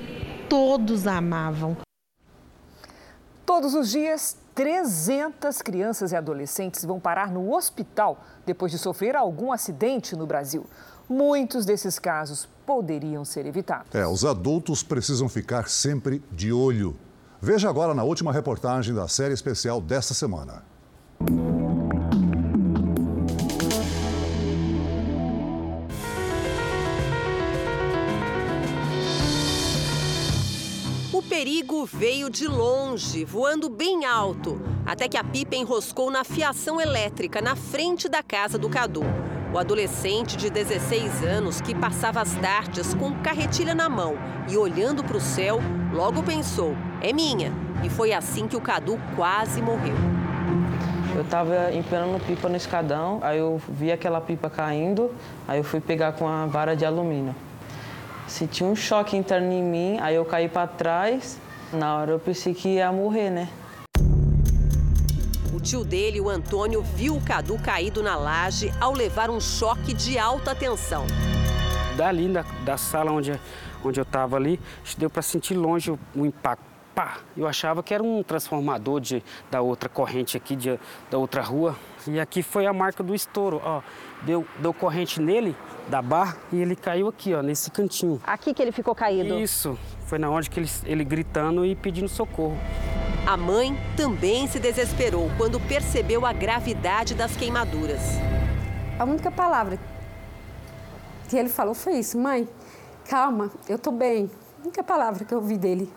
todos 0.49 1.07
amavam. 1.07 1.77
Todos 3.45 3.73
os 3.73 3.89
dias, 3.89 4.37
300 4.53 5.61
crianças 5.61 6.11
e 6.11 6.15
adolescentes 6.15 6.83
vão 6.83 6.99
parar 6.99 7.31
no 7.31 7.53
hospital 7.55 8.23
depois 8.45 8.71
de 8.71 8.77
sofrer 8.77 9.15
algum 9.15 9.51
acidente 9.51 10.15
no 10.15 10.25
Brasil. 10.25 10.65
Muitos 11.07 11.65
desses 11.65 11.97
casos 11.97 12.49
poderiam 12.65 13.23
ser 13.23 13.45
evitados. 13.45 13.93
É, 13.95 14.05
os 14.05 14.25
adultos 14.25 14.83
precisam 14.83 15.29
ficar 15.29 15.69
sempre 15.69 16.21
de 16.31 16.51
olho. 16.51 16.97
Veja 17.41 17.69
agora 17.69 17.93
na 17.93 18.03
última 18.03 18.33
reportagem 18.33 18.93
da 18.93 19.07
série 19.07 19.33
especial 19.33 19.79
desta 19.79 20.13
semana. 20.13 20.63
O 21.19 21.23
perigo 31.27 31.85
veio 31.85 32.29
de 32.29 32.47
longe, 32.47 33.25
voando 33.25 33.67
bem 33.67 34.05
alto, 34.05 34.61
até 34.85 35.07
que 35.07 35.17
a 35.17 35.23
pipa 35.23 35.55
enroscou 35.55 36.11
na 36.11 36.23
fiação 36.23 36.79
elétrica 36.79 37.41
na 37.41 37.55
frente 37.55 38.07
da 38.07 38.21
casa 38.21 38.59
do 38.59 38.69
Cadu. 38.69 39.01
O 39.51 39.57
adolescente 39.57 40.37
de 40.37 40.51
16 40.51 41.23
anos, 41.23 41.59
que 41.61 41.73
passava 41.73 42.21
as 42.21 42.35
tardes 42.35 42.93
com 42.93 43.11
carretilha 43.23 43.73
na 43.73 43.89
mão 43.89 44.13
e 44.47 44.55
olhando 44.55 45.03
para 45.03 45.17
o 45.17 45.21
céu, 45.21 45.59
logo 45.91 46.21
pensou: 46.21 46.75
é 47.01 47.11
minha. 47.11 47.51
E 47.83 47.89
foi 47.89 48.13
assim 48.13 48.47
que 48.47 48.55
o 48.55 48.61
Cadu 48.61 48.99
quase 49.15 49.61
morreu. 49.63 49.95
Eu 51.17 51.23
estava 51.23 51.73
empenando 51.73 52.23
pipa 52.23 52.47
no 52.47 52.55
escadão, 52.55 53.17
aí 53.23 53.39
eu 53.39 53.59
vi 53.67 53.91
aquela 53.91 54.21
pipa 54.21 54.51
caindo, 54.51 55.11
aí 55.47 55.57
eu 55.57 55.63
fui 55.63 55.81
pegar 55.81 56.11
com 56.11 56.27
a 56.27 56.45
vara 56.45 56.75
de 56.75 56.85
alumínio. 56.85 57.33
Senti 58.27 58.63
um 58.63 58.75
choque 58.75 59.17
interno 59.17 59.51
em 59.51 59.63
mim, 59.63 59.97
aí 59.99 60.13
eu 60.13 60.23
caí 60.23 60.47
para 60.47 60.67
trás. 60.67 61.39
Na 61.73 61.97
hora 61.97 62.11
eu 62.11 62.19
pensei 62.19 62.53
que 62.53 62.75
ia 62.75 62.91
morrer, 62.91 63.31
né? 63.31 63.49
O 65.51 65.59
tio 65.59 65.83
dele, 65.83 66.21
o 66.21 66.29
Antônio, 66.29 66.83
viu 66.83 67.15
o 67.15 67.21
Cadu 67.21 67.57
caído 67.57 68.03
na 68.03 68.15
laje 68.15 68.71
ao 68.79 68.93
levar 68.93 69.31
um 69.31 69.39
choque 69.39 69.95
de 69.95 70.19
alta 70.19 70.53
tensão. 70.53 71.07
Dali 71.95 72.27
da, 72.27 72.45
da 72.63 72.77
sala 72.77 73.11
onde, 73.11 73.41
onde 73.83 73.99
eu 73.99 74.03
estava 74.03 74.35
ali, 74.35 74.59
deu 74.95 75.09
para 75.09 75.23
sentir 75.23 75.55
longe 75.55 75.89
o, 75.89 75.97
o 76.15 76.27
impacto. 76.27 76.76
Pá! 76.97 77.19
Eu 77.37 77.47
achava 77.47 77.83
que 77.83 77.93
era 77.93 78.01
um 78.01 78.23
transformador 78.23 78.99
de, 78.99 79.23
da 79.51 79.61
outra 79.61 79.87
corrente 79.87 80.35
aqui, 80.35 80.55
de, 80.55 80.79
da 81.11 81.19
outra 81.19 81.43
rua. 81.43 81.75
E 82.07 82.19
aqui 82.19 82.41
foi 82.41 82.65
a 82.65 82.73
marca 82.73 83.03
do 83.03 83.13
estouro, 83.13 83.61
ó. 83.63 83.83
Deu, 84.23 84.47
deu 84.57 84.73
corrente 84.73 85.21
nele, 85.21 85.55
da 85.87 86.01
barra, 86.01 86.35
e 86.51 86.59
ele 86.59 86.75
caiu 86.75 87.07
aqui, 87.07 87.35
ó, 87.35 87.43
nesse 87.43 87.69
cantinho. 87.69 88.19
Aqui 88.25 88.51
que 88.51 88.59
ele 88.63 88.71
ficou 88.71 88.95
caído? 88.95 89.37
Isso. 89.37 89.77
Foi 90.07 90.17
na 90.17 90.27
onde 90.27 90.49
que 90.49 90.59
ele, 90.59 90.67
ele 90.85 91.03
gritando 91.03 91.63
e 91.63 91.75
pedindo 91.75 92.09
socorro. 92.09 92.57
A 93.27 93.37
mãe 93.37 93.77
também 93.95 94.47
se 94.47 94.59
desesperou 94.59 95.29
quando 95.37 95.59
percebeu 95.59 96.25
a 96.25 96.33
gravidade 96.33 97.13
das 97.13 97.37
queimaduras. 97.37 98.01
A 98.97 99.03
única 99.03 99.29
palavra 99.29 99.77
que 101.29 101.37
ele 101.37 101.49
falou 101.49 101.75
foi 101.75 101.99
isso: 101.99 102.17
mãe, 102.17 102.49
calma, 103.07 103.51
eu 103.69 103.77
tô 103.77 103.91
bem. 103.91 104.31
A 104.57 104.63
única 104.63 104.83
palavra 104.83 105.23
que 105.23 105.31
eu 105.31 105.37
ouvi 105.37 105.59
dele 105.59 105.87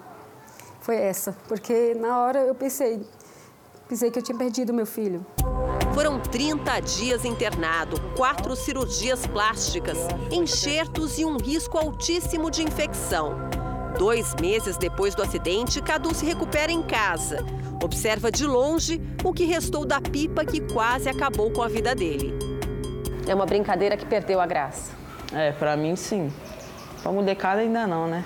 foi 0.81 0.97
essa, 0.97 1.37
porque 1.47 1.95
na 1.95 2.21
hora 2.21 2.41
eu 2.41 2.55
pensei, 2.55 3.01
pensei 3.89 4.11
que 4.11 4.19
eu 4.19 4.23
tinha 4.23 4.37
perdido 4.37 4.73
meu 4.73 4.87
filho. 4.87 5.25
Foram 5.95 6.19
30 6.19 6.81
dias 6.81 7.25
internado, 7.25 8.01
quatro 8.17 8.57
cirurgias 8.57 9.27
plásticas, 9.27 9.99
enxertos 10.31 11.19
e 11.19 11.25
um 11.25 11.37
risco 11.37 11.77
altíssimo 11.77 12.51
de 12.51 12.63
infecção. 12.63 13.35
Dois 13.99 14.35
meses 14.41 14.79
depois 14.79 15.15
do 15.15 15.23
acidente, 15.23 15.83
Cadu 15.83 16.15
se 16.15 16.25
recupera 16.25 16.73
em 16.73 16.83
casa. 16.83 17.45
Observa 17.83 18.31
de 18.31 18.47
longe 18.47 19.01
o 19.23 19.33
que 19.33 19.45
restou 19.45 19.85
da 19.85 20.01
pipa 20.01 20.45
que 20.45 20.61
quase 20.73 21.09
acabou 21.09 21.51
com 21.51 21.63
a 21.63 21.69
vida 21.69 21.95
dele. 21.95 22.33
É 23.27 23.35
uma 23.35 23.45
brincadeira 23.45 23.97
que 23.97 24.07
perdeu 24.07 24.41
a 24.41 24.47
graça. 24.47 24.93
É, 25.33 25.53
pra 25.53 25.77
mim 25.77 25.97
sim. 25.97 26.33
Pra 27.03 27.13
molecada 27.13 27.61
ainda 27.61 27.87
não, 27.87 28.07
né? 28.07 28.25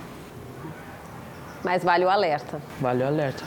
Mas 1.64 1.82
vale 1.82 2.04
o 2.04 2.10
alerta. 2.10 2.60
Vale 2.78 3.02
o 3.02 3.06
alerta. 3.06 3.42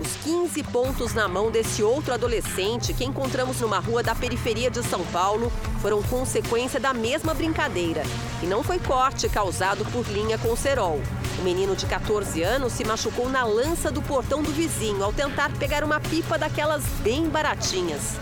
Os 0.00 0.16
15 0.22 0.62
pontos 0.62 1.12
na 1.12 1.26
mão 1.26 1.50
desse 1.50 1.82
outro 1.82 2.14
adolescente 2.14 2.94
que 2.94 3.04
encontramos 3.04 3.60
numa 3.60 3.80
rua 3.80 4.04
da 4.04 4.14
periferia 4.14 4.70
de 4.70 4.84
São 4.84 5.04
Paulo 5.06 5.50
foram 5.82 6.00
consequência 6.04 6.78
da 6.78 6.94
mesma 6.94 7.34
brincadeira. 7.34 8.04
E 8.40 8.46
não 8.46 8.62
foi 8.62 8.78
corte 8.78 9.28
causado 9.28 9.84
por 9.86 10.06
linha 10.06 10.38
com 10.38 10.54
cerol. 10.54 11.00
O 11.40 11.42
menino 11.42 11.74
de 11.74 11.84
14 11.84 12.40
anos 12.42 12.72
se 12.74 12.84
machucou 12.84 13.28
na 13.28 13.44
lança 13.44 13.90
do 13.90 14.00
portão 14.00 14.42
do 14.42 14.52
vizinho 14.52 15.02
ao 15.02 15.12
tentar 15.12 15.50
pegar 15.58 15.82
uma 15.82 15.98
pipa 15.98 16.38
daquelas 16.38 16.84
bem 17.02 17.28
baratinhas. 17.28 18.16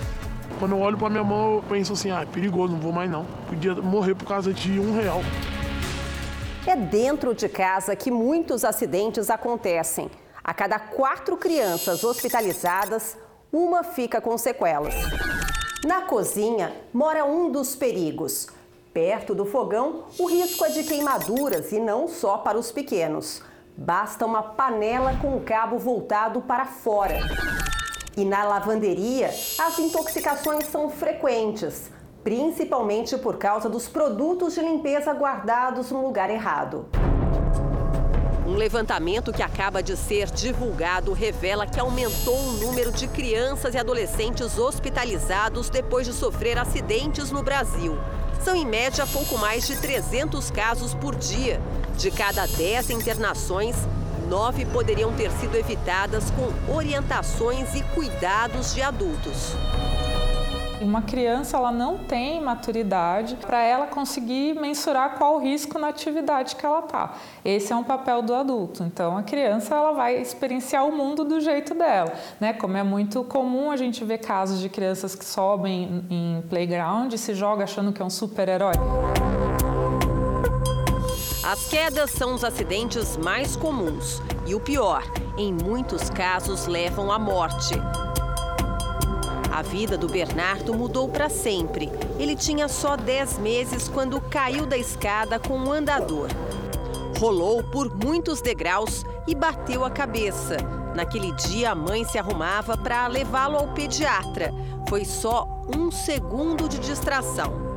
Quando 0.58 0.72
eu 0.72 0.80
olho 0.80 0.96
pra 0.96 1.10
minha 1.10 1.24
mão, 1.24 1.56
eu 1.56 1.64
penso 1.68 1.92
assim, 1.92 2.10
ah, 2.10 2.22
é 2.22 2.26
perigoso, 2.26 2.72
não 2.72 2.80
vou 2.80 2.92
mais 2.92 3.10
não. 3.10 3.26
Podia 3.48 3.74
morrer 3.74 4.14
por 4.14 4.26
causa 4.26 4.54
de 4.54 4.78
um 4.80 4.96
real. 4.96 5.22
É 6.64 6.76
dentro 6.76 7.34
de 7.34 7.48
casa 7.48 7.96
que 7.96 8.08
muitos 8.08 8.64
acidentes 8.64 9.28
acontecem. 9.30 10.08
A 10.44 10.54
cada 10.54 10.78
quatro 10.78 11.36
crianças 11.36 12.04
hospitalizadas, 12.04 13.16
uma 13.52 13.82
fica 13.82 14.20
com 14.20 14.38
sequelas. 14.38 14.94
Na 15.84 16.02
cozinha 16.02 16.72
mora 16.94 17.24
um 17.24 17.50
dos 17.50 17.74
perigos. 17.74 18.46
Perto 18.94 19.34
do 19.34 19.44
fogão, 19.44 20.04
o 20.16 20.26
risco 20.26 20.64
é 20.64 20.68
de 20.68 20.84
queimaduras 20.84 21.72
e 21.72 21.80
não 21.80 22.06
só 22.06 22.38
para 22.38 22.56
os 22.56 22.70
pequenos. 22.70 23.42
Basta 23.76 24.24
uma 24.24 24.42
panela 24.42 25.16
com 25.20 25.36
o 25.36 25.40
cabo 25.40 25.78
voltado 25.78 26.42
para 26.42 26.64
fora. 26.64 27.18
E 28.16 28.24
na 28.24 28.44
lavanderia, 28.44 29.28
as 29.58 29.78
intoxicações 29.80 30.66
são 30.66 30.88
frequentes, 30.88 31.90
principalmente 32.22 33.16
por 33.18 33.36
causa 33.36 33.68
dos 33.68 33.88
produtos 33.88 34.54
de 34.54 34.60
limpeza 34.60 35.12
guardados 35.12 35.90
no 35.90 36.02
lugar 36.02 36.30
errado. 36.30 36.86
Um 38.46 38.54
levantamento 38.54 39.32
que 39.32 39.42
acaba 39.42 39.82
de 39.82 39.96
ser 39.96 40.30
divulgado 40.30 41.12
revela 41.12 41.66
que 41.66 41.80
aumentou 41.80 42.36
o 42.36 42.52
número 42.52 42.92
de 42.92 43.08
crianças 43.08 43.74
e 43.74 43.78
adolescentes 43.78 44.58
hospitalizados 44.58 45.70
depois 45.70 46.06
de 46.06 46.12
sofrer 46.12 46.58
acidentes 46.58 47.30
no 47.30 47.42
Brasil. 47.42 47.96
São, 48.44 48.54
em 48.54 48.66
média, 48.66 49.06
pouco 49.06 49.38
mais 49.38 49.66
de 49.66 49.76
300 49.76 50.50
casos 50.50 50.92
por 50.92 51.14
dia. 51.14 51.60
De 51.96 52.10
cada 52.10 52.46
10 52.46 52.90
internações, 52.90 53.76
nove 54.28 54.66
poderiam 54.66 55.12
ter 55.14 55.30
sido 55.30 55.56
evitadas 55.56 56.24
com 56.32 56.72
orientações 56.74 57.74
e 57.74 57.82
cuidados 57.94 58.74
de 58.74 58.82
adultos. 58.82 59.54
Uma 60.82 61.00
criança 61.00 61.56
ela 61.56 61.70
não 61.70 61.96
tem 61.96 62.40
maturidade 62.40 63.36
para 63.36 63.62
ela 63.62 63.86
conseguir 63.86 64.54
mensurar 64.54 65.16
qual 65.16 65.36
o 65.36 65.38
risco 65.38 65.78
na 65.78 65.88
atividade 65.88 66.56
que 66.56 66.66
ela 66.66 66.80
está. 66.80 67.14
Esse 67.44 67.72
é 67.72 67.76
um 67.76 67.84
papel 67.84 68.20
do 68.20 68.34
adulto. 68.34 68.82
Então 68.82 69.16
a 69.16 69.22
criança 69.22 69.76
ela 69.76 69.92
vai 69.92 70.20
experienciar 70.20 70.84
o 70.84 70.90
mundo 70.90 71.24
do 71.24 71.40
jeito 71.40 71.72
dela, 71.72 72.12
né? 72.40 72.52
Como 72.52 72.76
é 72.76 72.82
muito 72.82 73.22
comum 73.24 73.70
a 73.70 73.76
gente 73.76 74.04
ver 74.04 74.18
casos 74.18 74.60
de 74.60 74.68
crianças 74.68 75.14
que 75.14 75.24
sobem 75.24 76.04
em 76.10 76.42
playground 76.50 77.12
e 77.12 77.18
se 77.18 77.32
joga 77.32 77.62
achando 77.62 77.92
que 77.92 78.02
é 78.02 78.04
um 78.04 78.10
super-herói. 78.10 78.74
As 81.44 81.64
quedas 81.68 82.10
são 82.10 82.34
os 82.34 82.42
acidentes 82.42 83.16
mais 83.16 83.54
comuns 83.54 84.20
e 84.46 84.54
o 84.54 84.60
pior, 84.60 85.04
em 85.38 85.52
muitos 85.52 86.10
casos 86.10 86.66
levam 86.66 87.12
à 87.12 87.18
morte. 87.18 87.74
A 89.52 89.60
vida 89.60 89.98
do 89.98 90.08
Bernardo 90.08 90.72
mudou 90.72 91.06
para 91.10 91.28
sempre. 91.28 91.92
Ele 92.18 92.34
tinha 92.34 92.68
só 92.68 92.96
10 92.96 93.38
meses 93.38 93.86
quando 93.86 94.18
caiu 94.18 94.64
da 94.64 94.78
escada 94.78 95.38
com 95.38 95.58
um 95.58 95.70
andador. 95.70 96.30
Rolou 97.20 97.62
por 97.62 97.94
muitos 97.94 98.40
degraus 98.40 99.04
e 99.28 99.34
bateu 99.34 99.84
a 99.84 99.90
cabeça. 99.90 100.56
Naquele 100.94 101.32
dia, 101.32 101.72
a 101.72 101.74
mãe 101.74 102.02
se 102.02 102.18
arrumava 102.18 102.78
para 102.78 103.06
levá-lo 103.06 103.58
ao 103.58 103.68
pediatra. 103.74 104.54
Foi 104.88 105.04
só 105.04 105.46
um 105.76 105.90
segundo 105.90 106.66
de 106.66 106.78
distração. 106.78 107.71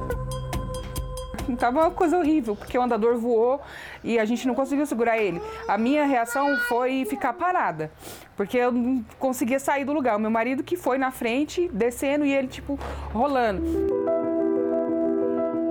Tava 1.58 1.82
uma 1.82 1.92
coisa 1.92 2.18
horrível, 2.18 2.56
porque 2.56 2.78
o 2.78 2.82
andador 2.82 3.18
voou 3.18 3.62
e 4.04 4.18
a 4.18 4.26
gente 4.26 4.48
não 4.48 4.56
conseguiu 4.56 4.86
segurar 4.86 5.18
ele. 5.18 5.42
A 5.68 5.78
minha 5.78 6.06
reação 6.06 6.58
foi 6.68 7.06
ficar 7.06 7.34
parada, 7.34 7.92
porque 8.36 8.58
eu 8.58 8.72
não 8.72 9.04
conseguia 9.20 9.60
sair 9.60 9.86
do 9.86 9.94
lugar. 9.94 10.18
O 10.18 10.20
meu 10.20 10.32
marido 10.32 10.64
que 10.64 10.76
foi 10.76 10.98
na 10.98 11.12
frente, 11.12 11.70
descendo 11.72 12.26
e 12.26 12.34
ele, 12.34 12.48
tipo, 12.48 12.80
rolando. 13.14 13.64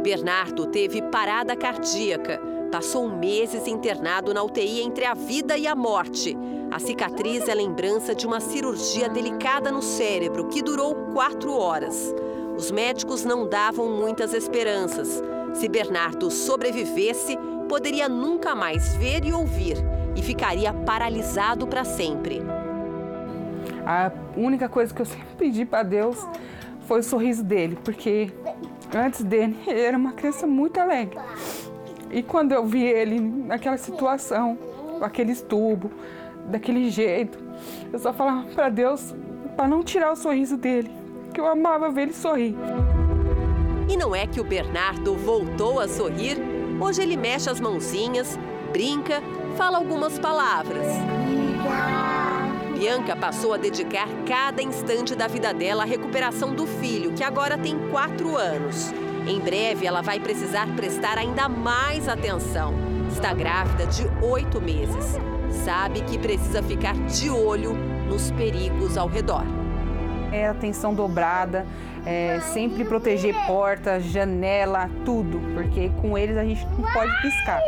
Bernardo 0.02 0.66
teve 0.66 1.00
parada 1.02 1.56
cardíaca. 1.56 2.40
Passou 2.70 3.08
meses 3.08 3.66
internado 3.66 4.34
na 4.34 4.42
UTI 4.42 4.82
entre 4.82 5.04
a 5.04 5.14
vida 5.14 5.56
e 5.56 5.66
a 5.66 5.74
morte. 5.74 6.36
A 6.70 6.78
cicatriz 6.78 7.48
é 7.48 7.54
lembrança 7.54 8.14
de 8.14 8.26
uma 8.26 8.40
cirurgia 8.40 9.08
delicada 9.08 9.70
no 9.70 9.80
cérebro 9.80 10.48
que 10.48 10.60
durou 10.60 10.94
quatro 11.14 11.56
horas. 11.56 12.12
Os 12.56 12.70
médicos 12.70 13.24
não 13.24 13.48
davam 13.48 13.88
muitas 13.88 14.34
esperanças. 14.34 15.22
Se 15.54 15.68
Bernardo 15.68 16.30
sobrevivesse, 16.30 17.38
poderia 17.68 18.08
nunca 18.08 18.54
mais 18.54 18.94
ver 18.96 19.24
e 19.24 19.32
ouvir 19.32 19.76
e 20.16 20.22
ficaria 20.22 20.72
paralisado 20.72 21.66
para 21.66 21.84
sempre. 21.84 22.42
A 23.86 24.10
única 24.36 24.68
coisa 24.68 24.92
que 24.92 25.00
eu 25.00 25.06
sempre 25.06 25.34
pedi 25.38 25.64
para 25.64 25.82
Deus 25.82 26.18
foi 26.86 27.00
o 27.00 27.02
sorriso 27.02 27.42
dele, 27.42 27.78
porque 27.82 28.30
antes 28.94 29.22
dele 29.22 29.56
ele 29.66 29.80
era 29.80 29.96
uma 29.96 30.12
criança 30.12 30.46
muito 30.46 30.78
alegre. 30.78 31.18
E 32.10 32.22
quando 32.22 32.52
eu 32.52 32.66
vi 32.66 32.84
ele 32.84 33.20
naquela 33.20 33.76
situação, 33.76 34.58
com 34.98 35.04
aqueles 35.04 35.40
tubos, 35.40 35.90
daquele 36.46 36.90
jeito, 36.90 37.38
eu 37.92 37.98
só 37.98 38.12
falava 38.12 38.44
para 38.54 38.68
Deus 38.68 39.14
para 39.56 39.68
não 39.68 39.82
tirar 39.82 40.12
o 40.12 40.16
sorriso 40.16 40.56
dele, 40.56 40.90
que 41.32 41.40
eu 41.40 41.46
amava 41.46 41.90
ver 41.90 42.02
ele 42.02 42.12
sorrir. 42.12 42.56
E 43.88 43.96
não 43.96 44.14
é 44.14 44.26
que 44.26 44.40
o 44.40 44.44
Bernardo 44.44 45.14
voltou 45.14 45.78
a 45.78 45.86
sorrir? 45.86 46.38
Hoje 46.80 47.02
ele 47.02 47.16
mexe 47.16 47.50
as 47.50 47.60
mãozinhas, 47.60 48.38
brinca, 48.72 49.22
fala 49.56 49.78
algumas 49.78 50.18
palavras. 50.18 50.86
Bianca 52.78 53.14
passou 53.14 53.54
a 53.54 53.56
dedicar 53.56 54.08
cada 54.26 54.62
instante 54.62 55.14
da 55.14 55.26
vida 55.26 55.54
dela 55.54 55.84
à 55.84 55.86
recuperação 55.86 56.54
do 56.54 56.66
filho, 56.66 57.12
que 57.12 57.22
agora 57.22 57.56
tem 57.56 57.78
quatro 57.90 58.36
anos. 58.36 58.92
Em 59.26 59.38
breve, 59.38 59.86
ela 59.86 60.02
vai 60.02 60.18
precisar 60.18 60.66
prestar 60.74 61.16
ainda 61.16 61.48
mais 61.48 62.08
atenção. 62.08 62.74
Está 63.10 63.32
grávida 63.32 63.86
de 63.86 64.06
oito 64.22 64.60
meses. 64.60 65.16
Sabe 65.64 66.02
que 66.02 66.18
precisa 66.18 66.62
ficar 66.62 66.94
de 67.06 67.30
olho 67.30 67.74
nos 68.08 68.30
perigos 68.32 68.98
ao 68.98 69.08
redor. 69.08 69.44
É 70.32 70.48
atenção 70.48 70.92
dobrada, 70.92 71.64
é 72.06 72.40
sempre 72.40 72.84
proteger 72.84 73.34
porta, 73.46 74.00
janela, 74.00 74.90
tudo, 75.04 75.40
porque 75.54 75.90
com 76.00 76.16
eles 76.16 76.36
a 76.36 76.44
gente 76.44 76.64
não 76.66 76.92
pode 76.92 77.22
piscar. 77.22 77.60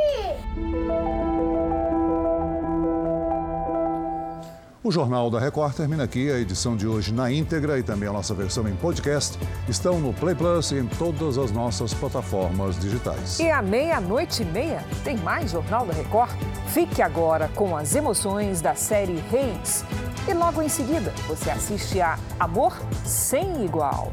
O 4.87 4.93
Jornal 4.93 5.28
da 5.28 5.41
Record 5.41 5.74
termina 5.74 6.05
aqui. 6.05 6.30
A 6.30 6.39
edição 6.39 6.76
de 6.76 6.87
hoje 6.87 7.12
na 7.12 7.28
íntegra 7.28 7.76
e 7.76 7.82
também 7.82 8.09
a 8.09 8.12
nossa 8.12 8.32
versão 8.34 8.68
em 8.68 8.76
podcast 8.76 9.37
estão 9.68 9.99
no 9.99 10.12
Play 10.12 10.37
Plus 10.37 10.70
e 10.70 10.76
em 10.76 10.87
todas 10.87 11.37
as 11.39 11.51
nossas 11.51 11.93
plataformas 11.93 12.78
digitais. 12.78 13.41
E 13.41 13.51
à 13.51 13.61
meia-noite 13.61 14.43
e 14.43 14.47
meia 14.47 14.84
tem 15.03 15.16
mais 15.16 15.51
Jornal 15.51 15.84
da 15.87 15.93
Record? 15.93 16.30
Fique 16.68 17.03
agora 17.03 17.51
com 17.57 17.76
as 17.76 17.97
emoções 17.97 18.61
da 18.61 18.76
série 18.76 19.20
Reis. 19.28 19.84
E 20.28 20.32
logo 20.32 20.62
em 20.62 20.68
seguida 20.68 21.12
você 21.26 21.51
assiste 21.51 22.01
a 22.01 22.16
Amor 22.39 22.72
Sem 23.05 23.64
Igual. 23.64 24.12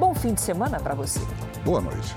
Bom 0.00 0.14
fim 0.14 0.32
de 0.32 0.40
semana 0.40 0.80
para 0.80 0.94
você. 0.94 1.20
Boa 1.62 1.78
noite. 1.82 2.14